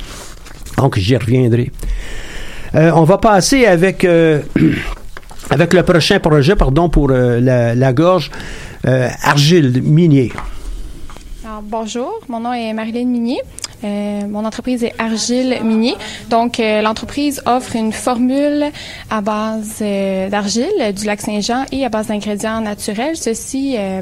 Donc, 0.79 0.97
j'y 0.97 1.15
reviendrai. 1.15 1.71
Euh, 2.73 2.89
on 2.95 3.03
va 3.03 3.19
passer 3.19 3.67
avec... 3.67 4.03
euh, 4.03 4.41
avec 5.51 5.71
le 5.71 5.83
prochain 5.83 6.19
projet, 6.19 6.55
pardon, 6.55 6.89
pour 6.89 7.09
la, 7.09 7.75
la 7.75 7.93
gorge, 7.93 8.31
Argile 8.83 9.83
Minier. 9.83 10.31
Bonjour, 11.61 12.19
mon 12.29 12.39
nom 12.39 12.53
est 12.53 12.73
Marilyn 12.73 13.05
Minier. 13.05 13.41
Euh, 13.83 14.27
mon 14.27 14.45
entreprise 14.45 14.83
est 14.83 14.93
Argile 14.97 15.59
Minier. 15.63 15.95
Donc, 16.29 16.59
euh, 16.59 16.81
l'entreprise 16.81 17.41
offre 17.45 17.75
une 17.75 17.91
formule 17.91 18.65
à 19.09 19.21
base 19.21 19.79
euh, 19.81 20.29
d'argile 20.29 20.93
du 20.95 21.05
lac 21.05 21.21
Saint-Jean 21.21 21.65
et 21.71 21.85
à 21.85 21.89
base 21.89 22.07
d'ingrédients 22.07 22.61
naturels. 22.61 23.17
Ceci 23.17 23.75
euh, 23.77 24.01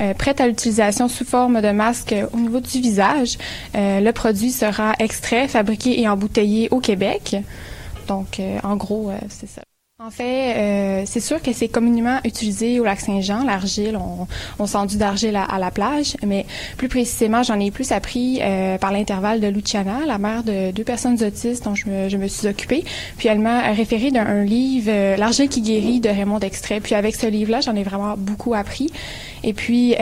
euh, 0.00 0.14
prête 0.14 0.40
à 0.40 0.46
l'utilisation 0.46 1.08
sous 1.08 1.24
forme 1.24 1.60
de 1.60 1.70
masque 1.70 2.14
au 2.32 2.38
niveau 2.38 2.60
du 2.60 2.80
visage. 2.80 3.36
Le 3.74 4.10
produit 4.12 4.50
sera 4.50 4.94
extrait, 4.98 5.48
fabriqué 5.48 6.00
et 6.00 6.08
embouteillé 6.08 6.68
au 6.70 6.80
Québec. 6.80 7.36
Donc, 8.08 8.40
en 8.62 8.76
gros, 8.76 9.10
c'est 9.28 9.48
ça. 9.48 9.62
En 9.98 10.10
fait, 10.10 10.58
euh, 10.58 11.02
c'est 11.06 11.20
sûr 11.20 11.40
que 11.40 11.54
c'est 11.54 11.68
communément 11.68 12.18
utilisé 12.22 12.80
au 12.80 12.84
lac 12.84 13.00
Saint-Jean, 13.00 13.44
l'argile. 13.44 13.96
On, 13.96 14.26
on 14.58 14.66
s'enduit 14.66 14.98
d'argile 14.98 15.36
à, 15.36 15.58
la 15.58 15.70
plage, 15.70 16.18
mais 16.22 16.44
plus 16.76 16.88
précisément, 16.88 17.42
j'en 17.42 17.58
ai 17.58 17.70
plus 17.70 17.92
appris 17.92 18.40
euh, 18.42 18.76
par 18.76 18.92
l'intervalle 18.92 19.40
de 19.40 19.46
Luciana, 19.46 20.04
la 20.06 20.18
mère 20.18 20.44
de 20.44 20.70
deux 20.70 20.84
personnes 20.84 21.24
autistes 21.24 21.64
dont 21.64 21.74
je 21.74 21.88
me, 21.88 22.28
suis 22.28 22.46
occupée. 22.46 22.84
Puis 23.16 23.28
elle 23.28 23.38
m'a 23.38 23.72
référé 23.72 24.10
d'un 24.10 24.26
un 24.26 24.44
livre, 24.44 24.90
euh, 24.90 25.16
L'argile 25.16 25.48
qui 25.48 25.62
guérit 25.62 26.00
de 26.00 26.10
Raymond 26.10 26.40
Dextrait. 26.40 26.80
Puis 26.80 26.94
avec 26.94 27.16
ce 27.16 27.26
livre-là, 27.26 27.62
j'en 27.62 27.74
ai 27.74 27.82
vraiment 27.82 28.16
beaucoup 28.18 28.52
appris. 28.52 28.92
Et 29.44 29.54
puis 29.54 29.94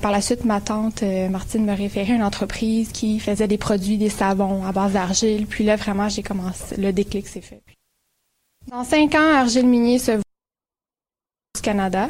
par 0.00 0.10
la 0.10 0.22
suite, 0.22 0.46
ma 0.46 0.62
tante 0.62 1.02
Martine 1.02 1.66
me 1.66 1.76
référait 1.76 2.12
à 2.12 2.16
une 2.16 2.22
entreprise 2.22 2.92
qui 2.92 3.20
faisait 3.20 3.46
des 3.46 3.58
produits, 3.58 3.98
des 3.98 4.08
savons 4.08 4.64
à 4.64 4.72
base 4.72 4.94
d'argile. 4.94 5.46
Puis 5.46 5.64
là, 5.64 5.76
vraiment, 5.76 6.08
j'ai 6.08 6.22
commencé, 6.22 6.76
le 6.78 6.94
déclic 6.94 7.26
s'est 7.26 7.42
fait. 7.42 7.60
Dans 8.70 8.82
cinq 8.84 9.14
ans, 9.14 9.34
Argile 9.34 9.66
Minier 9.66 9.98
se 9.98 10.12
voit 10.12 10.22
au 11.58 11.62
Canada 11.62 12.08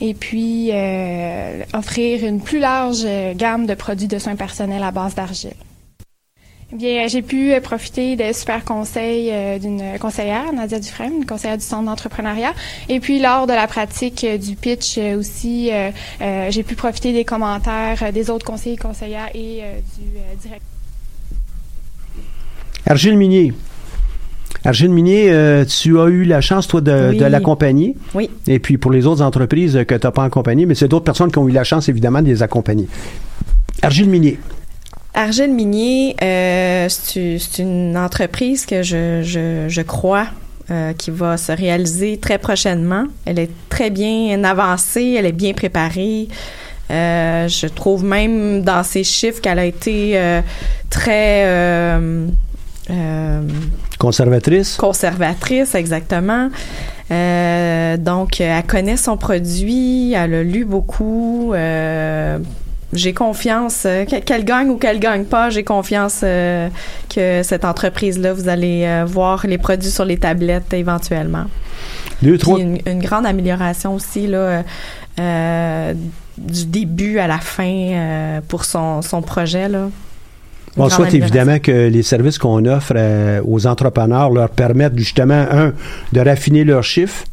et 0.00 0.14
puis 0.14 0.70
euh, 0.72 1.62
offrir 1.74 2.26
une 2.26 2.40
plus 2.40 2.58
large 2.58 3.02
euh, 3.04 3.34
gamme 3.34 3.66
de 3.66 3.74
produits 3.74 4.08
de 4.08 4.18
soins 4.18 4.36
personnels 4.36 4.82
à 4.82 4.90
base 4.90 5.14
d'argile. 5.14 5.54
Eh 6.72 6.76
Bien, 6.76 7.06
j'ai 7.06 7.22
pu 7.22 7.52
euh, 7.52 7.60
profiter 7.60 8.16
des 8.16 8.32
super 8.32 8.64
conseils 8.64 9.30
euh, 9.30 9.58
d'une 9.58 9.98
conseillère, 10.00 10.52
Nadia 10.52 10.80
Dufresne, 10.80 11.18
une 11.18 11.26
conseillère 11.26 11.58
du 11.58 11.64
centre 11.64 11.84
d'entrepreneuriat. 11.84 12.54
Et 12.88 12.98
puis, 12.98 13.20
lors 13.20 13.46
de 13.46 13.52
la 13.52 13.66
pratique 13.66 14.24
euh, 14.24 14.38
du 14.38 14.56
pitch 14.56 14.98
euh, 14.98 15.18
aussi, 15.18 15.70
euh, 15.70 15.90
euh, 16.20 16.50
j'ai 16.50 16.62
pu 16.62 16.74
profiter 16.74 17.12
des 17.12 17.24
commentaires 17.24 18.02
euh, 18.02 18.10
des 18.10 18.28
autres 18.28 18.46
conseillers 18.46 18.74
et 18.74 18.78
conseillères 18.78 19.28
et 19.34 19.60
euh, 19.62 19.74
du 19.98 20.16
euh, 20.16 20.34
directeur. 20.40 20.68
Argile 22.86 23.16
Minier. 23.16 23.52
Argile 24.64 24.90
Minier, 24.90 25.30
euh, 25.32 25.64
tu 25.64 25.98
as 25.98 26.06
eu 26.06 26.24
la 26.24 26.40
chance, 26.40 26.68
toi, 26.68 26.80
de, 26.80 27.10
Oui. 27.10 27.18
de 27.18 27.24
l'accompagner. 27.24 27.96
Oui. 28.14 28.30
Et 28.46 28.58
puis 28.58 28.78
pour 28.78 28.90
les 28.92 29.06
autres 29.06 29.22
entreprises 29.22 29.80
que 29.86 29.94
tu 29.94 30.06
n'as 30.06 30.10
pas 30.12 30.24
accompagnées, 30.24 30.66
mais 30.66 30.74
c'est 30.74 30.88
d'autres 30.88 31.04
personnes 31.04 31.32
qui 31.32 31.38
ont 31.38 31.48
eu 31.48 31.52
la 31.52 31.64
chance, 31.64 31.88
évidemment, 31.88 32.22
de 32.22 32.28
les 32.28 32.42
accompagner. 32.42 32.86
Argile 33.82 34.08
Minier. 34.08 34.38
Argile 35.14 35.52
Minier, 35.52 36.16
euh, 36.22 36.86
c'est 36.88 37.38
c'est 37.38 37.62
une 37.62 37.96
entreprise 37.96 38.64
que 38.64 38.82
je, 38.82 39.20
je, 39.22 39.66
je 39.68 39.82
crois 39.82 40.26
euh, 40.70 40.92
qui 40.94 41.10
va 41.10 41.36
se 41.36 41.52
réaliser 41.52 42.16
très 42.18 42.38
prochainement. 42.38 43.04
Elle 43.26 43.38
est 43.40 43.50
très 43.68 43.90
bien 43.90 44.42
avancée, 44.44 45.16
elle 45.18 45.26
est 45.26 45.32
bien 45.32 45.52
préparée. 45.52 46.28
Euh, 46.90 47.48
je 47.48 47.66
trouve 47.66 48.04
même 48.04 48.62
dans 48.62 48.82
ses 48.82 49.04
chiffres 49.04 49.40
qu'elle 49.40 49.58
a 49.58 49.64
été 49.66 50.12
euh, 50.14 50.40
très 50.90 51.44
euh, 52.90 53.40
Conservatrice? 53.98 54.76
conservatrice, 54.76 55.74
exactement. 55.74 56.48
Euh, 57.10 57.96
donc, 57.96 58.40
elle 58.40 58.62
connaît 58.64 58.96
son 58.96 59.16
produit, 59.16 60.12
elle 60.14 60.34
a 60.34 60.42
lu 60.42 60.64
beaucoup. 60.64 61.52
euh, 61.54 62.38
j'ai 62.92 63.14
confiance, 63.14 63.84
que- 63.84 64.18
qu'elle 64.20 64.44
gagne 64.44 64.68
ou 64.68 64.76
qu'elle 64.76 64.98
gagne 64.98 65.24
pas, 65.24 65.48
j'ai 65.48 65.64
confiance 65.64 66.20
que 66.20 67.40
cette 67.42 67.64
entreprise-là, 67.64 68.34
vous 68.34 68.48
allez 68.48 69.04
voir 69.06 69.46
les 69.46 69.56
produits 69.56 69.90
sur 69.90 70.04
les 70.04 70.18
tablettes 70.18 70.74
éventuellement. 70.74 71.44
Deux, 72.20 72.32
Puis 72.32 72.38
trois. 72.38 72.58
une, 72.58 72.78
une 72.86 73.00
grande 73.00 73.24
amélioration 73.24 73.94
aussi 73.94 74.26
là, 74.26 74.62
du 76.38 76.64
début 76.66 77.18
à 77.18 77.26
la 77.26 77.38
fin 77.38 77.64
euh, 77.66 78.40
pour 78.46 78.64
son, 78.64 79.00
son 79.02 79.22
projet. 79.22 79.68
Là. 79.68 79.88
On 80.76 80.88
souhaite 80.88 81.14
évidemment 81.14 81.58
que 81.58 81.88
les 81.88 82.02
services 82.02 82.38
qu'on 82.38 82.64
offre 82.64 82.94
euh, 82.96 83.40
aux 83.44 83.66
entrepreneurs 83.66 84.30
leur 84.30 84.48
permettent 84.48 84.98
justement, 84.98 85.46
un, 85.50 85.72
de 86.12 86.20
raffiner 86.20 86.64
leurs 86.64 86.84
chiffres. 86.84 87.24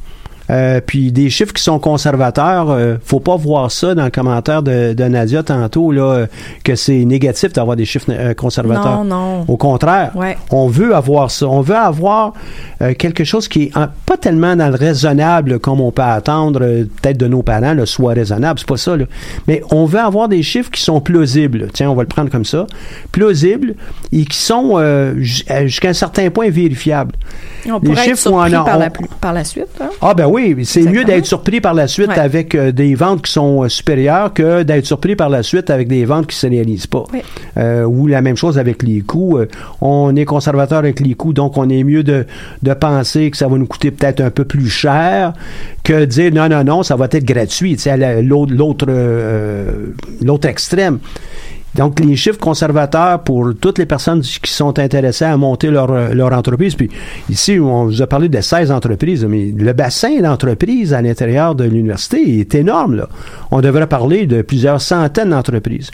Euh, 0.49 0.81
puis 0.85 1.11
des 1.11 1.29
chiffres 1.29 1.53
qui 1.53 1.61
sont 1.63 1.79
conservateurs, 1.79 2.69
euh, 2.71 2.95
faut 3.03 3.19
pas 3.19 3.35
voir 3.35 3.71
ça 3.71 3.93
dans 3.95 4.05
le 4.05 4.09
commentaire 4.09 4.63
de, 4.63 4.93
de 4.93 5.03
Nadia 5.05 5.43
tantôt 5.43 5.91
là 5.91 6.01
euh, 6.03 6.25
que 6.63 6.75
c'est 6.75 7.05
négatif 7.05 7.53
d'avoir 7.53 7.75
des 7.75 7.85
chiffres 7.85 8.07
euh, 8.09 8.33
conservateurs. 8.33 9.03
Non, 9.03 9.39
non. 9.39 9.45
Au 9.47 9.57
contraire, 9.57 10.11
Ouais. 10.15 10.37
on 10.51 10.67
veut 10.67 10.95
avoir 10.95 11.31
ça. 11.31 11.47
On 11.47 11.61
veut 11.61 11.75
avoir 11.75 12.33
euh, 12.81 12.93
quelque 12.93 13.23
chose 13.23 13.47
qui 13.47 13.63
est 13.63 13.71
pas 14.05 14.17
tellement 14.17 14.55
dans 14.55 14.69
le 14.69 14.75
raisonnable 14.75 15.59
comme 15.59 15.81
on 15.81 15.91
peut 15.91 16.01
attendre 16.01 16.59
peut-être 16.59 17.17
de 17.17 17.27
nos 17.27 17.43
parents, 17.43 17.73
le 17.73 17.85
soit 17.85 18.13
raisonnable, 18.13 18.59
c'est 18.59 18.67
pas 18.67 18.77
ça. 18.77 18.95
Là. 18.97 19.05
Mais 19.47 19.61
on 19.71 19.85
veut 19.85 19.99
avoir 19.99 20.27
des 20.29 20.41
chiffres 20.43 20.71
qui 20.71 20.81
sont 20.81 20.99
plausibles. 21.01 21.67
Tiens, 21.73 21.89
on 21.89 21.95
va 21.95 22.03
le 22.03 22.07
prendre 22.07 22.29
comme 22.29 22.45
ça. 22.45 22.65
Plausibles 23.11 23.75
et 24.11 24.25
qui 24.25 24.37
sont 24.37 24.73
euh, 24.75 25.13
jusqu'à 25.19 25.89
un 25.89 25.93
certain 25.93 26.29
point 26.29 26.49
vérifiables. 26.49 27.15
On 27.67 27.73
Les 27.73 27.79
pourrait 27.79 27.91
être 28.09 28.17
chiffres, 28.17 28.31
on 28.31 28.39
a- 28.39 28.49
par, 28.63 28.77
on- 28.77 28.79
la, 28.79 28.89
par 29.21 29.33
la 29.33 29.43
suite. 29.43 29.67
hein. 29.81 29.89
ah 30.01 30.13
ben 30.13 30.25
oui, 30.27 30.38
c'est 30.63 30.83
mieux 30.83 31.03
d'être 31.03 31.25
surpris 31.25 31.61
par 31.61 31.73
la 31.73 31.87
suite 31.87 32.09
Ouais. 32.09 32.19
avec 32.19 32.55
euh, 32.55 32.71
des 32.71 32.95
ventes 32.95 33.21
qui 33.23 33.31
sont 33.31 33.63
euh, 33.63 33.69
supérieures 33.69 34.33
que 34.33 34.63
d'être 34.63 34.85
surpris 34.85 35.15
par 35.15 35.29
la 35.29 35.43
suite 35.43 35.69
avec 35.69 35.87
des 35.87 36.05
ventes 36.05 36.27
qui 36.27 36.35
se 36.35 36.47
réalisent 36.47 36.87
pas. 36.87 37.03
Euh, 37.57 37.83
ou 37.83 38.07
la 38.07 38.21
même 38.21 38.35
chose 38.37 38.57
avec 38.57 38.83
les 38.83 39.01
coûts. 39.01 39.37
Euh, 39.37 39.47
on 39.81 40.15
est 40.15 40.25
conservateur 40.25 40.77
avec 40.79 40.99
les 40.99 41.13
coûts, 41.13 41.33
donc 41.33 41.57
on 41.57 41.69
est 41.69 41.83
mieux 41.83 42.03
de, 42.03 42.25
de 42.63 42.73
penser 42.73 43.29
que 43.31 43.37
ça 43.37 43.47
va 43.47 43.57
nous 43.57 43.67
coûter 43.67 43.91
peut-être 43.91 44.21
un 44.21 44.29
peu 44.31 44.45
plus 44.45 44.69
cher 44.69 45.33
que 45.83 46.01
de 46.01 46.05
dire 46.05 46.31
non, 46.33 46.47
non, 46.49 46.63
non, 46.63 46.83
ça 46.83 46.95
va 46.95 47.05
être 47.11 47.25
gratuit. 47.25 47.77
La- 47.85 48.21
l'autre, 48.21 48.85
euh, 48.89 49.87
l'autre 50.23 50.47
extrême. 50.47 50.99
Donc, 51.75 51.99
les 51.99 52.15
chiffres 52.15 52.39
conservateurs 52.39 53.21
pour 53.21 53.53
toutes 53.59 53.77
les 53.77 53.85
personnes 53.85 54.21
qui 54.21 54.51
sont 54.51 54.79
intéressées 54.79 55.25
à 55.25 55.37
monter 55.37 55.69
leur, 55.69 55.91
euh, 55.91 56.13
leur 56.13 56.33
entreprise. 56.33 56.75
Puis 56.75 56.89
ici, 57.29 57.59
on 57.59 57.85
vous 57.85 58.01
a 58.01 58.07
parlé 58.07 58.27
de 58.27 58.41
16 58.41 58.71
entreprises, 58.71 59.25
mais 59.25 59.53
le 59.55 59.73
bassin 59.73 60.19
d'entreprises 60.19 60.93
à 60.93 61.01
l'intérieur 61.01 61.55
de 61.55 61.65
l'université 61.65 62.39
est 62.39 62.55
énorme. 62.55 62.95
Là. 62.95 63.09
On 63.51 63.61
devrait 63.61 63.87
parler 63.87 64.25
de 64.25 64.41
plusieurs 64.41 64.81
centaines 64.81 65.29
d'entreprises. 65.29 65.91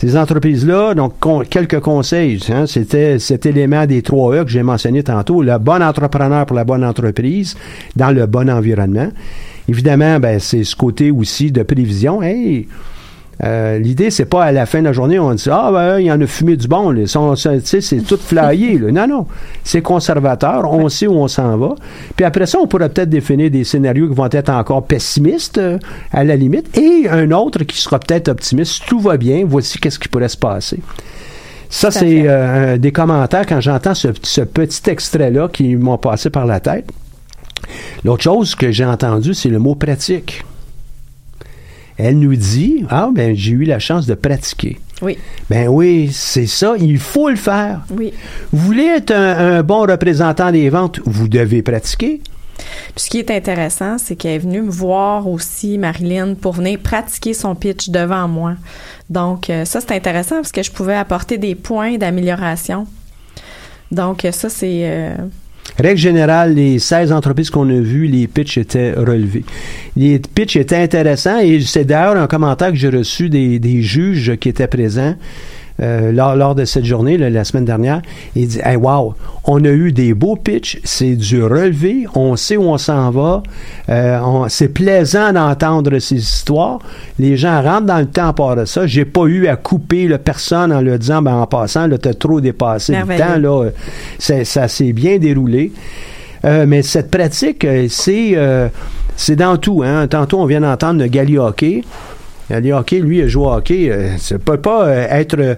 Ces 0.00 0.16
entreprises-là, 0.16 0.94
donc 0.94 1.14
quelques 1.50 1.80
conseils, 1.80 2.40
hein, 2.50 2.66
c'était 2.66 3.18
cet 3.18 3.46
élément 3.46 3.84
des 3.84 4.02
trois 4.02 4.36
E 4.36 4.44
que 4.44 4.50
j'ai 4.50 4.62
mentionné 4.62 5.02
tantôt, 5.02 5.42
le 5.42 5.58
bon 5.58 5.82
entrepreneur 5.82 6.46
pour 6.46 6.56
la 6.56 6.62
bonne 6.62 6.84
entreprise 6.84 7.56
dans 7.96 8.12
le 8.12 8.26
bon 8.26 8.48
environnement. 8.48 9.08
Évidemment, 9.68 10.20
ben, 10.20 10.38
c'est 10.38 10.62
ce 10.62 10.76
côté 10.76 11.10
aussi 11.10 11.50
de 11.50 11.64
prévision. 11.64 12.22
Hey, 12.22 12.68
euh, 13.44 13.78
L'idée, 13.78 14.10
c'est 14.10 14.24
pas 14.24 14.44
à 14.44 14.52
la 14.52 14.66
fin 14.66 14.80
de 14.80 14.84
la 14.84 14.92
journée, 14.92 15.18
on 15.18 15.32
dit 15.34 15.48
Ah, 15.50 15.70
ben, 15.72 15.98
il 15.98 16.06
y 16.06 16.12
en 16.12 16.20
a 16.20 16.26
fumé 16.26 16.56
du 16.56 16.66
bon. 16.68 16.90
là. 16.90 17.02
C'est 17.06 18.06
tout 18.06 18.16
flyé. 18.16 18.78
là. 18.78 18.90
Non, 18.90 19.06
non. 19.06 19.26
C'est 19.64 19.82
conservateur. 19.82 20.70
On 20.72 20.88
sait 20.88 21.06
où 21.06 21.14
on 21.14 21.28
s'en 21.28 21.56
va. 21.56 21.74
Puis 22.16 22.24
après 22.24 22.46
ça, 22.46 22.58
on 22.58 22.66
pourrait 22.66 22.88
peut-être 22.88 23.10
définir 23.10 23.50
des 23.50 23.64
scénarios 23.64 24.08
qui 24.08 24.14
vont 24.14 24.28
être 24.30 24.50
encore 24.50 24.84
pessimistes, 24.84 25.58
euh, 25.58 25.78
à 26.12 26.24
la 26.24 26.36
limite, 26.36 26.76
et 26.76 27.08
un 27.08 27.30
autre 27.30 27.64
qui 27.64 27.78
sera 27.78 27.98
peut-être 27.98 28.28
optimiste. 28.28 28.82
Tout 28.86 29.00
va 29.00 29.16
bien, 29.16 29.44
voici 29.46 29.78
qu'est-ce 29.78 29.98
qui 29.98 30.08
pourrait 30.08 30.28
se 30.28 30.36
passer. 30.36 30.80
Ça, 31.70 31.90
c'est 31.90 32.22
euh, 32.26 32.78
des 32.78 32.92
commentaires 32.92 33.44
quand 33.46 33.60
j'entends 33.60 33.94
ce, 33.94 34.08
ce 34.22 34.40
petit 34.40 34.88
extrait-là 34.88 35.48
qui 35.48 35.76
m'ont 35.76 35.98
passé 35.98 36.30
par 36.30 36.46
la 36.46 36.60
tête. 36.60 36.90
L'autre 38.04 38.22
chose 38.22 38.54
que 38.54 38.70
j'ai 38.72 38.86
entendu, 38.86 39.34
c'est 39.34 39.50
le 39.50 39.58
mot 39.58 39.74
pratique. 39.74 40.44
Elle 41.98 42.18
nous 42.18 42.36
dit 42.36 42.84
Ah, 42.88 43.10
ben, 43.12 43.36
j'ai 43.36 43.52
eu 43.52 43.64
la 43.64 43.78
chance 43.78 44.06
de 44.06 44.14
pratiquer. 44.14 44.78
Oui. 45.02 45.18
Ben 45.50 45.68
oui, 45.68 46.10
c'est 46.12 46.46
ça, 46.46 46.74
il 46.78 46.98
faut 46.98 47.28
le 47.28 47.36
faire. 47.36 47.82
Oui. 47.90 48.12
Vous 48.52 48.66
voulez 48.66 48.84
être 48.84 49.10
un, 49.12 49.58
un 49.58 49.62
bon 49.62 49.82
représentant 49.82 50.50
des 50.50 50.70
ventes, 50.70 51.00
vous 51.04 51.28
devez 51.28 51.62
pratiquer. 51.62 52.20
Puis 52.94 53.04
ce 53.04 53.10
qui 53.10 53.18
est 53.18 53.30
intéressant, 53.30 53.98
c'est 53.98 54.16
qu'elle 54.16 54.32
est 54.32 54.38
venue 54.38 54.62
me 54.62 54.70
voir 54.70 55.28
aussi, 55.28 55.78
Marilyn, 55.78 56.34
pour 56.34 56.52
venir 56.54 56.80
pratiquer 56.80 57.32
son 57.32 57.54
pitch 57.54 57.90
devant 57.90 58.26
moi. 58.26 58.54
Donc, 59.10 59.50
euh, 59.50 59.64
ça, 59.64 59.80
c'est 59.80 59.92
intéressant 59.92 60.36
parce 60.36 60.50
que 60.50 60.62
je 60.64 60.72
pouvais 60.72 60.96
apporter 60.96 61.38
des 61.38 61.54
points 61.54 61.96
d'amélioration. 61.98 62.86
Donc, 63.92 64.24
euh, 64.24 64.32
ça, 64.32 64.48
c'est... 64.48 64.80
euh, 64.82 65.14
Règle 65.78 66.00
générale, 66.00 66.54
les 66.54 66.80
16 66.80 67.12
entreprises 67.12 67.50
qu'on 67.50 67.68
a 67.70 67.80
vues, 67.80 68.06
les 68.06 68.26
pitchs 68.26 68.58
étaient 68.58 68.92
relevés. 68.92 69.44
Les 69.96 70.18
pitchs 70.18 70.56
étaient 70.56 70.76
intéressants 70.76 71.38
et 71.38 71.60
c'est 71.60 71.84
d'ailleurs 71.84 72.16
un 72.16 72.26
commentaire 72.26 72.70
que 72.70 72.76
j'ai 72.76 72.88
reçu 72.88 73.28
des, 73.28 73.60
des 73.60 73.82
juges 73.82 74.36
qui 74.40 74.48
étaient 74.48 74.66
présents 74.66 75.14
euh, 75.80 76.12
lors, 76.12 76.36
lors 76.36 76.54
de 76.54 76.64
cette 76.64 76.84
journée, 76.84 77.18
là, 77.18 77.30
la 77.30 77.44
semaine 77.44 77.64
dernière. 77.64 78.02
Il 78.34 78.48
dit 78.48 78.60
Hey, 78.64 78.76
wow, 78.76 79.14
on 79.44 79.64
a 79.64 79.68
eu 79.68 79.92
des 79.92 80.14
beaux 80.14 80.36
pitchs, 80.36 80.80
c'est 80.84 81.14
du 81.14 81.42
relevé, 81.42 82.06
on 82.14 82.36
sait 82.36 82.56
où 82.56 82.64
on 82.64 82.78
s'en 82.78 83.10
va, 83.10 83.42
euh, 83.88 84.18
c'est 84.48 84.68
plaisant 84.68 85.32
d'entendre 85.32 85.98
ces 85.98 86.16
histoires. 86.16 86.78
Les 87.18 87.36
gens 87.36 87.62
rentrent 87.62 87.86
dans 87.86 87.98
le 87.98 88.06
temps 88.06 88.28
à 88.28 88.32
part 88.32 88.56
de 88.56 88.64
ça. 88.64 88.86
J'ai 88.86 89.04
pas 89.04 89.24
eu 89.26 89.46
à 89.46 89.56
couper 89.56 90.08
la 90.08 90.18
personne 90.18 90.72
en 90.72 90.80
leur 90.80 90.98
disant 90.98 91.22
ben, 91.22 91.34
en 91.34 91.46
passant, 91.46 91.86
là, 91.86 91.98
t'as 91.98 92.14
trop 92.14 92.40
dépassé 92.40 92.94
le 92.94 93.18
temps, 93.18 93.38
là, 93.38 93.64
euh, 93.64 94.44
ça 94.44 94.68
s'est 94.68 94.92
bien 94.92 95.18
déroulé. 95.18 95.72
Euh, 96.44 96.66
mais 96.66 96.82
cette 96.82 97.10
pratique, 97.10 97.66
c'est 97.88 98.32
euh, 98.34 98.68
c'est 99.16 99.36
dans 99.36 99.56
tout. 99.56 99.82
Hein. 99.84 100.06
Tantôt, 100.06 100.38
on 100.38 100.46
vient 100.46 100.60
d'entendre 100.60 101.00
le 101.00 101.08
Gali 101.08 101.38
Hockey. 101.38 101.82
Gali 102.50 102.72
Hockey, 102.72 103.00
lui, 103.00 103.22
a 103.22 103.28
joué 103.28 103.46
au 103.46 103.52
hockey. 103.52 103.90
Euh, 103.90 104.16
ça 104.18 104.38
peut 104.38 104.56
pas 104.56 104.86
euh, 104.86 105.06
être 105.10 105.38
euh, 105.38 105.54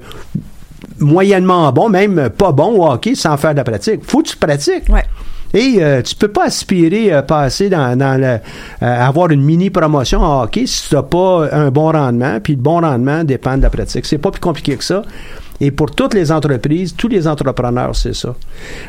moyennement 0.99 1.71
bon, 1.73 1.89
même 1.89 2.31
pas 2.31 2.53
bon 2.53 2.79
au 2.79 2.91
hockey 2.91 3.15
sans 3.15 3.37
faire 3.37 3.53
de 3.53 3.59
la 3.59 3.65
pratique. 3.65 4.01
Faut 4.05 4.23
que 4.23 4.29
tu 4.29 4.37
pratiques. 4.37 4.85
Et 5.53 5.79
euh, 5.81 6.01
tu 6.03 6.15
peux 6.15 6.29
pas 6.29 6.45
aspirer 6.45 7.13
à 7.13 7.23
passer 7.23 7.69
dans, 7.69 7.99
dans 7.99 8.21
le, 8.21 8.39
à 8.81 9.07
avoir 9.07 9.31
une 9.31 9.43
mini 9.43 9.69
promotion 9.71 10.21
en 10.21 10.43
hockey 10.45 10.67
si 10.67 10.89
tu 10.89 10.95
n'as 10.95 11.03
pas 11.03 11.49
un 11.53 11.71
bon 11.71 11.91
rendement. 11.91 12.39
Puis 12.41 12.55
le 12.55 12.61
bon 12.61 12.81
rendement 12.81 13.25
dépend 13.25 13.57
de 13.57 13.63
la 13.63 13.71
pratique. 13.71 14.07
C'est 14.07 14.19
pas 14.19 14.31
plus 14.31 14.41
compliqué 14.41 14.77
que 14.77 14.85
ça. 14.85 15.03
Et 15.63 15.71
pour 15.71 15.91
toutes 15.95 16.15
les 16.15 16.33
entreprises, 16.33 16.95
tous 16.97 17.09
les 17.09 17.29
entrepreneurs, 17.29 17.95
c'est 17.95 18.15
ça. 18.15 18.35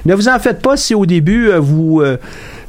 Ne 0.06 0.16
vous 0.16 0.30
en 0.30 0.40
faites 0.40 0.62
pas 0.62 0.78
si 0.78 0.96
au 0.96 1.06
début 1.06 1.50
euh, 1.50 1.60
vous 1.60 2.02
euh, 2.02 2.18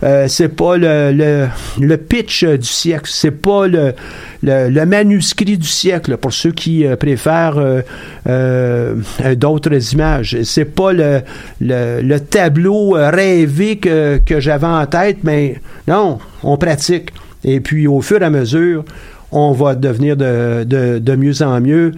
euh, 0.03 0.26
c'est 0.26 0.48
pas 0.48 0.76
le, 0.76 1.12
le, 1.12 1.46
le 1.80 1.96
pitch 1.96 2.42
euh, 2.42 2.59
du 2.59 2.66
siècle, 2.66 3.09
c'est 3.12 3.30
pas 3.30 3.68
le, 3.68 3.94
le, 4.42 4.68
le 4.70 4.86
manuscrit 4.86 5.57
du 5.57 5.68
siècle 5.68 6.16
pour 6.16 6.32
ceux 6.32 6.50
qui 6.50 6.84
euh, 6.84 6.96
préfèrent 6.96 7.82
d'autres 9.36 9.92
images. 9.92 10.36
C'est 10.42 10.64
pas 10.64 10.92
le, 10.92 11.20
le, 11.61 12.00
le 12.03 12.20
tableau 12.20 12.96
rêvé 12.96 13.76
que, 13.78 14.18
que 14.18 14.40
j'avais 14.40 14.66
en 14.66 14.84
tête, 14.86 15.18
mais 15.22 15.61
non, 15.86 16.18
on 16.42 16.57
pratique. 16.57 17.11
Et 17.44 17.61
puis 17.61 17.86
au 17.86 18.00
fur 18.00 18.20
et 18.20 18.24
à 18.24 18.30
mesure, 18.30 18.84
on 19.30 19.53
va 19.53 19.74
devenir 19.74 20.16
de, 20.16 20.64
de, 20.64 20.98
de 20.98 21.16
mieux 21.16 21.42
en 21.42 21.61
mieux. 21.61 21.92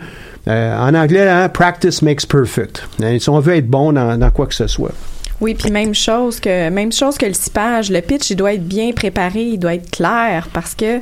Euh, 0.47 0.79
en 0.79 0.95
anglais, 0.95 1.29
hein, 1.29 1.49
practice 1.49 2.03
makes 2.03 2.27
perfect. 2.27 2.87
Hein, 3.03 3.19
si 3.19 3.29
on 3.29 3.41
veut 3.41 3.57
être 3.57 3.69
bon 3.69 3.93
dans, 3.93 4.31
quoi 4.31 4.47
que 4.47 4.55
ce 4.55 4.67
soit. 4.67 4.93
Oui, 5.41 5.55
puis 5.55 5.71
même 5.71 5.95
chose 5.95 6.39
que 6.39 6.69
même 6.71 6.93
chose 6.93 7.19
que 7.19 7.27
le 7.27 7.33
cipage, 7.33 7.91
le 7.91 8.01
pitch, 8.01 8.31
il 8.31 8.37
doit 8.37 8.55
être 8.55 8.67
bien 8.67 8.93
préparé, 8.93 9.43
il 9.43 9.59
doit 9.59 9.75
être 9.75 9.91
clair 9.91 10.49
parce 10.53 10.75
que 10.75 11.01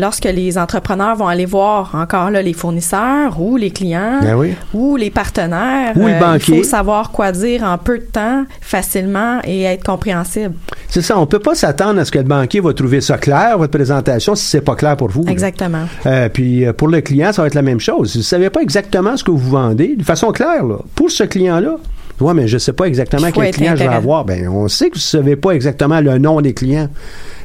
lorsque 0.00 0.24
les 0.24 0.58
entrepreneurs 0.58 1.14
vont 1.16 1.28
aller 1.28 1.46
voir 1.46 1.94
encore 1.94 2.30
là 2.30 2.42
les 2.42 2.52
fournisseurs 2.52 3.40
ou 3.40 3.56
les 3.56 3.70
clients 3.70 4.18
Ben 4.22 4.34
oui. 4.36 4.54
ou 4.74 4.96
les 4.96 5.10
partenaires, 5.10 5.92
Ou 5.96 6.06
le 6.06 6.14
euh, 6.14 6.18
banquier. 6.18 6.54
il 6.56 6.58
faut 6.64 6.68
savoir 6.68 7.10
quoi 7.10 7.32
dire 7.32 7.62
en 7.62 7.78
peu 7.78 7.98
de 7.98 8.04
temps, 8.04 8.44
facilement 8.60 9.38
et 9.44 9.62
être 9.62 9.84
compréhensible. 9.84 10.54
C'est 10.88 11.02
ça, 11.02 11.18
on 11.18 11.26
peut 11.26 11.38
pas 11.38 11.54
s'attendre 11.54 12.00
à 12.00 12.04
ce 12.04 12.10
que 12.10 12.18
le 12.18 12.24
banquier 12.24 12.60
va 12.60 12.72
trouver 12.72 13.00
ça 13.00 13.18
clair, 13.18 13.58
votre 13.58 13.72
présentation, 13.72 14.34
si 14.34 14.44
c'est 14.46 14.60
pas 14.60 14.74
clair 14.74 14.96
pour 14.96 15.08
vous. 15.08 15.24
là. 15.24 15.30
Exactement. 15.30 15.84
Euh, 16.06 16.28
puis 16.28 16.64
euh, 16.66 16.72
pour 16.72 16.88
le 16.88 17.00
client, 17.00 17.32
ça 17.32 17.42
va 17.42 17.48
être 17.48 17.54
la 17.54 17.62
même 17.62 17.80
chose. 17.80 18.12
Si 18.12 18.18
vous 18.18 18.24
savez 18.24 18.50
pas 18.50 18.60
exactement 18.62 19.16
ce 19.16 19.22
que 19.24 19.30
vous 19.30 19.50
vendez, 19.50 19.94
de 19.96 20.02
façon 20.02 20.32
claire, 20.32 20.64
là, 20.64 20.76
pour 20.94 21.10
ce 21.10 21.24
client-là, 21.24 21.76
ouais, 22.20 22.34
mais 22.34 22.48
je 22.48 22.58
sais 22.58 22.72
pas 22.72 22.84
exactement 22.86 23.30
quel 23.32 23.52
client 23.52 23.74
je 23.76 23.84
vais 23.84 23.88
avoir. 23.88 24.24
Ben, 24.24 24.48
on 24.48 24.68
sait 24.68 24.88
que 24.90 24.94
vous 24.94 25.00
savez 25.00 25.36
pas 25.36 25.52
exactement 25.52 26.00
le 26.00 26.18
nom 26.18 26.40
des 26.40 26.54
clients. 26.54 26.88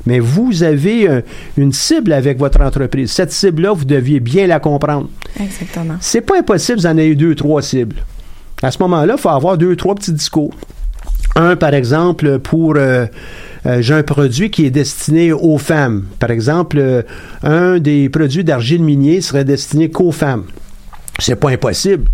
Mais 0.06 0.20
vous 0.20 0.64
avez 0.64 1.10
euh, 1.10 1.22
une 1.58 1.74
cible 1.74 2.14
avec 2.14 2.38
votre 2.38 2.62
entreprise. 2.62 3.12
Cette 3.12 3.32
cible-là, 3.32 3.74
vous 3.74 3.86
deviez 3.86 4.20
bien 4.20 4.48
la 4.48 4.60
comprendre. 4.60 5.10
Exactement. 5.40 5.96
C'est 6.00 6.22
pas 6.22 6.38
impossible, 6.38 6.80
vous 6.80 6.86
en 6.86 6.98
avez 6.98 7.16
deux, 7.16 7.36
trois 7.36 7.62
cibles. 7.62 7.98
À 8.62 8.72
ce 8.72 8.78
moment-là, 8.84 9.16
il 9.18 9.22
faut 9.22 9.30
avoir 9.30 9.58
deux, 9.58 9.76
trois 9.76 9.96
petits 9.96 10.14
discours. 10.14 10.54
Un, 11.36 11.56
par 11.56 11.74
exemple, 11.74 12.40
pour 12.40 12.76
euh, 12.78 13.06
euh, 13.66 13.82
j'ai 13.82 13.94
un 13.94 14.04
produit 14.04 14.52
qui 14.52 14.66
est 14.66 14.72
destiné 14.72 15.34
aux 15.34 15.58
femmes. 15.58 16.06
Par 16.20 16.32
exemple, 16.32 16.78
euh, 16.80 17.02
un 17.44 17.80
des 17.80 18.10
produits 18.10 18.44
d'argile 18.44 18.84
minier 18.84 19.22
serait 19.22 19.44
destiné 19.44 19.90
qu'aux 19.90 20.12
femmes. 20.12 20.46
C'est 21.20 21.36
pas 21.36 21.50
impossible. 21.50 22.06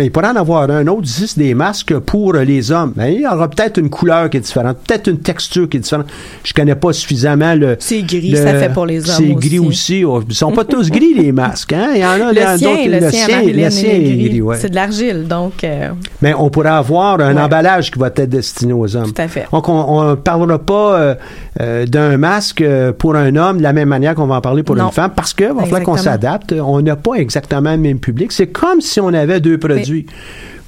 Mais 0.00 0.06
il 0.06 0.10
pourrait 0.10 0.28
en 0.28 0.36
avoir 0.36 0.70
un 0.70 0.86
autre 0.86 1.02
ici, 1.04 1.28
c'est 1.28 1.38
des 1.38 1.52
masques 1.52 1.94
pour 1.98 2.32
les 2.32 2.72
hommes. 2.72 2.94
Mais 2.96 3.16
il 3.16 3.20
y 3.20 3.26
aura 3.26 3.50
peut-être 3.50 3.76
une 3.78 3.90
couleur 3.90 4.30
qui 4.30 4.38
est 4.38 4.40
différente, 4.40 4.78
peut-être 4.86 5.08
une 5.08 5.18
texture 5.18 5.68
qui 5.68 5.76
est 5.76 5.80
différente. 5.80 6.06
Je 6.42 6.54
connais 6.54 6.74
pas 6.74 6.94
suffisamment 6.94 7.54
le. 7.54 7.76
C'est 7.80 8.00
gris, 8.00 8.30
le- 8.30 8.38
ça 8.38 8.54
fait 8.54 8.72
pour 8.72 8.86
les 8.86 9.00
hommes 9.06 9.14
C'est 9.18 9.34
gris 9.34 9.58
aussi. 9.58 10.02
Oh, 10.02 10.22
Ils 10.26 10.34
sont 10.34 10.52
pas 10.52 10.64
tous 10.64 10.90
gris, 10.90 11.12
les 11.14 11.32
masques. 11.32 11.74
Hein? 11.74 11.88
Il 11.94 12.00
y 12.00 12.04
en 12.06 12.12
a, 12.12 12.32
Le 12.32 12.40
sien, 12.40 12.70
d'autres- 12.70 12.88
le, 12.88 13.10
sien, 13.10 13.42
le 13.42 13.70
sien 13.70 13.90
est 13.90 14.16
gris, 14.28 14.40
ouais. 14.40 14.56
C'est 14.56 14.70
de 14.70 14.74
l'argile, 14.74 15.28
donc 15.28 15.64
euh, 15.64 15.90
Mais 16.22 16.32
on 16.32 16.48
pourrait 16.48 16.70
avoir 16.70 17.20
un 17.20 17.36
emballage 17.36 17.90
qui 17.90 17.98
va 17.98 18.06
être 18.06 18.22
destiné 18.22 18.72
aux 18.72 18.96
hommes. 18.96 19.12
Tout 19.12 19.20
à 19.20 19.28
fait. 19.28 19.44
Donc, 19.52 19.68
on 19.68 20.02
ne 20.10 20.14
parlera 20.14 20.58
pas 20.58 20.98
euh, 20.98 21.14
euh, 21.60 21.84
d'un 21.84 22.16
masque 22.16 22.64
pour 22.96 23.16
un 23.16 23.36
homme 23.36 23.58
de 23.58 23.62
la 23.62 23.74
même 23.74 23.88
manière 23.90 24.14
qu'on 24.14 24.26
va 24.28 24.36
en 24.36 24.40
parler 24.40 24.62
pour 24.62 24.76
Non. 24.76 24.86
une 24.86 24.92
femme, 24.92 25.10
parce 25.14 25.34
que 25.34 25.44
va 25.44 25.60
falloir 25.64 25.82
qu'on 25.82 25.98
s'adapte. 25.98 26.54
On 26.58 26.80
n'a 26.80 26.96
pas 26.96 27.16
exactement 27.16 27.72
le 27.72 27.76
même 27.76 27.98
public. 27.98 28.32
C'est 28.32 28.46
comme 28.46 28.80
si 28.80 28.98
on 28.98 29.08
avait 29.12 29.40
deux 29.40 29.58
produits. 29.58 29.89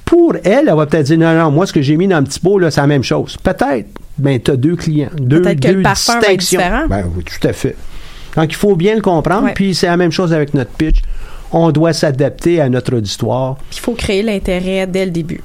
Pour 0.05 0.35
elle, 0.43 0.67
elle 0.67 0.75
va 0.75 0.85
peut-être 0.85 1.05
dire, 1.07 1.17
non, 1.17 1.33
non, 1.33 1.49
moi, 1.51 1.65
ce 1.65 1.73
que 1.73 1.81
j'ai 1.81 1.95
mis 1.97 2.07
dans 2.07 2.19
le 2.19 2.25
petit 2.25 2.39
pot, 2.39 2.59
là, 2.59 2.69
c'est 2.71 2.81
la 2.81 2.87
même 2.87 3.03
chose. 3.03 3.37
Peut-être. 3.41 3.87
Ben, 4.17 4.39
tu 4.39 4.51
as 4.51 4.55
deux 4.57 4.75
clients. 4.75 5.09
Deux, 5.17 5.41
Peut-être 5.41 5.59
que 5.59 5.67
le 5.69 5.73
deux 5.75 5.81
parfum 5.81 6.13
va 6.19 6.19
être 6.33 6.39
distinctions. 6.39 6.59
différent. 6.59 6.83
Ben 6.87 7.05
oui, 7.15 7.23
tout 7.23 7.47
à 7.47 7.53
fait. 7.53 7.75
Donc, 8.35 8.51
il 8.51 8.55
faut 8.55 8.75
bien 8.75 8.95
le 8.95 9.01
comprendre. 9.01 9.45
Ouais. 9.45 9.53
Puis, 9.53 9.73
c'est 9.73 9.87
la 9.87 9.97
même 9.97 10.11
chose 10.11 10.33
avec 10.33 10.53
notre 10.53 10.71
pitch. 10.71 11.01
On 11.51 11.71
doit 11.71 11.93
s'adapter 11.93 12.59
à 12.61 12.69
notre 12.69 12.95
auditoire. 12.97 13.57
il 13.71 13.79
faut 13.79 13.93
créer 13.93 14.21
l'intérêt 14.23 14.85
dès 14.87 15.05
le 15.05 15.11
début. 15.11 15.41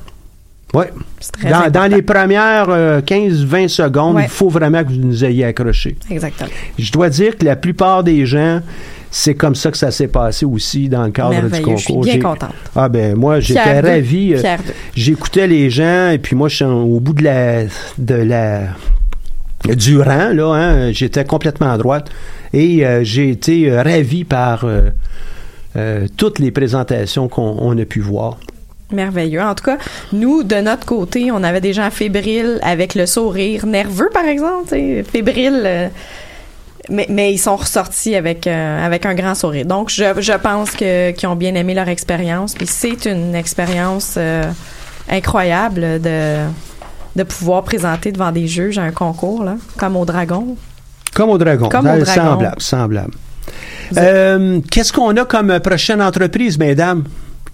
Oui. 0.74 0.84
très 1.32 1.48
Dans, 1.50 1.70
dans 1.70 1.86
les 1.90 2.02
premières 2.02 2.68
15-20 3.00 3.68
secondes, 3.68 4.16
Ouais. 4.16 4.24
il 4.24 4.28
faut 4.28 4.48
vraiment 4.50 4.82
que 4.84 4.88
vous 4.88 4.96
nous 4.98 5.24
ayez 5.24 5.44
accroché. 5.44 5.96
Exactement. 6.10 6.50
Je 6.78 6.92
dois 6.92 7.08
dire 7.08 7.38
que 7.38 7.44
la 7.46 7.56
plupart 7.56 8.04
des 8.04 8.26
gens, 8.26 8.60
c'est 9.10 9.34
comme 9.34 9.54
ça 9.54 9.70
que 9.70 9.76
ça 9.78 9.90
s'est 9.90 10.08
passé 10.08 10.44
aussi 10.44 10.88
dans 10.88 11.04
le 11.04 11.10
cadre 11.10 11.48
du 11.48 11.62
concours. 11.62 11.78
Je 11.78 12.10
suis 12.10 12.18
bien 12.18 12.20
contente. 12.20 12.52
Ah 12.76 12.88
ben 12.88 13.14
moi, 13.14 13.40
j'étais 13.40 13.80
ravi. 13.80 14.34
euh. 14.34 14.56
J'écoutais 14.94 15.46
les 15.46 15.70
gens 15.70 16.10
et 16.10 16.18
puis 16.18 16.36
moi, 16.36 16.48
je 16.48 16.56
suis 16.56 16.64
au 16.64 17.00
bout 17.00 17.14
de 17.14 17.24
la 17.24 17.64
de 17.98 18.14
la 18.14 18.62
du 19.74 19.98
rang 20.00 20.32
là. 20.32 20.52
Hein, 20.54 20.92
J'étais 20.92 21.24
complètement 21.24 21.72
à 21.72 21.78
droite 21.78 22.10
et 22.52 22.86
euh, 22.86 23.02
j'ai 23.02 23.30
été 23.30 23.70
euh, 23.70 23.82
ravi 23.82 24.24
par 24.24 24.64
euh, 24.64 24.90
euh, 25.76 26.06
toutes 26.16 26.38
les 26.38 26.50
présentations 26.50 27.28
qu'on 27.28 27.56
on 27.60 27.76
a 27.78 27.84
pu 27.84 28.00
voir. 28.00 28.38
Merveilleux. 28.90 29.42
En 29.42 29.54
tout 29.54 29.64
cas, 29.64 29.76
nous, 30.14 30.42
de 30.44 30.56
notre 30.56 30.86
côté, 30.86 31.30
on 31.30 31.42
avait 31.42 31.60
des 31.60 31.74
gens 31.74 31.90
fébriles 31.90 32.58
avec 32.62 32.94
le 32.94 33.04
sourire, 33.04 33.66
nerveux, 33.66 34.08
par 34.14 34.24
exemple, 34.24 34.74
fébriles. 35.10 35.90
Mais, 36.90 37.06
mais 37.08 37.32
ils 37.32 37.38
sont 37.38 37.56
ressortis 37.56 38.14
avec, 38.14 38.46
euh, 38.46 38.84
avec 38.86 39.06
un 39.06 39.14
grand 39.14 39.34
sourire. 39.34 39.66
Donc, 39.66 39.90
je, 39.90 40.04
je 40.20 40.32
pense 40.32 40.70
que 40.72 41.10
qu'ils 41.12 41.28
ont 41.28 41.36
bien 41.36 41.54
aimé 41.54 41.74
leur 41.74 41.88
expérience. 41.88 42.54
Puis 42.54 42.66
c'est 42.66 43.06
une 43.06 43.34
expérience 43.34 44.14
euh, 44.16 44.44
incroyable 45.10 46.00
de, 46.00 46.36
de 47.16 47.22
pouvoir 47.22 47.62
présenter 47.64 48.12
devant 48.12 48.32
des 48.32 48.46
juges 48.46 48.78
un 48.78 48.90
concours, 48.90 49.44
là, 49.44 49.56
comme 49.76 49.96
au 49.96 50.04
Dragon. 50.04 50.56
Comme 51.14 51.30
au 51.30 51.38
dragon. 51.38 51.68
Comme 51.68 51.86
au 51.86 51.90
Euh, 51.90 52.00
dragon. 52.04 52.22
Semblable, 52.30 52.60
semblable. 52.62 53.10
Euh, 53.96 54.60
Qu'est-ce 54.70 54.92
qu'on 54.92 55.16
a 55.16 55.24
comme 55.24 55.58
prochaine 55.60 56.02
entreprise, 56.02 56.58
mesdames? 56.58 57.04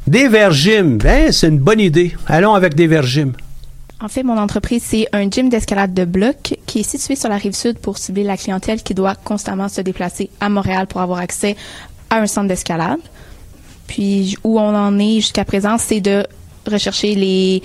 Des 0.06 0.28
Vergym. 0.28 0.98
Ben, 0.98 1.32
c'est 1.32 1.48
une 1.48 1.58
bonne 1.60 1.80
idée. 1.80 2.14
Allons 2.26 2.54
avec 2.54 2.74
des 2.74 2.86
Vergym. 2.86 3.32
En 4.04 4.08
fait, 4.08 4.22
mon 4.22 4.36
entreprise, 4.36 4.82
c'est 4.84 5.06
un 5.14 5.30
gym 5.30 5.48
d'escalade 5.48 5.94
de 5.94 6.04
bloc 6.04 6.58
qui 6.66 6.80
est 6.80 6.82
situé 6.82 7.16
sur 7.16 7.30
la 7.30 7.38
rive 7.38 7.54
sud 7.54 7.78
pour 7.78 7.96
cibler 7.96 8.22
la 8.22 8.36
clientèle 8.36 8.82
qui 8.82 8.92
doit 8.92 9.14
constamment 9.14 9.70
se 9.70 9.80
déplacer 9.80 10.28
à 10.40 10.50
Montréal 10.50 10.86
pour 10.86 11.00
avoir 11.00 11.20
accès 11.20 11.56
à 12.10 12.18
un 12.18 12.26
centre 12.26 12.48
d'escalade. 12.48 12.98
Puis 13.86 14.36
où 14.44 14.60
on 14.60 14.76
en 14.76 14.98
est 14.98 15.20
jusqu'à 15.20 15.46
présent, 15.46 15.78
c'est 15.78 16.02
de 16.02 16.26
rechercher 16.70 17.14
les 17.14 17.62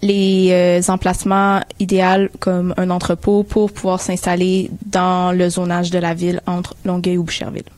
les 0.00 0.48
euh, 0.50 0.80
emplacements 0.88 1.60
idéaux 1.78 2.28
comme 2.38 2.72
un 2.78 2.88
entrepôt 2.88 3.42
pour 3.42 3.70
pouvoir 3.70 4.00
s'installer 4.00 4.70
dans 4.86 5.32
le 5.32 5.50
zonage 5.50 5.90
de 5.90 5.98
la 5.98 6.14
ville 6.14 6.40
entre 6.46 6.74
Longueuil 6.86 7.18
ou 7.18 7.24
Boucherville. 7.24 7.75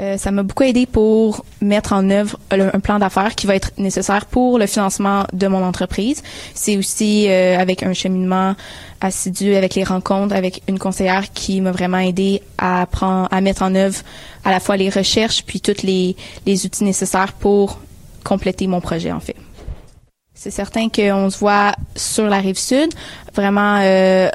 Euh, 0.00 0.16
ça 0.16 0.30
m'a 0.30 0.44
beaucoup 0.44 0.62
aidé 0.62 0.86
pour 0.86 1.44
mettre 1.60 1.92
en 1.92 2.08
œuvre 2.10 2.38
un 2.50 2.78
plan 2.78 3.00
d'affaires 3.00 3.34
qui 3.34 3.46
va 3.46 3.56
être 3.56 3.72
nécessaire 3.78 4.26
pour 4.26 4.58
le 4.58 4.66
financement 4.66 5.24
de 5.32 5.46
mon 5.48 5.64
entreprise. 5.64 6.22
C'est 6.54 6.76
aussi 6.76 7.26
euh, 7.28 7.58
avec 7.58 7.82
un 7.82 7.92
cheminement 7.94 8.54
assidu, 9.00 9.56
avec 9.56 9.74
les 9.74 9.82
rencontres, 9.82 10.36
avec 10.36 10.62
une 10.68 10.78
conseillère 10.78 11.32
qui 11.32 11.60
m'a 11.60 11.72
vraiment 11.72 11.98
aidé 11.98 12.42
à 12.58 12.86
prendre, 12.86 13.28
à 13.32 13.40
mettre 13.40 13.62
en 13.62 13.74
œuvre 13.74 14.00
à 14.44 14.52
la 14.52 14.60
fois 14.60 14.76
les 14.76 14.88
recherches 14.88 15.42
puis 15.44 15.60
tous 15.60 15.82
les, 15.82 16.14
les 16.46 16.64
outils 16.64 16.84
nécessaires 16.84 17.32
pour 17.32 17.80
compléter 18.22 18.68
mon 18.68 18.80
projet 18.80 19.10
en 19.10 19.20
fait. 19.20 19.36
C'est 20.32 20.52
certain 20.52 20.88
qu'on 20.88 21.28
se 21.30 21.38
voit 21.38 21.72
sur 21.96 22.28
la 22.28 22.38
rive 22.38 22.58
sud, 22.58 22.90
vraiment 23.34 23.80
euh, 23.82 24.28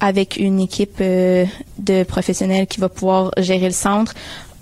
avec 0.00 0.38
une 0.38 0.60
équipe 0.60 1.02
de 1.02 2.02
professionnels 2.04 2.66
qui 2.66 2.80
va 2.80 2.88
pouvoir 2.88 3.32
gérer 3.36 3.66
le 3.66 3.74
centre, 3.74 4.14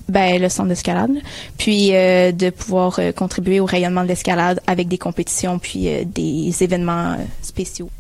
ben, 0.09 0.41
le 0.41 0.49
centre 0.49 0.71
d'escalade, 0.71 1.11
puis 1.59 1.91
euh, 1.93 2.33
de 2.33 2.51
pouvoir 2.51 2.99
euh, 2.99 3.13
contribuer 3.13 3.61
au 3.61 3.67
rayonnement 3.67 4.03
de 4.03 4.09
l'escalade 4.09 4.61
avec 4.67 4.89
des 4.89 4.97
compétitions 4.97 5.59
puis 5.59 5.89
euh, 5.89 6.05
des 6.07 6.55
événements 6.63 7.17
spéciaux. 7.43 7.91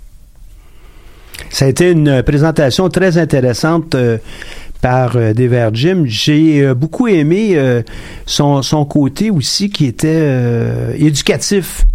Ça 1.50 1.66
a 1.66 1.68
été 1.68 1.90
une 1.90 2.22
présentation 2.22 2.88
très 2.88 3.16
intéressante 3.16 3.94
par 4.80 5.12
Dever 5.12 5.68
Jim. 5.72 6.02
J'ai 6.04 6.74
beaucoup 6.74 7.06
aimé 7.06 7.56
son, 8.26 8.61
son 8.62 8.84
côté 8.84 9.30
aussi 9.30 9.70
qui 9.70 9.86
était 9.86 10.36
éducatif 10.98 11.86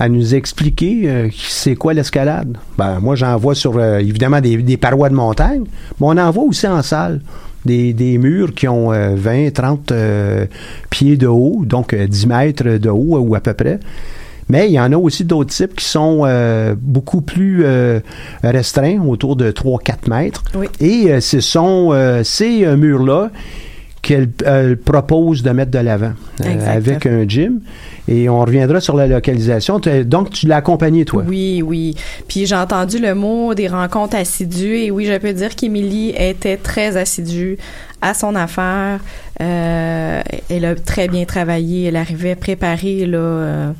à 0.00 0.08
nous 0.08 0.34
expliquer 0.34 1.30
c'est 1.32 1.76
quoi 1.76 1.94
l'escalade. 1.94 2.58
Ben, 2.76 2.98
moi, 2.98 3.14
j'en 3.14 3.36
vois 3.36 3.54
sur, 3.54 3.80
évidemment, 3.80 4.40
des, 4.40 4.56
des 4.56 4.76
parois 4.76 5.08
de 5.08 5.14
montagne, 5.14 5.62
mais 6.00 6.06
on 6.08 6.18
en 6.18 6.30
voit 6.32 6.44
aussi 6.44 6.66
en 6.66 6.82
salle. 6.82 7.20
Des, 7.66 7.92
des 7.92 8.16
murs 8.16 8.54
qui 8.54 8.68
ont 8.68 8.90
euh, 8.92 9.14
20, 9.14 9.52
30 9.52 9.92
euh, 9.92 10.46
pieds 10.88 11.18
de 11.18 11.26
haut, 11.26 11.62
donc 11.66 11.92
euh, 11.92 12.06
10 12.06 12.26
mètres 12.26 12.78
de 12.78 12.88
haut 12.88 13.18
ou 13.18 13.34
à 13.34 13.40
peu 13.40 13.52
près. 13.52 13.78
Mais 14.50 14.66
il 14.68 14.72
y 14.72 14.80
en 14.80 14.92
a 14.92 14.96
aussi 14.96 15.24
d'autres 15.24 15.54
types 15.54 15.76
qui 15.76 15.84
sont 15.84 16.22
euh, 16.24 16.74
beaucoup 16.76 17.20
plus 17.20 17.62
euh, 17.64 18.00
restreints, 18.42 19.00
autour 19.06 19.36
de 19.36 19.52
3-4 19.52 20.10
mètres. 20.10 20.42
Et 20.80 21.12
euh, 21.12 21.20
ce 21.20 21.38
sont 21.38 21.90
euh, 21.92 22.24
ces 22.24 22.64
euh, 22.64 22.76
murs-là 22.76 23.30
qu'elle 24.02 24.28
elle 24.46 24.76
propose 24.76 25.42
de 25.42 25.50
mettre 25.50 25.70
de 25.70 25.78
l'avant 25.78 26.12
euh, 26.40 26.76
avec 26.76 27.06
un 27.06 27.28
gym. 27.28 27.60
Et 28.08 28.28
on 28.28 28.40
reviendra 28.40 28.80
sur 28.80 28.96
la 28.96 29.06
localisation. 29.06 29.80
Donc, 30.04 30.30
tu 30.30 30.46
l'as 30.46 30.56
accompagné, 30.56 31.04
toi? 31.04 31.22
Oui, 31.26 31.62
oui. 31.64 31.94
Puis 32.26 32.46
j'ai 32.46 32.56
entendu 32.56 32.98
le 32.98 33.14
mot 33.14 33.54
des 33.54 33.68
rencontres 33.68 34.16
assidues 34.16 34.76
et 34.76 34.90
oui, 34.90 35.06
je 35.06 35.16
peux 35.18 35.32
dire 35.32 35.54
qu'Émilie 35.54 36.14
était 36.16 36.56
très 36.56 36.96
assidue 36.96 37.58
à 38.00 38.14
son 38.14 38.34
affaire. 38.34 39.00
Euh, 39.40 40.22
elle 40.48 40.64
a 40.64 40.74
très 40.74 41.06
bien 41.06 41.24
travaillé. 41.24 41.88
Elle 41.88 41.96
arrivait 41.96 42.34
préparée 42.34 43.06
là. 43.06 43.72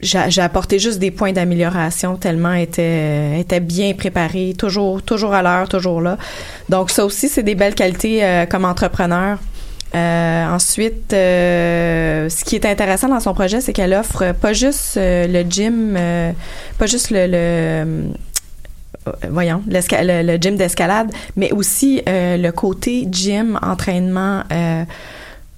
J'ai 0.00 0.40
apporté 0.40 0.78
juste 0.78 0.98
des 0.98 1.10
points 1.10 1.32
d'amélioration 1.32 2.16
tellement 2.16 2.52
elle 2.52 2.62
était 2.62 3.40
était 3.40 3.60
bien 3.60 3.94
préparée, 3.94 4.54
toujours 4.56 5.02
toujours 5.02 5.34
à 5.34 5.42
l'heure, 5.42 5.68
toujours 5.68 6.00
là. 6.00 6.16
Donc 6.68 6.90
ça 6.90 7.04
aussi 7.04 7.28
c'est 7.28 7.42
des 7.42 7.54
belles 7.56 7.74
qualités 7.74 8.24
euh, 8.24 8.46
comme 8.46 8.64
entrepreneur. 8.64 9.38
Euh, 9.94 10.46
ensuite, 10.46 11.14
euh, 11.14 12.28
ce 12.28 12.44
qui 12.44 12.56
est 12.56 12.66
intéressant 12.66 13.08
dans 13.08 13.20
son 13.20 13.32
projet, 13.32 13.62
c'est 13.62 13.72
qu'elle 13.72 13.94
offre 13.94 14.32
pas 14.32 14.52
juste 14.52 14.98
euh, 14.98 15.26
le 15.26 15.48
gym, 15.48 15.94
euh, 15.96 16.32
pas 16.78 16.84
juste 16.86 17.10
le, 17.10 17.26
le 17.26 17.34
euh, 17.34 17.94
voyons, 19.30 19.62
le, 19.66 20.22
le 20.22 20.36
gym 20.36 20.56
d'escalade, 20.56 21.10
mais 21.36 21.52
aussi 21.52 22.02
le 22.06 22.50
côté 22.50 23.08
gym, 23.10 23.58
entraînement 23.62 24.42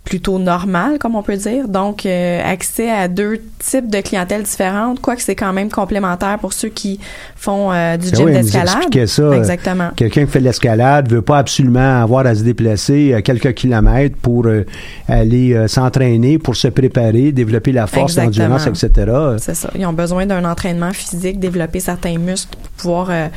plutôt 0.05 0.39
normal, 0.39 0.99
comme 0.99 1.15
on 1.15 1.23
peut 1.23 1.37
dire. 1.37 1.69
Donc, 1.69 2.05
euh, 2.05 2.41
accès 2.45 2.91
à 2.91 3.07
deux 3.07 3.41
types 3.59 3.89
de 3.89 4.01
clientèle 4.01 4.43
différentes, 4.43 5.01
quoique 5.01 5.23
c'est 5.23 5.37
quand 5.37 5.53
même 5.53 5.71
complémentaire 5.71 6.39
pour 6.41 6.53
ceux 6.53 6.71
qui 6.71 6.99
font 7.37 7.71
euh, 7.71 7.97
du 7.97 8.11
Ben 8.11 8.17
gym 8.17 8.27
oui, 8.27 8.33
d'escalade. 8.33 9.07
ça. 9.07 9.23
euh, 9.23 9.33
Exactement. 9.35 9.91
Quelqu'un 9.95 10.25
qui 10.25 10.33
fait 10.33 10.41
de 10.41 10.45
l'escalade 10.45 11.09
veut 11.11 11.23
pas 11.23 11.39
absolument 11.39 12.03
avoir 12.03 12.27
à 12.27 12.35
se 12.35 12.43
déplacer 12.43 13.15
à 13.15 13.23
quelques 13.23 13.55
kilomètres 13.55 14.17
pour 14.21 14.47
euh, 14.47 14.65
aller 15.07 15.53
euh, 15.55 15.69
s'entraîner, 15.69 16.39
pour 16.39 16.57
se 16.57 16.69
préparer, 16.69 17.31
développer 17.31 17.71
la 17.71 17.87
force, 17.87 18.17
l'endurance, 18.17 18.67
etc. 18.67 19.13
C'est 19.39 19.55
ça. 19.55 19.71
Ils 19.79 19.87
ont 19.87 19.93
besoin 19.93 20.27
d'un 20.27 20.45
entraînement 20.45 20.93
physique, 20.93 21.39
développer 21.39 21.79
certains 21.79 22.19
muscles 22.19 22.57
pour 22.57 22.71
pouvoir 22.73 23.09
euh, 23.11 23.29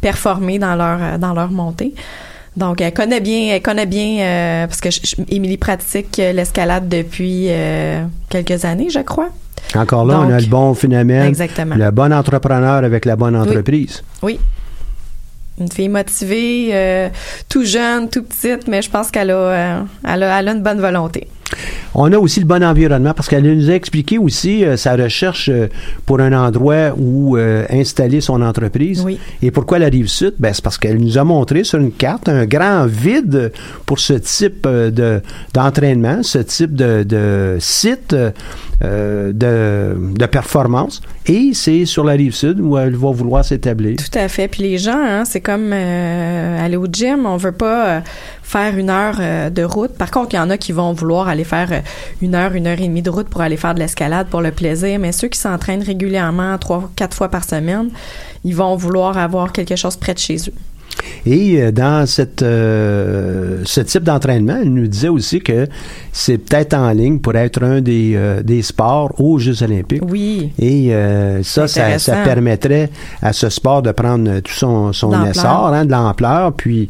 performer 0.00 0.58
dans 0.58 0.74
leur 0.74 0.98
euh, 1.00 1.16
dans 1.18 1.32
leur 1.32 1.50
montée. 1.50 1.94
Donc, 2.56 2.80
elle 2.80 2.92
connaît 2.92 3.20
bien, 3.20 3.54
elle 3.54 3.62
connaît 3.62 3.86
bien 3.86 4.20
euh, 4.20 4.66
parce 4.66 4.80
que 4.80 4.90
je- 4.90 5.00
je- 5.04 5.16
Émilie 5.34 5.56
pratique 5.58 6.18
euh, 6.18 6.32
l'escalade 6.32 6.88
depuis 6.88 7.46
euh, 7.48 8.04
quelques 8.28 8.64
années, 8.64 8.90
je 8.90 9.00
crois. 9.00 9.28
Encore 9.74 10.04
là, 10.06 10.20
on 10.20 10.30
a 10.32 10.40
le 10.40 10.46
bon 10.46 10.74
phénomène, 10.74 11.26
Exactement. 11.26 11.74
le 11.76 11.90
bon 11.90 12.12
entrepreneur 12.12 12.82
avec 12.84 13.04
la 13.04 13.16
bonne 13.16 13.36
entreprise. 13.36 14.02
Oui. 14.22 14.38
Une 15.60 15.70
fille 15.70 15.88
motivée, 15.88 16.70
euh, 16.72 17.08
tout 17.48 17.64
jeune, 17.64 18.08
tout 18.08 18.22
petite, 18.22 18.68
mais 18.68 18.80
je 18.80 18.88
pense 18.90 19.10
qu'elle 19.10 19.30
a, 19.32 19.84
elle 20.06 20.22
a, 20.22 20.38
elle 20.40 20.48
a 20.48 20.52
une 20.52 20.62
bonne 20.62 20.80
volonté. 20.80 21.26
On 21.94 22.12
a 22.12 22.18
aussi 22.18 22.40
le 22.40 22.46
bon 22.46 22.62
environnement 22.62 23.14
parce 23.14 23.28
qu'elle 23.28 23.42
nous 23.42 23.70
a 23.70 23.74
expliqué 23.74 24.18
aussi 24.18 24.64
euh, 24.64 24.76
sa 24.76 24.94
recherche 24.94 25.48
euh, 25.48 25.68
pour 26.06 26.20
un 26.20 26.32
endroit 26.32 26.94
où 26.96 27.36
euh, 27.36 27.64
installer 27.70 28.20
son 28.20 28.42
entreprise. 28.42 29.04
Et 29.42 29.50
pourquoi 29.50 29.78
la 29.78 29.88
rive 29.88 30.08
sud? 30.08 30.34
Ben, 30.38 30.52
c'est 30.52 30.62
parce 30.62 30.78
qu'elle 30.78 30.98
nous 30.98 31.18
a 31.18 31.24
montré 31.24 31.64
sur 31.64 31.78
une 31.78 31.92
carte 31.92 32.28
un 32.28 32.44
grand 32.44 32.86
vide 32.86 33.52
pour 33.86 33.98
ce 33.98 34.14
type 34.14 34.66
de, 34.68 35.20
d'entraînement, 35.54 36.22
ce 36.22 36.38
type 36.38 36.74
de, 36.74 37.02
de 37.02 37.56
site 37.58 38.14
de, 38.80 39.32
de 39.32 40.26
performance. 40.26 41.00
Et 41.26 41.50
c'est 41.52 41.84
sur 41.84 42.04
la 42.04 42.12
rive 42.12 42.34
sud 42.34 42.60
où 42.60 42.76
elle 42.76 42.94
va 42.94 43.10
vouloir 43.10 43.44
s'établir. 43.44 43.96
Tout 43.96 44.18
à 44.18 44.28
fait. 44.28 44.48
Puis 44.48 44.62
les 44.62 44.78
gens, 44.78 44.98
hein, 44.98 45.24
c'est 45.24 45.40
comme 45.40 45.72
aller 45.72 46.76
au 46.76 46.86
gym. 46.86 47.26
On 47.26 47.36
veut 47.36 47.52
pas 47.52 48.02
faire 48.48 48.78
une 48.78 48.88
heure 48.88 49.16
euh, 49.20 49.50
de 49.50 49.62
route. 49.62 49.92
Par 49.92 50.10
contre, 50.10 50.32
il 50.32 50.36
y 50.36 50.40
en 50.40 50.48
a 50.48 50.56
qui 50.56 50.72
vont 50.72 50.94
vouloir 50.94 51.28
aller 51.28 51.44
faire 51.44 51.70
euh, 51.70 51.80
une 52.22 52.34
heure, 52.34 52.54
une 52.54 52.66
heure 52.66 52.80
et 52.80 52.88
demie 52.88 53.02
de 53.02 53.10
route 53.10 53.28
pour 53.28 53.42
aller 53.42 53.58
faire 53.58 53.74
de 53.74 53.78
l'escalade 53.78 54.28
pour 54.28 54.40
le 54.40 54.52
plaisir. 54.52 54.98
Mais 54.98 55.12
ceux 55.12 55.28
qui 55.28 55.38
s'entraînent 55.38 55.82
régulièrement, 55.82 56.56
trois, 56.56 56.90
quatre 56.96 57.14
fois 57.14 57.28
par 57.28 57.44
semaine, 57.44 57.90
ils 58.44 58.56
vont 58.56 58.74
vouloir 58.74 59.18
avoir 59.18 59.52
quelque 59.52 59.76
chose 59.76 59.96
près 59.96 60.14
de 60.14 60.18
chez 60.18 60.36
eux. 60.48 60.54
Et 61.26 61.60
euh, 61.60 61.72
dans 61.72 62.06
cette, 62.06 62.42
euh, 62.42 63.62
ce 63.64 63.80
type 63.80 64.02
d'entraînement, 64.02 64.58
elle 64.62 64.72
nous 64.72 64.86
disait 64.86 65.08
aussi 65.08 65.40
que 65.40 65.66
c'est 66.12 66.38
peut-être 66.38 66.74
en 66.74 66.90
ligne 66.90 67.18
pour 67.18 67.34
être 67.36 67.62
un 67.62 67.80
des, 67.80 68.12
euh, 68.16 68.42
des 68.42 68.62
sports 68.62 69.20
aux 69.20 69.38
Jeux 69.38 69.62
olympiques. 69.62 70.02
Oui. 70.08 70.52
Et 70.58 70.94
euh, 70.94 71.42
ça, 71.42 71.68
ça, 71.68 72.16
permettrait 72.24 72.90
à 73.22 73.32
ce 73.32 73.48
sport 73.48 73.82
de 73.82 73.92
prendre 73.92 74.40
tout 74.40 74.52
son, 74.52 74.92
son 74.92 75.26
essor, 75.26 75.68
hein, 75.68 75.84
de 75.84 75.90
l'ampleur, 75.90 76.52
puis 76.52 76.88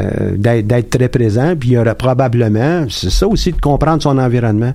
euh, 0.00 0.36
d'être, 0.36 0.90
très 0.90 1.08
présent. 1.08 1.54
Puis 1.58 1.70
il 1.70 1.72
y 1.72 1.78
aurait 1.78 1.94
probablement, 1.94 2.86
c'est 2.88 3.10
ça 3.10 3.26
aussi 3.26 3.52
de 3.52 3.60
comprendre 3.60 4.02
son 4.02 4.18
environnement. 4.18 4.72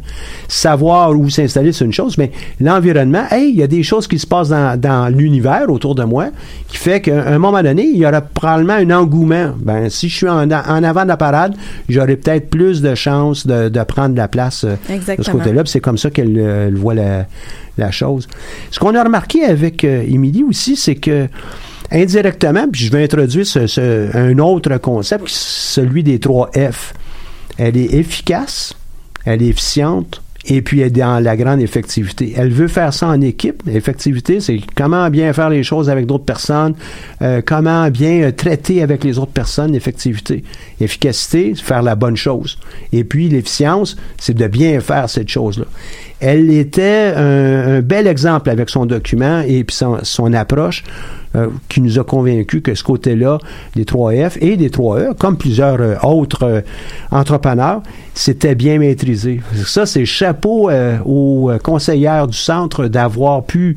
Savoir 0.47 1.11
où 1.11 1.29
s'installer, 1.29 1.71
c'est 1.71 1.85
une 1.85 1.93
chose, 1.93 2.17
mais 2.17 2.31
l'environnement, 2.59 3.23
hey, 3.31 3.49
il 3.49 3.57
y 3.57 3.63
a 3.63 3.67
des 3.67 3.83
choses 3.83 4.07
qui 4.07 4.19
se 4.19 4.27
passent 4.27 4.49
dans, 4.49 4.79
dans 4.79 5.09
l'univers 5.13 5.69
autour 5.69 5.95
de 5.95 6.03
moi 6.03 6.27
qui 6.67 6.77
fait 6.77 7.01
qu'à 7.01 7.27
un 7.27 7.39
moment 7.39 7.61
donné, 7.63 7.85
il 7.85 7.97
y 7.97 8.05
aura 8.05 8.21
probablement 8.21 8.73
un 8.73 8.91
engouement. 8.91 9.53
Ben, 9.57 9.89
si 9.89 10.09
je 10.09 10.15
suis 10.15 10.29
en, 10.29 10.51
en 10.51 10.83
avant 10.83 11.03
de 11.03 11.07
la 11.07 11.17
parade, 11.17 11.55
j'aurai 11.89 12.15
peut-être 12.15 12.49
plus 12.49 12.81
de 12.81 12.95
chances 12.95 13.47
de, 13.47 13.69
de 13.69 13.83
prendre 13.83 14.15
la 14.15 14.27
place 14.27 14.63
euh, 14.63 14.71
de 14.71 14.77
ce 14.87 14.93
Exactement. 14.93 15.39
côté-là. 15.39 15.63
C'est 15.65 15.79
comme 15.79 15.97
ça 15.97 16.09
qu'elle 16.09 16.37
euh, 16.37 16.71
voit 16.75 16.93
la, 16.93 17.25
la 17.77 17.91
chose. 17.91 18.27
Ce 18.71 18.79
qu'on 18.79 18.95
a 18.95 19.03
remarqué 19.03 19.43
avec 19.43 19.83
euh, 19.83 20.03
Émilie 20.07 20.43
aussi, 20.43 20.75
c'est 20.75 20.95
que 20.95 21.27
indirectement, 21.91 22.67
puis 22.71 22.85
je 22.85 22.91
vais 22.91 23.03
introduire 23.03 23.45
un 24.13 24.39
autre 24.39 24.77
concept, 24.77 25.25
celui 25.27 26.03
des 26.03 26.19
trois 26.19 26.49
F. 26.51 26.93
Elle 27.57 27.77
est 27.77 27.93
efficace, 27.93 28.75
elle 29.25 29.41
est 29.41 29.47
efficiente, 29.47 30.21
et 30.49 30.61
puis 30.61 30.79
elle 30.79 30.87
est 30.87 30.91
dans 30.91 31.19
la 31.21 31.35
grande 31.35 31.61
effectivité. 31.61 32.33
Elle 32.35 32.51
veut 32.51 32.67
faire 32.67 32.93
ça 32.93 33.07
en 33.07 33.19
équipe. 33.21 33.63
Effectivité, 33.67 34.39
c'est 34.39 34.59
comment 34.75 35.09
bien 35.09 35.33
faire 35.33 35.49
les 35.49 35.63
choses 35.63 35.89
avec 35.89 36.05
d'autres 36.05 36.23
personnes, 36.23 36.75
euh, 37.21 37.41
comment 37.45 37.89
bien 37.89 38.21
euh, 38.21 38.31
traiter 38.31 38.81
avec 38.81 39.03
les 39.03 39.17
autres 39.17 39.33
personnes, 39.33 39.75
effectivité. 39.75 40.43
Efficacité, 40.79 41.53
c'est 41.55 41.63
faire 41.63 41.83
la 41.83 41.95
bonne 41.95 42.15
chose. 42.15 42.57
Et 42.93 43.03
puis 43.03 43.27
l'efficience, 43.29 43.97
c'est 44.17 44.35
de 44.35 44.47
bien 44.47 44.79
faire 44.79 45.09
cette 45.09 45.29
chose-là. 45.29 45.65
Elle 46.19 46.51
était 46.51 47.13
un, 47.15 47.77
un 47.77 47.81
bel 47.81 48.07
exemple 48.07 48.49
avec 48.49 48.69
son 48.69 48.85
document 48.85 49.41
et 49.41 49.63
puis 49.63 49.75
son, 49.75 49.99
son 50.03 50.33
approche 50.33 50.83
euh, 51.35 51.47
qui 51.69 51.81
nous 51.81 51.99
a 51.99 52.03
convaincus 52.03 52.61
que 52.63 52.73
ce 52.73 52.83
côté-là 52.83 53.37
des 53.75 53.83
3F 53.83 54.37
et 54.39 54.57
des 54.57 54.69
3E, 54.69 55.15
comme 55.15 55.37
plusieurs 55.37 55.81
euh, 55.81 55.95
autres 56.01 56.43
euh, 56.43 56.61
entrepreneurs, 57.11 57.81
c'était 58.13 58.55
bien 58.55 58.79
maîtrisé. 58.79 59.41
Ça, 59.65 59.85
c'est 59.85 60.05
chapeau 60.05 60.69
euh, 60.69 60.97
aux 61.05 61.51
euh, 61.51 61.57
conseillères 61.59 62.27
du 62.27 62.37
centre 62.37 62.87
d'avoir 62.87 63.43
pu 63.43 63.75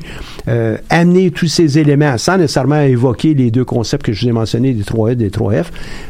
amener 0.91 1.30
tous 1.30 1.47
ces 1.47 1.78
éléments 1.78 2.16
sans 2.18 2.36
nécessairement 2.36 2.80
évoquer 2.80 3.34
les 3.34 3.51
deux 3.51 3.64
concepts 3.64 4.07
que 4.07 4.12
je 4.12 4.22
vous 4.22 4.28
ai 4.28 4.32
mentionnés, 4.32 4.72
des 4.72 4.82
3E 4.82 5.12
et 5.12 5.16
des 5.16 5.30
3F, 5.30 5.66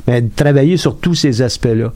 mais 0.07 0.23
de 0.23 0.31
travailler 0.35 0.77
sur 0.77 0.97
tous 0.97 1.15
ces 1.15 1.43
aspects-là. 1.43 1.93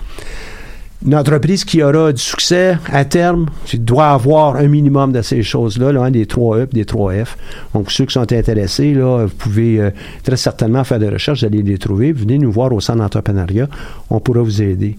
Une 1.04 1.14
entreprise 1.14 1.66
qui 1.66 1.82
aura 1.82 2.14
du 2.14 2.22
succès 2.22 2.78
à 2.90 3.04
terme, 3.04 3.46
tu 3.66 3.76
dois 3.78 4.12
avoir 4.12 4.56
un 4.56 4.66
minimum 4.68 5.12
de 5.12 5.20
ces 5.20 5.42
choses-là, 5.42 5.92
là, 5.92 6.04
hein, 6.04 6.10
des 6.10 6.24
3E 6.24 6.62
et 6.62 6.66
des 6.66 6.84
3F. 6.84 7.36
Donc, 7.74 7.92
ceux 7.92 8.06
qui 8.06 8.14
sont 8.14 8.32
intéressés, 8.32 8.94
là, 8.94 9.26
vous 9.26 9.34
pouvez 9.36 9.80
euh, 9.80 9.90
très 10.22 10.38
certainement 10.38 10.82
faire 10.82 10.98
des 10.98 11.10
recherches, 11.10 11.40
vous 11.40 11.46
allez 11.46 11.62
les 11.62 11.76
trouver. 11.76 12.12
Venez 12.12 12.38
nous 12.38 12.50
voir 12.50 12.72
au 12.72 12.80
centre 12.80 13.00
d'entrepreneuriat, 13.00 13.68
on 14.08 14.18
pourra 14.18 14.40
vous 14.40 14.62
aider. 14.62 14.96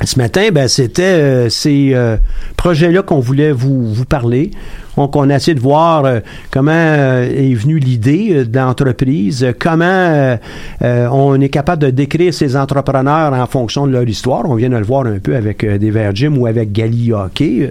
Ce 0.00 0.18
matin, 0.18 0.48
ben, 0.52 0.68
c'était 0.68 1.02
euh, 1.02 1.48
ces 1.48 1.90
euh, 1.92 2.16
projets-là 2.56 3.02
qu'on 3.02 3.20
voulait 3.20 3.52
vous, 3.52 3.92
vous 3.92 4.06
parler. 4.06 4.50
Donc, 4.96 5.14
on 5.14 5.28
a 5.30 5.36
essayé 5.36 5.54
de 5.54 5.60
voir 5.60 6.04
euh, 6.06 6.20
comment 6.50 6.72
euh, 6.72 7.30
est 7.30 7.54
venue 7.54 7.78
l'idée 7.78 8.30
euh, 8.32 8.44
de 8.44 8.58
l'entreprise, 8.58 9.46
comment 9.60 9.84
euh, 9.84 10.36
on 10.80 11.38
est 11.40 11.50
capable 11.50 11.82
de 11.82 11.90
décrire 11.90 12.32
ces 12.32 12.56
entrepreneurs 12.56 13.32
en 13.34 13.46
fonction 13.46 13.86
de 13.86 13.92
leur 13.92 14.08
histoire. 14.08 14.48
On 14.48 14.54
vient 14.54 14.70
de 14.70 14.76
le 14.76 14.82
voir 14.82 15.06
un 15.06 15.18
peu 15.18 15.36
avec 15.36 15.64
des 15.64 15.90
Verts 15.90 16.16
Gym 16.16 16.38
ou 16.38 16.46
avec 16.46 16.72
Gali 16.72 17.12
Hockey. 17.12 17.70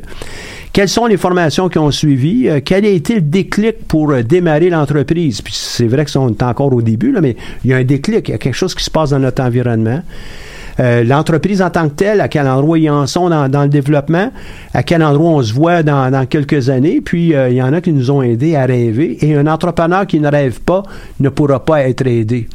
Quelles 0.72 0.90
sont 0.90 1.08
les 1.08 1.18
formations 1.18 1.68
qui 1.70 1.80
ont 1.80 1.92
suivi? 1.92 2.48
Quel 2.64 2.86
a 2.86 2.90
été 2.90 3.16
le 3.16 3.22
déclic 3.22 3.88
pour 3.88 4.14
démarrer 4.24 4.70
l'entreprise? 4.70 5.42
Puis 5.42 5.56
c'est 5.58 5.88
vrai 5.88 6.06
que 6.06 6.12
est 6.12 6.44
encore 6.44 6.74
au 6.74 6.82
début, 6.82 7.12
là, 7.12 7.20
mais 7.20 7.36
il 7.66 7.72
y 7.72 7.74
a 7.74 7.78
un 7.78 7.84
déclic, 7.84 8.30
il 8.30 8.32
y 8.32 8.36
a 8.36 8.38
quelque 8.38 8.56
chose 8.56 8.74
qui 8.74 8.84
se 8.84 8.92
passe 8.92 9.10
dans 9.10 9.20
notre 9.20 9.44
environnement. 9.44 10.02
Euh, 10.82 11.04
l'entreprise 11.04 11.62
en 11.62 11.70
tant 11.70 11.88
que 11.90 11.94
telle, 11.94 12.22
à 12.22 12.28
quel 12.28 12.48
endroit 12.48 12.80
ils 12.80 12.90
en 12.90 13.06
sont 13.06 13.30
dans, 13.30 13.62
le 13.62 13.70
développement, 13.70 14.32
à 14.74 14.82
quel 14.82 15.04
endroit 15.04 15.32
on 15.32 15.44
se 15.44 15.54
voit 15.54 15.84
dans, 15.84 16.10
dans 16.10 16.26
quelques 16.26 16.70
années, 16.70 17.02
puis 17.02 17.36
euh, 17.36 17.50
il 17.50 17.56
y 17.56 17.62
en 17.62 17.72
a 17.72 17.82
qui 17.82 17.94
nous 17.94 18.10
ont 18.10 18.24
aidés 18.24 18.56
à 18.56 18.66
rêver, 18.66 19.18
et 19.22 19.36
un 19.36 19.46
entrepreneur 19.46 20.08
qui 20.08 20.20
ne 20.20 20.28
rêve 20.28 20.60
pas 20.62 20.82
ne 21.20 21.30
pourra 21.30 21.64
pas 21.64 21.82
être 21.82 22.08
aidé. 22.08 22.48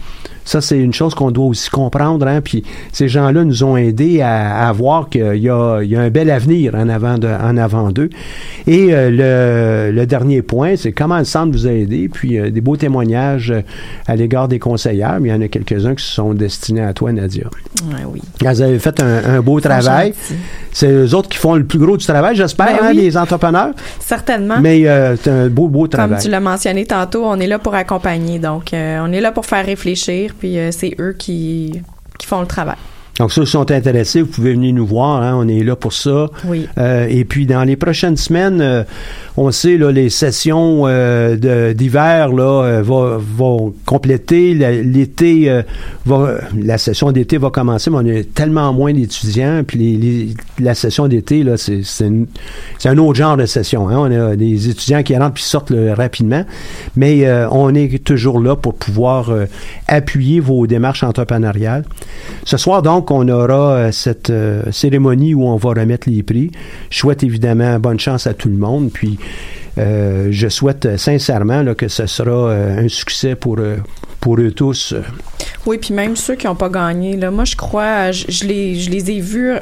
Ça, 0.46 0.62
c'est 0.62 0.78
une 0.78 0.94
chose 0.94 1.14
qu'on 1.14 1.30
doit 1.30 1.44
aussi 1.44 1.68
comprendre. 1.68 2.26
Hein? 2.26 2.40
Puis 2.40 2.62
ces 2.92 3.08
gens-là 3.08 3.44
nous 3.44 3.62
ont 3.64 3.76
aidés 3.76 4.22
à, 4.22 4.66
à 4.68 4.72
voir 4.72 5.10
qu'il 5.10 5.36
y 5.36 5.50
a, 5.50 5.82
il 5.82 5.90
y 5.90 5.96
a 5.96 6.00
un 6.00 6.08
bel 6.08 6.30
avenir 6.30 6.74
en 6.74 6.88
avant, 6.88 7.18
de, 7.18 7.28
en 7.28 7.56
avant 7.58 7.90
d'eux. 7.90 8.08
Et 8.66 8.94
euh, 8.94 9.10
le, 9.90 9.92
le 9.94 10.06
dernier 10.06 10.40
point, 10.42 10.76
c'est 10.76 10.92
comment 10.92 11.18
le 11.18 11.24
centre 11.24 11.52
vous 11.52 11.66
a 11.66 11.72
aidé. 11.72 12.08
Puis 12.08 12.38
euh, 12.38 12.50
des 12.50 12.60
beaux 12.60 12.76
témoignages 12.76 13.50
euh, 13.50 13.60
à 14.06 14.16
l'égard 14.16 14.48
des 14.48 14.58
conseillères. 14.58 15.18
Mais 15.20 15.28
il 15.28 15.32
y 15.32 15.34
en 15.34 15.40
a 15.42 15.48
quelques-uns 15.48 15.94
qui 15.94 16.04
se 16.04 16.12
sont 16.12 16.32
destinés 16.32 16.82
à 16.82 16.92
toi, 16.92 17.12
Nadia. 17.12 17.44
Ouais, 17.90 18.02
oui. 18.08 18.22
Vous 18.40 18.62
avez 18.62 18.78
fait 18.78 19.02
un, 19.02 19.36
un 19.36 19.40
beau 19.40 19.60
travail. 19.60 20.14
C'est 20.72 20.90
eux 20.90 21.14
autres 21.14 21.28
qui 21.28 21.38
font 21.38 21.54
le 21.56 21.64
plus 21.64 21.78
gros 21.78 21.96
du 21.96 22.06
travail, 22.06 22.36
j'espère, 22.36 22.66
Ben 22.66 22.78
hein, 22.82 22.88
oui. 22.90 22.96
les 22.98 23.16
entrepreneurs. 23.16 23.72
Certainement. 23.98 24.56
Mais 24.60 24.86
euh, 24.86 25.16
c'est 25.16 25.30
un 25.30 25.48
beau, 25.48 25.68
beau 25.68 25.80
Comme 25.80 25.88
travail. 25.90 26.22
tu 26.22 26.28
l'as 26.28 26.40
mentionné 26.40 26.84
tantôt, 26.86 27.24
on 27.24 27.40
est 27.40 27.46
là 27.46 27.58
pour 27.58 27.74
accompagner. 27.74 28.38
Donc, 28.38 28.70
on 28.74 29.12
est 29.12 29.20
là 29.20 29.32
pour 29.32 29.46
faire 29.46 29.64
réfléchir, 29.64 30.34
puis 30.38 30.58
euh, 30.58 30.70
c'est 30.70 30.94
eux 31.00 31.12
qui, 31.12 31.80
qui 32.18 32.26
font 32.26 32.40
le 32.40 32.46
travail. 32.46 32.76
Donc, 33.18 33.32
ceux 33.32 33.44
qui 33.44 33.50
sont 33.50 33.70
intéressés, 33.70 34.20
vous 34.20 34.28
pouvez 34.28 34.52
venir 34.52 34.74
nous 34.74 34.86
voir. 34.86 35.22
hein, 35.22 35.34
on 35.38 35.48
est 35.48 35.62
là 35.62 35.74
pour 35.74 35.92
ça. 35.94 36.28
Oui. 36.46 36.66
Euh, 36.76 37.06
et 37.08 37.24
puis, 37.24 37.46
dans 37.46 37.64
les 37.64 37.76
prochaines 37.76 38.16
semaines, 38.18 38.60
euh, 38.60 38.82
on 39.38 39.50
sait, 39.50 39.78
là, 39.78 39.90
les 39.90 40.10
sessions 40.10 40.82
euh, 40.86 41.72
d'hiver 41.72 42.28
là, 42.32 42.62
euh, 42.64 42.82
va- 42.82 43.18
vont 43.18 43.72
compléter. 43.86 44.52
L'été, 44.54 45.48
euh, 45.48 45.62
va, 46.04 46.34
la 46.60 46.76
session 46.76 47.10
d'été 47.10 47.38
va 47.38 47.48
commencer, 47.50 47.90
mais 47.90 47.96
on 47.96 48.20
a 48.20 48.22
tellement 48.22 48.72
moins 48.74 48.92
d'étudiants. 48.92 49.62
Puis, 49.66 49.78
les, 49.78 49.96
les- 49.96 50.34
la 50.58 50.74
session 50.74 51.08
d'été, 51.08 51.42
là, 51.42 51.54
c'est 51.56 52.04
un 52.84 52.98
autre 52.98 53.14
genre 53.14 53.36
de 53.38 53.46
session. 53.46 53.88
Hein. 53.88 53.96
On 53.98 54.30
a 54.30 54.36
des 54.36 54.68
étudiants 54.68 55.02
qui 55.02 55.16
rentrent 55.16 55.34
puis 55.34 55.42
sortent 55.42 55.70
là, 55.70 55.94
rapidement. 55.94 56.44
Mais 56.96 57.26
euh, 57.26 57.48
on 57.50 57.74
est 57.74 58.02
toujours 58.04 58.40
là 58.40 58.56
pour 58.56 58.74
pouvoir 58.74 59.30
euh, 59.30 59.46
appuyer 59.88 60.40
vos 60.40 60.66
démarches 60.66 61.02
entrepreneuriales. 61.02 61.84
Ce 62.44 62.56
soir, 62.58 62.82
donc, 62.82 63.05
on 63.10 63.28
aura 63.28 63.72
euh, 63.72 63.92
cette 63.92 64.30
euh, 64.30 64.62
cérémonie 64.72 65.34
où 65.34 65.44
on 65.44 65.56
va 65.56 65.70
remettre 65.70 66.08
les 66.08 66.22
prix. 66.22 66.50
Je 66.90 66.98
souhaite 66.98 67.22
évidemment 67.22 67.78
bonne 67.78 67.98
chance 67.98 68.26
à 68.26 68.34
tout 68.34 68.48
le 68.48 68.56
monde. 68.56 68.90
Puis, 68.92 69.18
euh, 69.78 70.28
je 70.30 70.48
souhaite 70.48 70.96
sincèrement 70.96 71.74
que 71.74 71.88
ce 71.88 72.06
sera 72.06 72.52
un 72.52 72.88
succès 72.88 73.34
pour, 73.34 73.58
pour 74.20 74.38
eux 74.38 74.50
tous. 74.50 74.94
Oui, 75.66 75.78
puis 75.78 75.92
même 75.92 76.16
ceux 76.16 76.34
qui 76.34 76.46
n'ont 76.46 76.54
pas 76.54 76.68
gagné, 76.68 77.16
moi, 77.30 77.44
je 77.44 77.56
crois, 77.56 78.12
je, 78.12 78.44
les, 78.44 79.10
ai 79.10 79.20
vus, 79.20 79.54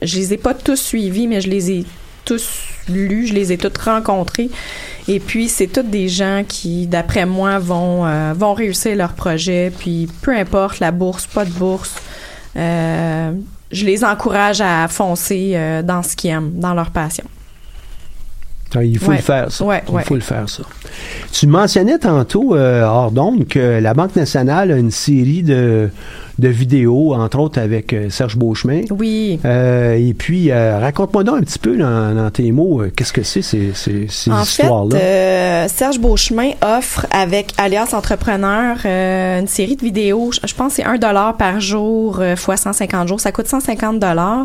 je 0.00 0.16
les 0.16 0.34
ai 0.34 0.36
pas 0.36 0.54
tous 0.54 0.76
suivis, 0.76 1.26
mais 1.26 1.40
je 1.40 1.50
les 1.50 1.70
ai 1.70 1.84
tous 2.24 2.48
lus, 2.88 3.26
je 3.26 3.34
les 3.34 3.52
ai 3.52 3.58
tous 3.58 3.78
rencontrés. 3.82 4.50
Et 5.06 5.20
puis, 5.20 5.48
c'est 5.48 5.66
tous 5.66 5.82
des 5.82 6.08
gens 6.08 6.44
qui, 6.46 6.86
d'après 6.86 7.26
moi, 7.26 7.58
vont, 7.58 8.06
vont 8.34 8.54
réussir 8.54 8.96
leur 8.96 9.12
projet. 9.12 9.70
Puis, 9.78 10.08
peu 10.22 10.34
importe, 10.34 10.80
la 10.80 10.92
bourse, 10.92 11.26
pas 11.26 11.44
de 11.44 11.50
bourse, 11.50 11.94
euh, 12.56 13.32
je 13.70 13.84
les 13.84 14.04
encourage 14.04 14.60
à 14.60 14.88
foncer 14.88 15.52
euh, 15.54 15.82
dans 15.82 16.02
ce 16.02 16.16
qu'ils 16.16 16.30
aiment, 16.30 16.52
dans 16.54 16.74
leur 16.74 16.90
passion. 16.90 17.24
Ah, 18.74 18.84
Il 18.84 18.98
faut 18.98 19.10
Ouais. 19.10 19.16
le 19.16 19.22
faire, 19.22 19.50
ça. 19.50 19.64
Ouais, 19.64 19.82
Il 19.88 19.94
ouais. 19.94 20.04
faut 20.04 20.14
le 20.14 20.20
faire, 20.20 20.48
ça. 20.48 20.62
Tu 21.32 21.46
mentionnais 21.46 21.98
tantôt, 21.98 22.54
euh, 22.54 22.84
hors 22.84 23.10
d'onde, 23.10 23.46
que 23.48 23.78
la 23.80 23.94
Banque 23.94 24.14
nationale 24.16 24.70
a 24.72 24.76
une 24.76 24.90
série 24.90 25.42
de, 25.42 25.88
de 26.38 26.48
vidéos, 26.48 27.14
entre 27.14 27.38
autres 27.40 27.60
avec 27.60 27.92
euh, 27.92 28.10
Serge 28.10 28.36
Beauchemin. 28.36 28.82
Oui. 28.90 29.40
Euh, 29.44 29.94
et 29.94 30.14
puis, 30.14 30.50
euh, 30.50 30.78
raconte-moi 30.78 31.24
donc 31.24 31.38
un 31.38 31.40
petit 31.42 31.58
peu, 31.58 31.76
dans, 31.76 32.14
dans 32.14 32.30
tes 32.30 32.52
mots, 32.52 32.82
euh, 32.82 32.92
qu'est-ce 32.94 33.12
que 33.12 33.22
c'est, 33.22 33.42
ces, 33.42 33.72
ces, 33.74 34.06
ces 34.08 34.30
En 34.30 34.44
fait, 34.44 34.62
histoires-là? 34.62 34.96
euh, 34.96 35.68
Serge 35.68 35.98
Beauchemin 35.98 36.50
offre 36.62 37.06
avec 37.10 37.52
Alias 37.58 37.90
Entrepreneur 37.92 38.76
euh, 38.84 39.40
une 39.40 39.48
série 39.48 39.76
de 39.76 39.82
vidéos. 39.82 40.30
Je 40.32 40.54
pense 40.54 40.76
que 40.76 40.82
c'est 40.82 40.84
1 40.84 40.98
dollar 40.98 41.36
par 41.36 41.60
jour 41.60 42.18
euh, 42.20 42.36
fois 42.36 42.56
150 42.56 43.08
jours. 43.08 43.20
Ça 43.20 43.32
coûte 43.32 43.46
150 43.48 43.98
dollars. 43.98 44.44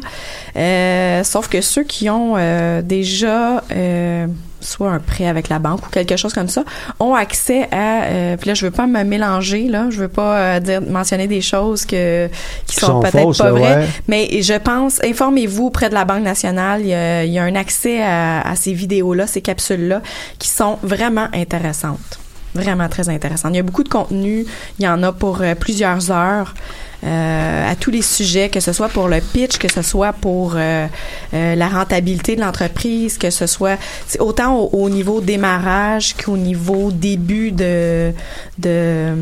Euh, 0.55 1.23
sauf 1.23 1.47
que 1.47 1.61
ceux 1.61 1.83
qui 1.83 2.09
ont 2.09 2.33
euh, 2.37 2.81
déjà 2.81 3.63
euh, 3.71 4.27
soit 4.63 4.91
un 4.91 4.99
prêt 4.99 5.27
avec 5.27 5.49
la 5.49 5.59
banque 5.59 5.85
ou 5.85 5.89
quelque 5.89 6.15
chose 6.17 6.33
comme 6.33 6.47
ça, 6.47 6.63
ont 6.99 7.13
accès 7.15 7.67
à. 7.71 8.03
euh, 8.05 8.37
puis 8.37 8.47
là, 8.49 8.53
je 8.53 8.65
veux 8.65 8.71
pas 8.71 8.87
me 8.87 9.03
mélanger 9.03 9.67
là, 9.67 9.87
je 9.89 9.99
veux 9.99 10.07
pas 10.07 10.37
euh, 10.37 10.59
dire 10.59 10.81
mentionner 10.81 11.27
des 11.27 11.41
choses 11.41 11.85
que 11.85 12.27
qui 12.65 12.75
Qui 12.75 12.79
sont, 12.79 12.87
sont 12.87 12.99
peut-être 13.01 13.37
pas 13.37 13.51
vraies. 13.51 13.77
ouais. 13.77 13.87
Mais 14.07 14.41
je 14.41 14.53
pense, 14.57 15.03
informez-vous 15.03 15.65
auprès 15.65 15.89
de 15.89 15.93
la 15.93 16.05
Banque 16.05 16.23
nationale. 16.23 16.81
Il 16.81 16.87
y 16.87 16.93
a, 16.93 17.23
il 17.23 17.31
y 17.31 17.39
a 17.39 17.43
un 17.43 17.55
accès 17.55 18.01
à, 18.01 18.41
à 18.41 18.55
ces 18.55 18.73
vidéos-là, 18.73 19.27
ces 19.27 19.41
capsules-là, 19.41 20.01
qui 20.39 20.49
sont 20.49 20.77
vraiment 20.81 21.27
intéressantes. 21.33 22.19
Vraiment 22.55 22.87
très 22.87 23.09
intéressantes. 23.09 23.51
Il 23.53 23.57
y 23.57 23.59
a 23.59 23.63
beaucoup 23.63 23.83
de 23.83 23.89
contenu. 23.89 24.45
Il 24.79 24.85
y 24.85 24.87
en 24.87 25.01
a 25.03 25.11
pour 25.11 25.41
euh, 25.41 25.55
plusieurs 25.55 26.11
heures. 26.11 26.53
Euh, 27.03 27.71
à 27.71 27.75
tous 27.75 27.91
les 27.91 28.01
sujets, 28.01 28.49
que 28.49 28.59
ce 28.59 28.71
soit 28.71 28.89
pour 28.89 29.07
le 29.07 29.19
pitch, 29.19 29.57
que 29.57 29.71
ce 29.71 29.81
soit 29.81 30.13
pour 30.13 30.53
euh, 30.55 30.87
euh, 31.33 31.55
la 31.55 31.67
rentabilité 31.67 32.35
de 32.35 32.41
l'entreprise, 32.41 33.17
que 33.17 33.29
ce 33.29 33.47
soit 33.47 33.77
autant 34.19 34.55
au, 34.55 34.69
au 34.71 34.89
niveau 34.89 35.21
démarrage 35.21 36.15
qu'au 36.15 36.37
niveau 36.37 36.91
début 36.91 37.51
de, 37.51 38.11
de 38.57 39.13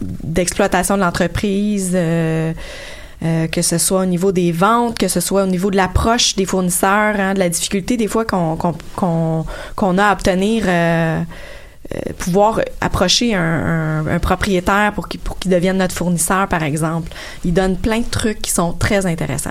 d'exploitation 0.00 0.96
de 0.96 1.02
l'entreprise. 1.02 1.92
euh, 1.94 2.52
euh, 3.22 3.46
que 3.48 3.60
ce 3.60 3.76
soit 3.76 4.00
au 4.00 4.06
niveau 4.06 4.32
des 4.32 4.50
ventes, 4.50 4.98
que 4.98 5.06
ce 5.06 5.20
soit 5.20 5.42
au 5.42 5.46
niveau 5.46 5.70
de 5.70 5.76
l'approche 5.76 6.36
des 6.36 6.46
fournisseurs, 6.46 7.20
hein, 7.20 7.34
de 7.34 7.38
la 7.38 7.50
difficulté 7.50 7.98
des 7.98 8.08
fois 8.08 8.24
qu'on 8.24 8.56
qu'on 8.56 8.72
qu'on 8.96 9.44
qu'on 9.76 9.98
a 9.98 10.06
à 10.06 10.12
obtenir, 10.14 10.64
euh, 10.66 11.20
euh, 11.94 12.12
pouvoir 12.18 12.60
approcher 12.80 13.34
un, 13.34 14.18
propriétaire 14.20 14.92
pour 14.94 15.08
qu'il 15.08 15.20
pour 15.20 15.38
qu'il 15.38 15.50
devienne 15.50 15.78
notre 15.78 15.94
fournisseur, 15.94 16.46
par 16.48 16.62
exemple. 16.62 17.10
Il 17.44 17.52
donne 17.52 17.76
plein 17.76 18.00
de 18.00 18.08
trucs 18.08 18.40
qui 18.40 18.50
sont 18.50 18.72
très 18.72 19.06
intéressants 19.06 19.50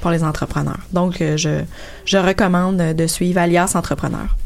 pour 0.00 0.10
les 0.10 0.22
entrepreneurs. 0.22 0.80
Donc, 0.92 1.20
euh, 1.20 1.36
je, 1.36 1.62
je 2.04 2.18
recommande 2.18 2.76
de 2.76 3.06
suivre 3.06 3.40
Alias 3.40 3.72
Entrepreneur. 3.74 4.36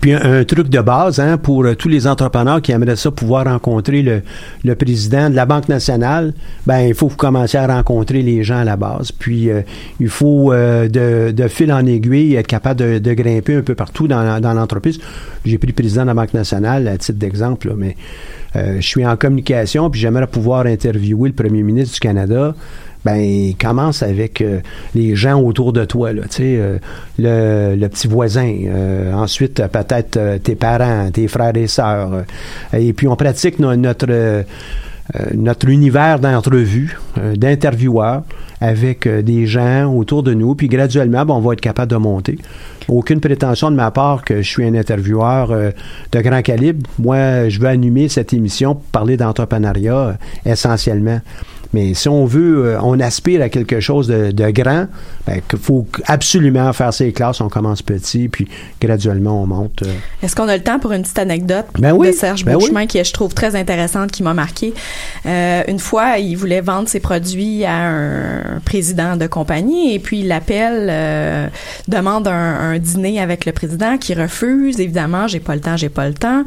Puis 0.00 0.12
un, 0.12 0.44
truc 0.44 0.68
de 0.68 0.80
base 0.80 1.20
hein, 1.20 1.38
pour 1.38 1.64
euh, 1.64 1.74
tous 1.74 1.88
les 1.88 2.06
entrepreneurs 2.06 2.62
qui 2.62 2.72
aimeraient 2.72 2.96
ça 2.96 3.10
pouvoir 3.10 3.46
rencontrer 3.46 4.02
le, 4.02 4.74
président 4.74 5.30
de 5.30 5.34
la 5.34 5.46
Banque 5.46 5.68
nationale, 5.68 6.34
ben 6.66 6.80
il 6.80 6.94
faut 6.94 7.08
commenciez 7.08 7.58
à 7.58 7.66
rencontrer 7.66 8.22
les 8.22 8.44
gens 8.44 8.58
à 8.58 8.64
la 8.64 8.76
base. 8.76 9.12
Puis 9.12 9.50
euh, 9.50 9.62
il 10.00 10.08
faut 10.08 10.52
euh, 10.52 10.88
de, 10.88 11.32
de 11.32 11.48
fil 11.48 11.72
en 11.72 11.84
aiguille 11.86 12.34
être 12.34 12.46
capable 12.46 12.80
de, 12.80 12.98
de 12.98 13.14
grimper 13.14 13.56
un 13.56 13.62
peu 13.62 13.74
partout 13.74 14.08
dans, 14.08 14.40
dans 14.40 14.54
l'entreprise. 14.54 14.98
J'ai 15.44 15.58
pris 15.58 15.68
le 15.68 15.74
président 15.74 16.02
de 16.02 16.08
la 16.08 16.14
Banque 16.14 16.34
nationale 16.34 16.88
à 16.88 16.96
titre 16.98 17.18
d'exemple, 17.18 17.74
mais 17.76 17.96
je 18.54 18.80
suis 18.80 19.04
en 19.04 19.16
communication 19.18 19.90
puis 19.90 20.00
j'aimerais 20.00 20.26
pouvoir 20.26 20.64
interviewer 20.64 21.28
le 21.28 21.34
premier 21.34 21.62
ministre 21.62 21.92
du 21.92 22.00
Canada 22.00 22.54
ben 23.06 23.52
commence 23.66 24.02
avec 24.02 24.40
euh, 24.40 24.60
les 24.94 25.10
gens 25.22 25.38
autour 25.48 25.72
de 25.72 25.84
toi 25.84 26.12
là, 26.12 26.22
euh, 26.40 26.78
le, 27.18 27.76
le 27.82 27.88
petit 27.88 28.08
voisin, 28.08 28.50
euh, 28.66 29.12
ensuite 29.24 29.62
peut-être 29.78 30.16
euh, 30.16 30.38
tes 30.46 30.56
parents, 30.56 31.10
tes 31.10 31.28
frères 31.28 31.56
et 31.56 31.68
sœurs, 31.68 32.12
euh, 32.12 32.78
et 32.84 32.92
puis 32.92 33.06
on 33.08 33.16
pratique 33.16 33.58
no- 33.58 33.76
notre 33.76 34.06
euh, 34.10 34.42
notre 35.34 35.68
univers 35.68 36.18
d'entrevue, 36.18 36.98
d'intervieweurs 37.36 38.24
avec 38.60 39.06
des 39.06 39.46
gens 39.46 39.86
autour 39.94 40.24
de 40.24 40.34
nous, 40.34 40.56
puis 40.56 40.66
graduellement, 40.66 41.24
ben, 41.24 41.34
on 41.34 41.40
va 41.40 41.52
être 41.52 41.60
capable 41.60 41.92
de 41.92 41.96
monter. 41.96 42.38
Aucune 42.88 43.20
prétention 43.20 43.70
de 43.70 43.76
ma 43.76 43.90
part 43.92 44.24
que 44.24 44.42
je 44.42 44.48
suis 44.48 44.64
un 44.64 44.74
intervieweur 44.74 45.52
euh, 45.52 45.70
de 46.10 46.20
grand 46.20 46.42
calibre. 46.42 46.88
Moi, 46.98 47.48
je 47.48 47.60
veux 47.60 47.68
animer 47.68 48.08
cette 48.08 48.32
émission, 48.32 48.74
pour 48.74 48.84
parler 48.90 49.16
d'entrepreneuriat 49.16 49.94
euh, 49.96 50.12
essentiellement. 50.44 51.20
Mais 51.76 51.92
si 51.92 52.08
on 52.08 52.24
veut, 52.24 52.68
euh, 52.68 52.78
on 52.82 52.98
aspire 53.00 53.42
à 53.42 53.50
quelque 53.50 53.80
chose 53.80 54.08
de, 54.08 54.30
de 54.30 54.50
grand, 54.50 54.86
ben, 55.26 55.42
qu'il 55.46 55.58
faut 55.58 55.86
absolument 56.06 56.72
faire 56.72 56.94
ses 56.94 57.12
classes. 57.12 57.42
On 57.42 57.50
commence 57.50 57.82
petit, 57.82 58.30
puis 58.30 58.48
graduellement, 58.80 59.42
on 59.42 59.46
monte. 59.46 59.82
euh. 59.82 59.92
Est-ce 60.22 60.34
qu'on 60.34 60.48
a 60.48 60.56
le 60.56 60.62
temps 60.62 60.78
pour 60.78 60.92
une 60.92 61.02
petite 61.02 61.18
anecdote 61.18 61.66
Ben 61.78 61.92
oui, 61.92 62.06
de 62.06 62.12
Serge 62.12 62.46
ben 62.46 62.56
qui 62.86 63.04
je 63.04 63.12
trouve, 63.12 63.34
très 63.34 63.54
intéressante, 63.56 64.10
qui 64.10 64.22
m'a 64.22 64.32
marqué? 64.32 64.72
Euh, 65.26 65.64
une 65.68 65.78
fois, 65.78 66.16
il 66.16 66.34
voulait 66.36 66.62
vendre 66.62 66.88
ses 66.88 66.98
produits 66.98 67.66
à 67.66 67.76
un 67.76 68.60
président 68.64 69.16
de 69.18 69.26
compagnie 69.26 69.94
et 69.94 69.98
puis 69.98 70.20
il 70.20 70.28
l'appelle, 70.28 70.88
euh, 70.90 71.46
demande 71.88 72.26
un, 72.26 72.32
un 72.32 72.78
dîner 72.78 73.20
avec 73.20 73.44
le 73.44 73.52
président 73.52 73.98
qui 73.98 74.14
refuse. 74.14 74.80
Évidemment, 74.80 75.26
j'ai 75.28 75.40
pas 75.40 75.54
le 75.54 75.60
temps, 75.60 75.76
j'ai 75.76 75.90
pas 75.90 76.08
le 76.08 76.14
temps. 76.14 76.42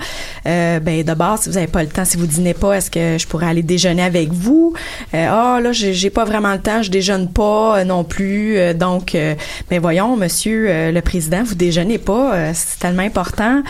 Euh, 0.47 0.79
ben 0.79 1.03
d'abord, 1.03 1.37
si 1.37 1.49
vous 1.49 1.57
avez 1.57 1.67
pas 1.67 1.83
le 1.83 1.89
temps, 1.89 2.05
si 2.05 2.17
vous 2.17 2.25
dînez 2.25 2.55
pas, 2.55 2.77
est-ce 2.77 2.89
que 2.89 3.19
je 3.19 3.27
pourrais 3.27 3.47
aller 3.47 3.61
déjeuner 3.61 4.01
avec 4.01 4.33
vous? 4.33 4.73
Euh, 5.13 5.18
Ah 5.27 5.59
là, 5.61 5.71
j'ai 5.71 6.09
pas 6.09 6.25
vraiment 6.25 6.53
le 6.53 6.59
temps, 6.59 6.81
je 6.83 6.91
déjeune 6.91 7.27
pas 7.29 7.79
euh, 7.79 7.83
non 7.83 8.03
plus. 8.03 8.57
Euh, 8.57 8.73
donc, 8.73 9.15
euh, 9.15 9.35
ben 9.69 9.79
voyons, 9.79 10.15
monsieur 10.15 10.91
le 10.91 10.99
président, 11.01 11.43
vous 11.43 11.55
déjeunez 11.55 11.97
pas, 11.97 12.53
c'est 12.53 12.79
tellement 12.79 13.03
important. 13.03 13.61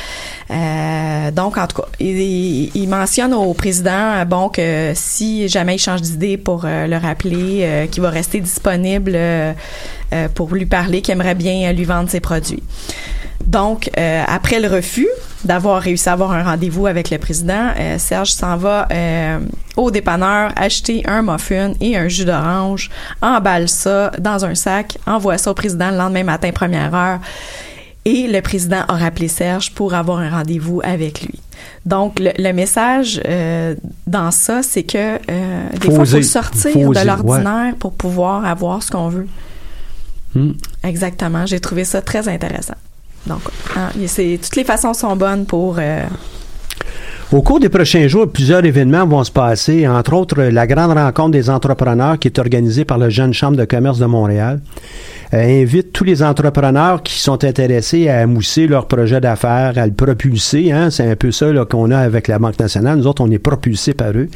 Donc, 0.50 1.58
en 1.58 1.68
tout 1.68 1.82
cas, 1.82 1.88
il, 2.00 2.76
il- 2.76 2.90
mentionne 2.90 3.34
au 3.34 3.54
président, 3.54 4.26
bon, 4.26 4.50
que 4.50 4.92
si 4.96 5.48
jamais 5.48 5.76
il 5.76 5.80
change 5.80 6.02
d'idée 6.02 6.38
pour 6.38 6.64
le 6.66 6.98
rappeler, 6.98 7.88
qu'il 7.92 8.02
va 8.02 8.10
rester 8.10 8.40
disponible 8.40 9.18
pour 10.36 10.54
lui 10.54 10.66
parler, 10.66 11.02
qu'il 11.02 11.14
aimerait 11.14 11.36
bien 11.36 11.70
euh, 11.70 11.74
lui 11.74 11.86
vendre 11.86 12.10
ses 12.10 12.20
produits. 12.20 12.64
Donc, 13.46 13.90
euh, 13.98 14.24
après 14.28 14.60
le 14.60 14.68
refus, 14.68 15.08
d'avoir 15.44 15.82
réussi 15.82 16.10
à 16.10 16.14
avoir 16.14 16.34
un 16.34 16.44
rendez-vous 16.44 16.88
avec 16.88 17.10
le 17.10 17.18
président, 17.18 17.70
euh, 17.80 17.98
Serge 17.98 18.32
s'en 18.32 18.58
va 18.58 18.88
euh, 18.92 19.40
au 19.78 19.90
dépanneur 19.92 20.52
acheter 20.56 21.04
un 21.08 21.22
muffin 21.22 21.74
et 21.80 21.98
un 21.98 22.08
jus 22.10 22.26
d'orange, 22.26 22.90
emballe 23.22 23.70
ça 23.70 24.12
dans 24.20 24.46
un 24.46 24.56
sac, 24.56 24.98
envoie 25.08 25.38
ça 25.38 25.52
au 25.52 25.54
président 25.54 25.90
le 25.90 25.98
lendemain 25.98 26.24
matin, 26.24 26.52
première 26.52 26.94
heure. 26.94 27.20
Et 28.06 28.28
le 28.28 28.42
président 28.42 28.84
a 28.88 28.98
rappelé 28.98 29.28
Serge 29.28 29.72
pour 29.72 29.94
avoir 29.94 30.20
un 30.20 30.30
rendez-vous 30.30 30.82
avec 30.84 31.22
lui. 31.22 31.40
Donc, 31.86 32.20
le, 32.20 32.32
le 32.38 32.52
message 32.54 33.22
euh, 33.28 33.76
dans 34.08 34.32
ça, 34.32 34.64
c'est 34.64 34.84
que 34.84 34.98
euh, 34.98 35.70
des 35.80 35.88
Faut 35.88 35.96
fois, 35.96 36.06
il 36.06 36.12
faut 36.12 36.22
sortir 36.22 36.72
Faut 36.74 36.94
de 36.94 37.06
l'ordinaire 37.06 37.74
pour 37.78 37.94
pouvoir 37.94 38.46
avoir 38.46 38.84
ce 38.84 38.92
qu'on 38.92 39.10
veut. 39.10 39.28
Hmm. 40.36 40.52
Exactement. 40.84 41.46
J'ai 41.46 41.60
trouvé 41.60 41.84
ça 41.84 42.02
très 42.02 42.28
intéressant. 42.28 42.76
Donc, 43.28 43.42
hein, 43.76 43.90
toutes 43.94 44.56
les 44.56 44.64
façons 44.64 44.94
sont 44.94 45.16
bonnes 45.16 45.46
pour... 45.46 45.78
euh, 45.80 46.04
Au 47.32 47.42
cours 47.42 47.60
des 47.60 47.70
prochains 47.70 48.08
jours, 48.08 48.32
plusieurs 48.32 48.64
événements 48.64 49.06
vont 49.06 49.24
se 49.24 49.32
passer, 49.32 49.88
entre 49.88 50.14
autres 50.14 50.42
la 50.42 50.66
grande 50.66 50.94
rencontre 50.98 51.32
des 51.32 51.50
entrepreneurs 51.50 52.18
qui 52.18 52.28
est 52.28 52.40
organisée 52.40 52.86
par 52.86 52.98
la 52.98 53.10
Jeune 53.10 53.34
Chambre 53.34 53.58
de 53.58 53.66
commerce 53.66 54.00
de 54.00 54.06
Montréal. 54.06 54.62
Euh, 55.34 55.62
invite 55.62 55.94
tous 55.94 56.06
les 56.06 56.24
entrepreneurs 56.24 57.04
qui 57.04 57.20
sont 57.20 57.44
intéressés 57.44 58.10
à 58.10 58.26
mousser 58.26 58.66
leur 58.66 58.88
projet 58.88 59.22
d'affaires, 59.22 59.78
à 59.78 59.86
le 59.86 59.94
propulser. 59.94 60.72
Hein, 60.72 60.90
c'est 60.90 61.08
un 61.08 61.16
peu 61.16 61.32
ça 61.32 61.48
qu'on 61.70 61.92
a 61.92 62.00
avec 62.00 62.28
la 62.28 62.40
Banque 62.40 62.58
nationale. 62.58 62.98
Nous 62.98 63.06
autres, 63.06 63.22
on 63.24 63.30
est 63.30 63.38
propulsés 63.38 63.94
par 63.94 64.12
eux. 64.12 64.30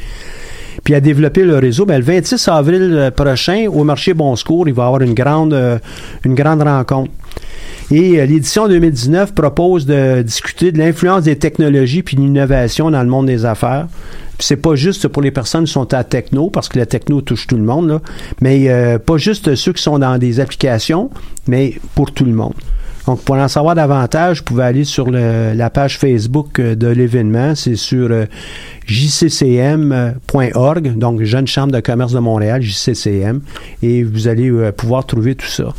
Puis 0.84 0.94
à 0.94 1.00
développer 1.00 1.44
le 1.44 1.58
réseau. 1.58 1.86
Ben, 1.86 1.98
le 1.98 2.04
26 2.04 2.46
avril 2.48 2.90
euh, 2.92 3.10
prochain, 3.10 3.66
au 3.72 3.84
marché 3.84 4.14
Bon 4.14 4.36
Secours, 4.36 4.68
il 4.68 4.74
va 4.74 4.84
y 4.84 4.86
avoir 4.86 5.00
une 5.00 5.14
grande, 5.14 5.54
euh, 5.54 5.78
une 6.24 6.34
grande 6.34 6.62
rencontre. 6.62 7.10
Et 7.90 8.20
euh, 8.20 8.26
l'édition 8.26 8.68
2019 8.68 9.34
propose 9.34 9.86
de 9.86 10.22
discuter 10.22 10.72
de 10.72 10.78
l'influence 10.78 11.24
des 11.24 11.36
technologies 11.36 12.02
puis 12.02 12.16
de 12.16 12.22
l'innovation 12.22 12.90
dans 12.90 13.02
le 13.02 13.08
monde 13.08 13.26
des 13.26 13.44
affaires. 13.44 13.86
C'est 14.38 14.56
pas 14.56 14.74
juste 14.74 15.08
pour 15.08 15.22
les 15.22 15.30
personnes 15.30 15.64
qui 15.64 15.72
sont 15.72 15.92
à 15.94 16.02
techno, 16.02 16.50
parce 16.50 16.68
que 16.68 16.78
la 16.78 16.86
techno 16.86 17.20
touche 17.20 17.46
tout 17.46 17.56
le 17.56 17.62
monde, 17.62 17.88
là, 17.88 18.00
mais 18.40 18.68
euh, 18.68 18.98
pas 18.98 19.16
juste 19.16 19.54
ceux 19.54 19.72
qui 19.72 19.82
sont 19.82 19.98
dans 19.98 20.18
des 20.18 20.40
applications, 20.40 21.10
mais 21.46 21.74
pour 21.94 22.12
tout 22.12 22.24
le 22.24 22.32
monde. 22.32 22.54
Donc, 23.06 23.20
pour 23.20 23.36
en 23.36 23.48
savoir 23.48 23.74
davantage, 23.74 24.38
vous 24.38 24.44
pouvez 24.44 24.64
aller 24.64 24.84
sur 24.84 25.10
le- 25.10 25.52
la 25.54 25.70
page 25.70 25.98
Facebook 25.98 26.58
euh, 26.58 26.74
de 26.74 26.86
l'événement. 26.88 27.54
C'est 27.54 27.76
sur 27.76 28.08
euh, 28.10 28.24
jccm.org, 28.86 30.96
donc 30.98 31.22
Jeune 31.22 31.46
Chambre 31.46 31.72
de 31.72 31.80
commerce 31.80 32.12
de 32.12 32.18
Montréal, 32.18 32.62
JCCM, 32.62 33.40
et 33.82 34.02
vous 34.02 34.28
allez 34.28 34.50
euh, 34.50 34.72
pouvoir 34.72 35.04
trouver 35.06 35.34
tout 35.34 35.46
ça. 35.46 35.72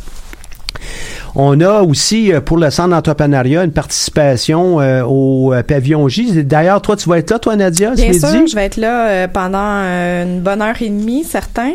On 1.34 1.60
a 1.60 1.82
aussi 1.82 2.32
pour 2.44 2.56
le 2.58 2.70
centre 2.70 2.90
d'entrepreneuriat 2.90 3.64
une 3.64 3.72
participation 3.72 4.80
euh, 4.80 5.02
au 5.04 5.52
pavillon 5.66 6.08
J. 6.08 6.44
D'ailleurs, 6.44 6.80
toi, 6.80 6.96
tu 6.96 7.08
vas 7.08 7.18
être 7.18 7.30
là, 7.30 7.38
toi, 7.38 7.56
Nadia, 7.56 7.92
Bien 7.94 8.12
sûr, 8.12 8.46
je 8.46 8.54
vais 8.54 8.64
être 8.66 8.76
là 8.78 9.08
euh, 9.08 9.28
pendant 9.28 9.58
une 9.58 10.40
bonne 10.40 10.62
heure 10.62 10.80
et 10.80 10.88
demie, 10.88 11.24
certains, 11.24 11.72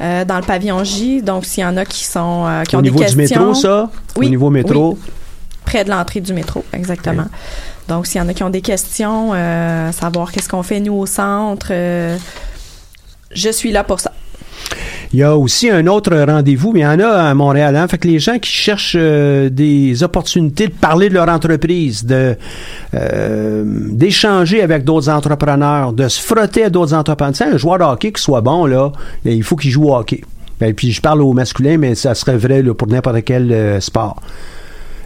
euh, 0.00 0.24
dans 0.24 0.36
le 0.36 0.42
pavillon 0.42 0.82
J. 0.84 1.22
Donc, 1.22 1.44
s'il 1.44 1.62
y 1.62 1.66
en 1.66 1.76
a 1.76 1.84
qui 1.84 2.04
sont 2.04 2.44
euh, 2.46 2.62
qui 2.64 2.76
Au 2.76 2.78
ont 2.78 2.82
niveau 2.82 2.98
des 2.98 3.06
du 3.10 3.16
questions, 3.16 3.40
métro, 3.48 3.54
ça? 3.54 3.90
Oui, 4.16 4.26
Au 4.26 4.30
niveau 4.30 4.50
métro? 4.50 4.92
oui. 5.00 5.10
près 5.64 5.84
de 5.84 5.90
l'entrée 5.90 6.20
du 6.20 6.32
métro, 6.32 6.64
exactement. 6.72 7.26
Donc, 7.88 8.06
s'il 8.06 8.20
y 8.20 8.24
en 8.24 8.28
a 8.28 8.34
qui 8.34 8.42
ont 8.42 8.50
des 8.50 8.60
questions, 8.62 9.32
euh, 9.34 9.92
savoir 9.92 10.32
qu'est-ce 10.32 10.48
qu'on 10.48 10.62
fait 10.62 10.80
nous 10.80 10.94
au 10.94 11.06
centre, 11.06 11.68
euh, 11.70 12.16
je 13.32 13.50
suis 13.50 13.72
là 13.72 13.84
pour 13.84 14.00
ça. 14.00 14.12
Il 15.12 15.18
y 15.18 15.22
a 15.22 15.36
aussi 15.36 15.70
un 15.70 15.86
autre 15.86 16.16
rendez-vous, 16.16 16.72
mais 16.72 16.80
il 16.80 16.82
y 16.82 16.86
en 16.86 16.98
a 16.98 17.08
à 17.08 17.34
Montréal. 17.34 17.76
Hein? 17.76 17.86
Fait 17.88 17.98
que 17.98 18.08
les 18.08 18.18
gens 18.18 18.38
qui 18.38 18.50
cherchent 18.50 18.96
euh, 18.98 19.48
des 19.48 20.02
opportunités 20.02 20.68
de 20.68 20.72
parler 20.72 21.08
de 21.08 21.14
leur 21.14 21.28
entreprise, 21.28 22.04
de 22.04 22.36
euh, 22.94 23.64
d'échanger 23.90 24.62
avec 24.62 24.84
d'autres 24.84 25.08
entrepreneurs, 25.08 25.92
de 25.92 26.08
se 26.08 26.20
frotter 26.20 26.64
à 26.64 26.70
d'autres 26.70 26.94
entrepreneurs. 26.94 27.36
Sais, 27.36 27.44
un 27.44 27.56
joueur 27.56 27.78
de 27.78 27.84
hockey 27.84 28.12
qui 28.12 28.22
soit 28.22 28.40
bon, 28.40 28.66
là, 28.66 28.92
ben, 29.24 29.32
il 29.32 29.42
faut 29.42 29.56
qu'il 29.56 29.70
joue 29.70 29.84
au 29.84 29.94
hockey. 29.94 30.22
Ben, 30.60 30.72
puis 30.72 30.92
je 30.92 31.00
parle 31.00 31.22
au 31.22 31.32
masculin, 31.32 31.76
mais 31.78 31.94
ça 31.94 32.14
serait 32.14 32.36
vrai 32.36 32.62
pour 32.62 32.88
n'importe 32.88 33.24
quel 33.24 33.52
euh, 33.52 33.80
sport. 33.80 34.16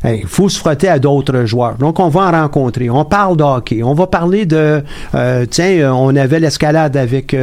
Il 0.05 0.29
faut 0.29 0.49
se 0.49 0.61
frotter 0.61 0.89
à 0.89 1.01
d'autres 1.01 1.45
joueurs. 1.45 1.75
Donc, 1.75 1.99
on 1.99 2.09
va 2.09 2.21
en 2.21 2.31
rencontrer. 2.31 2.89
On 2.89 3.05
parle 3.05 3.37
de 3.37 3.43
hockey. 3.43 3.83
On 3.83 3.95
va 3.95 4.07
parler 4.07 4.47
de... 4.47 4.81
tiens, 5.51 5.93
on 5.93 6.15
avait 6.15 6.39
l'escalade 6.39 6.97
avec 6.97 7.35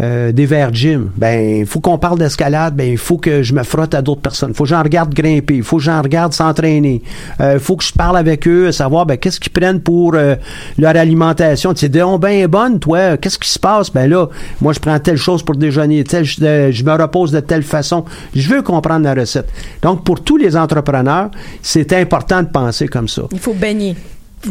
euh, 0.00 0.32
des 0.32 0.46
verres 0.46 0.72
gym. 0.72 1.10
Ben, 1.16 1.60
il 1.60 1.66
faut 1.66 1.80
qu'on 1.80 1.98
parle 1.98 2.18
d'escalade. 2.18 2.74
Ben, 2.74 2.90
il 2.90 2.98
faut 2.98 3.18
que 3.18 3.42
je 3.42 3.52
me 3.54 3.62
frotte 3.62 3.94
à 3.94 4.02
d'autres 4.02 4.20
personnes. 4.22 4.50
Il 4.50 4.56
faut 4.56 4.64
que 4.64 4.70
j'en 4.70 4.82
regarde 4.82 5.14
grimper. 5.14 5.56
Il 5.56 5.62
faut 5.62 5.76
que 5.76 5.82
j'en 5.82 6.02
regarde 6.02 6.32
s'entraîner. 6.32 7.02
Il 7.40 7.58
faut 7.58 7.76
que 7.76 7.84
je 7.84 7.92
parle 7.92 8.16
avec 8.16 8.46
eux, 8.48 8.72
savoir 8.72 9.06
ben, 9.06 9.16
qu'est-ce 9.16 9.40
qu'ils 9.40 9.52
prennent 9.52 9.80
pour 9.80 10.14
euh, 10.14 10.36
leur 10.78 10.96
alimentation. 10.96 11.74
Tu 11.74 11.80
sais, 11.80 11.88
donc 11.88 12.24
bien 12.24 12.46
bonne, 12.48 12.78
toi. 12.78 13.16
Qu'est-ce 13.16 13.38
qui 13.38 13.48
se 13.48 13.58
passe? 13.58 13.90
Ben 13.90 14.08
là, 14.08 14.26
moi, 14.60 14.72
je 14.72 14.80
prends 14.80 14.98
telle 14.98 15.16
chose 15.16 15.42
pour 15.42 15.56
déjeuner. 15.56 16.04
Telle, 16.04 16.24
je, 16.24 16.42
euh, 16.42 16.72
je 16.72 16.84
me 16.84 16.92
repose 16.92 17.30
de 17.32 17.40
telle 17.40 17.62
façon. 17.62 18.04
Je 18.34 18.48
veux 18.48 18.62
comprendre 18.62 19.04
la 19.04 19.14
recette. 19.14 19.48
Donc, 19.82 20.04
pour 20.04 20.22
tous 20.22 20.36
les 20.36 20.56
entrepreneurs, 20.56 21.30
c'est 21.62 21.92
important 21.92 22.42
de 22.42 22.48
penser 22.48 22.88
comme 22.88 23.08
ça. 23.08 23.22
Il 23.32 23.38
faut 23.38 23.54
baigner. 23.54 23.96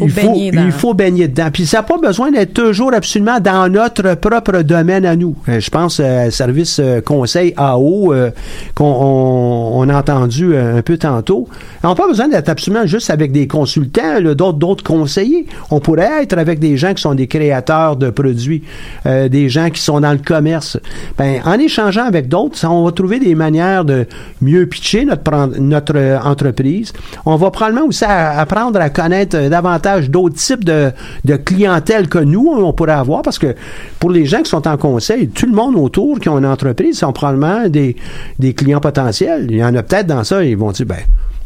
faut 0.00 0.06
Il 0.06 0.10
faut, 0.10 0.32
baigner 0.32 0.50
dans... 0.50 0.64
il 0.64 0.72
faut 0.72 0.94
baigner 0.94 1.28
dedans. 1.28 1.48
Puis 1.52 1.66
ça 1.66 1.78
n'a 1.78 1.82
pas 1.82 1.98
besoin 1.98 2.30
d'être 2.30 2.54
toujours 2.54 2.92
absolument 2.92 3.40
dans 3.40 3.70
notre 3.70 4.14
propre 4.14 4.62
domaine 4.62 5.04
à 5.04 5.16
nous. 5.16 5.36
Euh, 5.48 5.60
je 5.60 5.70
pense 5.70 6.00
euh, 6.00 6.30
service 6.30 6.80
euh, 6.80 7.00
conseil 7.00 7.54
AO 7.56 8.12
euh, 8.12 8.30
qu'on 8.74 8.84
on, 8.84 9.80
on 9.80 9.88
a 9.88 9.96
entendu 9.96 10.56
un 10.56 10.82
peu 10.82 10.98
tantôt. 10.98 11.48
On 11.82 11.88
n'a 11.88 11.94
pas 11.94 12.08
besoin 12.08 12.28
d'être 12.28 12.48
absolument 12.48 12.86
juste 12.86 13.10
avec 13.10 13.32
des 13.32 13.46
consultants, 13.46 14.20
là, 14.20 14.34
d'autres 14.34 14.58
d'autres 14.58 14.84
conseillers. 14.84 15.46
On 15.70 15.80
pourrait 15.80 16.22
être 16.22 16.38
avec 16.38 16.58
des 16.58 16.76
gens 16.76 16.94
qui 16.94 17.02
sont 17.02 17.14
des 17.14 17.26
créateurs 17.26 17.96
de 17.96 18.10
produits, 18.10 18.62
euh, 19.06 19.28
des 19.28 19.48
gens 19.48 19.70
qui 19.70 19.80
sont 19.80 20.00
dans 20.00 20.12
le 20.12 20.18
commerce. 20.18 20.78
Ben, 21.18 21.40
en 21.44 21.58
échangeant 21.58 22.04
avec 22.04 22.28
d'autres, 22.28 22.66
on 22.66 22.84
va 22.84 22.92
trouver 22.92 23.18
des 23.18 23.34
manières 23.34 23.84
de 23.84 24.06
mieux 24.40 24.66
pitcher 24.66 25.04
notre, 25.04 25.94
entreprise. 26.24 26.92
On 27.26 27.36
va 27.36 27.50
probablement 27.50 27.86
aussi 27.86 28.04
apprendre 28.04 28.80
à 28.80 28.90
connaître 28.90 29.36
euh, 29.36 29.48
d'autres 30.08 30.36
types 30.36 30.64
de, 30.64 30.90
de 31.24 31.36
clientèle 31.36 32.08
que 32.08 32.18
nous, 32.18 32.46
on 32.46 32.72
pourrait 32.72 32.92
avoir, 32.92 33.22
parce 33.22 33.38
que 33.38 33.54
pour 33.98 34.10
les 34.10 34.26
gens 34.26 34.42
qui 34.42 34.50
sont 34.50 34.66
en 34.66 34.76
conseil, 34.76 35.28
tout 35.28 35.46
le 35.46 35.52
monde 35.52 35.76
autour 35.76 36.18
qui 36.20 36.28
ont 36.28 36.38
une 36.38 36.46
entreprise 36.46 36.98
sont 36.98 37.12
probablement 37.12 37.68
des, 37.68 37.96
des 38.38 38.54
clients 38.54 38.80
potentiels. 38.80 39.46
Il 39.50 39.56
y 39.56 39.64
en 39.64 39.74
a 39.74 39.82
peut-être 39.82 40.06
dans 40.06 40.24
ça, 40.24 40.44
ils 40.44 40.56
vont 40.56 40.72
dire, 40.72 40.86
ben, 40.86 40.96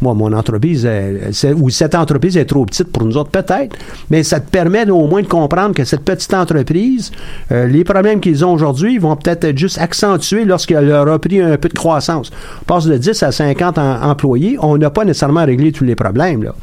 moi, 0.00 0.14
mon 0.14 0.32
entreprise, 0.32 0.84
elle- 0.84 1.30
ou 1.56 1.70
cette 1.70 1.94
entreprise 1.94 2.36
est 2.36 2.44
trop 2.44 2.64
petite 2.64 2.92
pour 2.92 3.04
nous 3.04 3.16
autres, 3.16 3.30
peut-être, 3.30 3.76
mais 4.10 4.22
ça 4.22 4.38
te 4.40 4.48
permet 4.50 4.88
au 4.90 5.06
moins 5.06 5.22
de 5.22 5.26
comprendre 5.26 5.74
que 5.74 5.84
cette 5.84 6.02
petite 6.04 6.32
entreprise, 6.34 7.10
euh, 7.52 7.66
les 7.66 7.84
problèmes 7.84 8.20
qu'ils 8.20 8.44
ont 8.44 8.52
aujourd'hui, 8.52 8.94
ils 8.94 9.00
vont 9.00 9.16
peut-être 9.16 9.44
être 9.44 9.58
juste 9.58 9.78
accentués 9.78 10.44
lorsqu'elle 10.44 10.86
leur 10.86 11.08
a 11.08 11.18
pris 11.18 11.40
un 11.40 11.56
peu 11.56 11.68
de 11.68 11.74
croissance. 11.74 12.30
On 12.62 12.64
passe 12.64 12.86
de 12.86 12.96
10 12.96 13.22
à 13.22 13.32
50 13.32 13.78
en- 13.78 14.02
employés, 14.02 14.56
on 14.60 14.76
n'a 14.78 14.90
pas 14.90 15.04
nécessairement 15.04 15.44
réglé 15.44 15.72
tous 15.72 15.84
les 15.84 15.94
problèmes. 15.96 16.42
Là. 16.44 16.54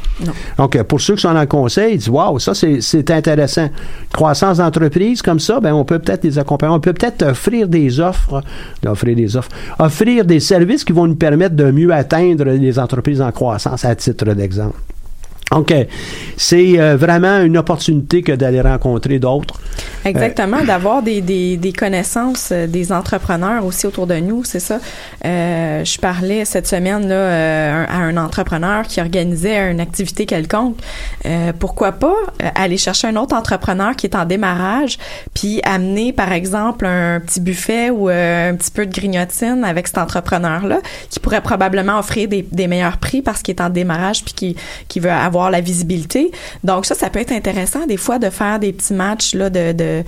Donc, 0.57 0.75
euh, 0.75 0.83
pour 0.83 1.01
ceux 1.01 1.15
qui 1.15 1.21
sont 1.21 1.33
dans 1.33 1.41
le 1.41 1.45
conseil, 1.47 1.93
ils 1.95 1.97
disent, 1.97 2.09
waouh, 2.09 2.39
ça, 2.39 2.53
c'est- 2.53 2.79
c'est 2.81 3.11
intéressant. 3.11 3.69
Croissance 4.13 4.57
d'entreprise, 4.59 5.21
comme 5.21 5.39
ça, 5.39 5.59
ben, 5.59 5.73
on 5.73 5.83
peut 5.83 5.99
peut-être 5.99 6.23
les 6.23 6.39
accompagner. 6.39 6.73
On 6.73 6.79
peut 6.79 6.93
peut-être 6.93 7.23
offrir 7.23 7.67
des 7.67 7.99
offres, 7.99 8.41
offrir 8.85 9.15
des 9.15 9.35
offres, 9.35 9.49
offrir 9.79 10.23
des 10.25 10.39
services 10.39 10.83
qui 10.83 10.93
vont 10.93 11.07
nous 11.07 11.15
permettre 11.15 11.55
de 11.55 11.69
mieux 11.71 11.91
atteindre 11.93 12.45
les 12.45 12.79
entreprises 12.79 13.21
en 13.25 13.31
croissance, 13.31 13.85
à 13.85 13.95
titre 13.95 14.33
d'exemple. 14.33 14.79
Donc, 15.51 15.71
euh, 15.71 15.83
c'est 16.37 16.79
euh, 16.79 16.97
vraiment 16.97 17.39
une 17.41 17.57
opportunité 17.57 18.23
que 18.23 18.31
d'aller 18.31 18.61
rencontrer 18.61 19.19
d'autres. 19.19 19.59
Exactement, 20.03 20.63
d'avoir 20.63 21.01
des, 21.01 21.21
des, 21.21 21.57
des 21.57 21.73
connaissances 21.73 22.49
euh, 22.51 22.67
des 22.67 22.91
entrepreneurs 22.91 23.65
aussi 23.65 23.85
autour 23.87 24.07
de 24.07 24.15
nous, 24.15 24.43
c'est 24.43 24.59
ça. 24.59 24.79
Euh, 25.23 25.83
je 25.83 25.99
parlais 25.99 26.45
cette 26.45 26.67
semaine 26.67 27.07
là, 27.07 27.15
euh, 27.15 27.85
à 27.87 27.97
un 27.97 28.17
entrepreneur 28.17 28.83
qui 28.87 29.01
organisait 29.01 29.71
une 29.71 29.79
activité 29.79 30.25
quelconque. 30.25 30.77
Euh, 31.25 31.51
pourquoi 31.57 31.91
pas 31.91 32.15
euh, 32.41 32.49
aller 32.55 32.77
chercher 32.77 33.07
un 33.07 33.15
autre 33.15 33.35
entrepreneur 33.35 33.95
qui 33.95 34.07
est 34.07 34.15
en 34.15 34.25
démarrage, 34.25 34.97
puis 35.33 35.59
amener 35.63 36.13
par 36.13 36.31
exemple 36.31 36.85
un 36.85 37.19
petit 37.19 37.39
buffet 37.39 37.89
ou 37.89 38.09
euh, 38.09 38.51
un 38.51 38.55
petit 38.55 38.71
peu 38.71 38.85
de 38.85 38.91
grignotine 38.91 39.63
avec 39.63 39.87
cet 39.87 39.97
entrepreneur-là, 39.97 40.79
qui 41.09 41.19
pourrait 41.19 41.41
probablement 41.41 41.99
offrir 41.99 42.27
des, 42.27 42.45
des 42.51 42.67
meilleurs 42.67 42.97
prix 42.97 43.21
parce 43.21 43.41
qu'il 43.41 43.55
est 43.55 43.61
en 43.61 43.69
démarrage 43.69 44.23
puis 44.23 44.33
qui, 44.33 44.55
qui 44.87 44.99
veut 44.99 45.11
avoir 45.11 45.34
la 45.49 45.61
visibilité. 45.61 46.31
Donc 46.63 46.85
ça, 46.85 46.95
ça 46.95 47.09
peut 47.09 47.19
être 47.19 47.31
intéressant 47.31 47.85
des 47.87 47.97
fois 47.97 48.19
de 48.19 48.29
faire 48.29 48.59
des 48.59 48.73
petits 48.73 48.93
matchs 48.93 49.33
là 49.35 49.49
de, 49.49 49.71
de 49.71 50.03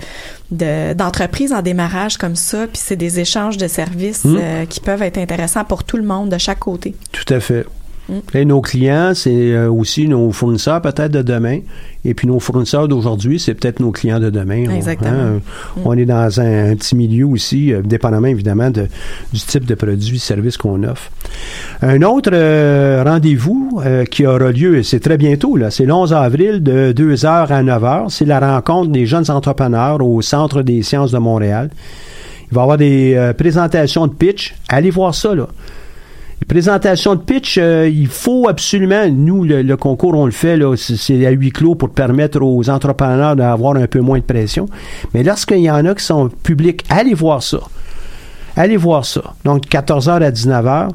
de- 0.50 0.94
d'entreprises 0.94 1.52
en 1.52 1.60
démarrage 1.62 2.16
comme 2.16 2.34
ça, 2.36 2.66
puis 2.66 2.80
c'est 2.82 2.96
des 2.96 3.20
échanges 3.20 3.56
de 3.58 3.68
services 3.68 4.24
Mm. 4.24 4.36
euh, 4.40 4.64
qui 4.66 4.80
peuvent 4.80 5.02
être 5.02 5.18
intéressants 5.18 5.64
pour 5.64 5.84
tout 5.84 5.96
le 5.98 6.02
monde 6.04 6.30
de 6.30 6.38
chaque 6.38 6.60
côté. 6.60 6.94
Tout 7.12 7.32
à 7.32 7.40
fait. 7.40 7.66
Et 8.34 8.44
nos 8.46 8.60
clients, 8.62 9.12
c'est 9.14 9.52
euh, 9.52 9.70
aussi 9.70 10.08
nos 10.08 10.32
fournisseurs 10.32 10.80
peut-être 10.80 11.12
de 11.12 11.22
demain. 11.22 11.58
Et 12.04 12.14
puis 12.14 12.26
nos 12.26 12.40
fournisseurs 12.40 12.88
d'aujourd'hui, 12.88 13.38
c'est 13.38 13.52
peut-être 13.54 13.80
nos 13.80 13.90
clients 13.90 14.18
de 14.20 14.30
demain. 14.30 14.64
On- 14.68 14.74
Exactement. 14.74 15.10
hein, 15.10 15.40
On 15.84 15.92
est 15.98 16.06
dans 16.06 16.40
un, 16.40 16.70
un 16.70 16.76
petit 16.76 16.96
milieu 16.96 17.26
aussi, 17.26 17.72
euh, 17.72 17.82
dépendamment 17.82 18.28
évidemment 18.28 18.70
de- 18.70 18.86
du 19.32 19.40
type 19.40 19.66
de 19.66 19.74
produits, 19.74 20.18
services 20.18 20.56
qu'on 20.56 20.82
offre. 20.84 21.10
Un 21.82 22.00
autre 22.02 22.30
euh, 22.32 23.02
rendez-vous 23.04 23.80
euh, 23.84 24.04
qui 24.04 24.24
aura 24.26 24.52
lieu, 24.52 24.78
et 24.78 24.82
c'est 24.84 25.00
très 25.00 25.18
bientôt, 25.18 25.56
là, 25.56 25.70
c'est 25.70 25.84
le 25.84 25.92
11 25.92 26.14
avril 26.14 26.62
de 26.62 26.92
2h 26.92 27.26
à 27.52 27.62
9h. 27.62 28.06
C'est 28.08 28.24
la 28.24 28.40
rencontre 28.40 28.90
des 28.90 29.04
jeunes 29.04 29.30
entrepreneurs 29.30 30.00
au 30.02 30.22
Centre 30.22 30.62
des 30.62 30.82
sciences 30.82 31.12
de 31.12 31.18
Montréal. 31.18 31.70
Il 32.50 32.54
va 32.54 32.60
y 32.60 32.62
avoir 32.62 32.78
des 32.78 33.14
euh, 33.16 33.32
présentations 33.34 34.06
de 34.06 34.14
pitch. 34.14 34.54
Allez 34.70 34.90
voir 34.90 35.14
ça, 35.14 35.34
là. 35.34 35.48
Les 36.40 36.46
présentations 36.46 37.14
de 37.16 37.20
pitch, 37.20 37.58
euh, 37.58 37.88
il 37.88 38.06
faut 38.06 38.48
absolument, 38.48 39.08
nous, 39.08 39.44
le, 39.44 39.62
le 39.62 39.76
concours, 39.76 40.14
on 40.14 40.24
le 40.24 40.32
fait, 40.32 40.58
c'est 40.76 41.26
à 41.26 41.30
huis 41.30 41.50
clos 41.50 41.74
pour 41.74 41.90
permettre 41.90 42.40
aux 42.42 42.70
entrepreneurs 42.70 43.34
d'avoir 43.34 43.76
un 43.76 43.86
peu 43.86 44.00
moins 44.00 44.18
de 44.18 44.24
pression. 44.24 44.66
Mais 45.14 45.24
lorsqu'il 45.24 45.58
y 45.58 45.70
en 45.70 45.84
a 45.84 45.94
qui 45.94 46.04
sont 46.04 46.28
publics, 46.28 46.84
allez 46.88 47.14
voir 47.14 47.42
ça. 47.42 47.58
Allez 48.58 48.76
voir 48.76 49.04
ça. 49.04 49.22
Donc, 49.44 49.66
14h 49.68 50.20
à 50.22 50.30
19h. 50.32 50.88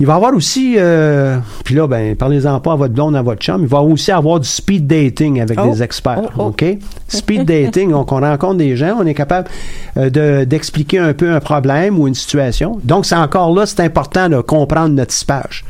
Il 0.00 0.06
va 0.06 0.12
y 0.14 0.16
avoir 0.16 0.34
aussi, 0.34 0.74
euh, 0.78 1.36
puis 1.64 1.74
là, 1.74 1.86
ben, 1.86 2.14
parlez-en 2.16 2.58
pas 2.60 2.72
à 2.72 2.76
votre 2.76 2.94
blonde, 2.94 3.14
à 3.16 3.22
votre 3.22 3.40
chum, 3.42 3.62
il 3.62 3.68
va 3.68 3.80
aussi 3.82 4.10
avoir 4.12 4.38
du 4.40 4.48
speed 4.48 4.86
dating 4.86 5.40
avec 5.40 5.58
Oh. 5.60 5.70
des 5.70 5.82
experts. 5.82 6.30
OK? 6.38 6.64
Speed 7.08 7.44
dating, 7.44 7.90
donc 7.90 8.10
on 8.12 8.20
rencontre 8.20 8.56
des 8.58 8.76
gens, 8.76 8.96
on 9.00 9.06
est 9.06 9.14
capable 9.14 9.48
euh, 9.96 10.10
de- 10.10 10.44
d'expliquer 10.44 10.98
un 11.00 11.12
peu 11.12 11.32
un 11.32 11.40
problème 11.40 11.98
ou 11.98 12.06
une 12.08 12.14
situation. 12.14 12.78
Donc, 12.84 13.04
c'est 13.04 13.16
encore 13.16 13.52
là, 13.54 13.66
c'est 13.66 13.80
important 13.80 14.28
de 14.28 14.40
comprendre 14.40 14.94
notre 14.94 15.12
typage. 15.12 15.64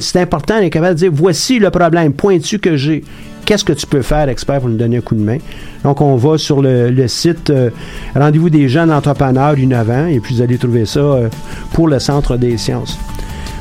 C'est 0.00 0.20
important 0.20 0.60
d'être 0.60 0.72
capable 0.72 0.94
de 0.94 0.98
dire, 1.00 1.10
voici 1.12 1.58
le 1.58 1.70
problème 1.70 2.12
pointu 2.12 2.58
que 2.58 2.76
j'ai. 2.76 3.04
Qu'est-ce 3.46 3.64
que 3.64 3.72
tu 3.72 3.86
peux 3.86 4.02
faire, 4.02 4.28
expert, 4.28 4.58
pour 4.58 4.68
nous 4.68 4.76
donner 4.76 4.96
un 4.96 5.00
coup 5.00 5.14
de 5.14 5.22
main? 5.22 5.38
Donc, 5.84 6.00
on 6.00 6.16
va 6.16 6.36
sur 6.36 6.60
le, 6.60 7.06
site 7.06 7.50
euh, 7.50 7.70
Rendez-vous 8.16 8.50
des 8.50 8.68
jeunes 8.68 8.90
entrepreneurs 8.90 9.56
innovants 9.56 10.06
et 10.06 10.18
puis 10.18 10.34
vous 10.34 10.42
allez 10.42 10.58
trouver 10.58 10.84
ça 10.84 10.98
euh, 10.98 11.28
pour 11.72 11.86
le 11.86 12.00
Centre 12.00 12.36
des 12.36 12.58
sciences. 12.58 12.98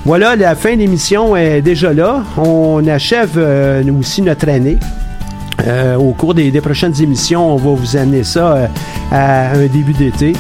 Voilà, 0.03 0.35
la 0.35 0.55
fin 0.55 0.73
de 0.73 0.79
l'émission 0.79 1.37
est 1.37 1.61
déjà 1.61 1.93
là. 1.93 2.23
On 2.35 2.85
achève 2.87 3.33
euh, 3.37 3.83
aussi 3.99 4.23
notre 4.23 4.49
année. 4.49 4.79
Au 5.97 6.11
cours 6.13 6.33
des, 6.33 6.51
prochaines 6.61 6.99
émissions, 7.01 7.53
on 7.53 7.55
va 7.55 7.69
vous 7.71 7.95
amener 7.95 8.23
ça 8.23 8.69
à 9.11 9.51
un 9.51 9.67
début 9.67 9.93
d'été. 9.93 10.33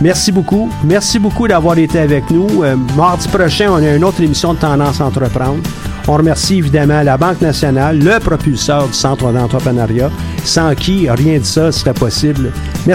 Merci 0.00 0.30
beaucoup. 0.30 0.70
Merci 0.84 1.18
beaucoup 1.18 1.48
d'avoir 1.48 1.76
été 1.76 1.98
avec 1.98 2.30
nous. 2.30 2.62
Mardi 2.96 3.26
prochain, 3.28 3.70
on 3.70 3.82
a 3.82 3.96
une 3.96 4.04
autre 4.04 4.22
émission 4.22 4.54
de 4.54 4.58
Tendance 4.58 5.00
Entreprendre. 5.00 5.58
On 6.06 6.12
remercie 6.14 6.58
évidemment 6.58 7.02
la 7.02 7.16
Banque 7.16 7.40
nationale, 7.40 7.98
le 7.98 8.20
propulseur 8.20 8.88
du 8.88 8.92
Centre 8.92 9.32
d'entrepreneuriat, 9.32 10.10
sans 10.44 10.74
qui 10.74 11.08
rien 11.08 11.38
de 11.38 11.44
ça 11.44 11.72
serait 11.72 11.94
possible. 11.94 12.52
Merci. 12.86 12.92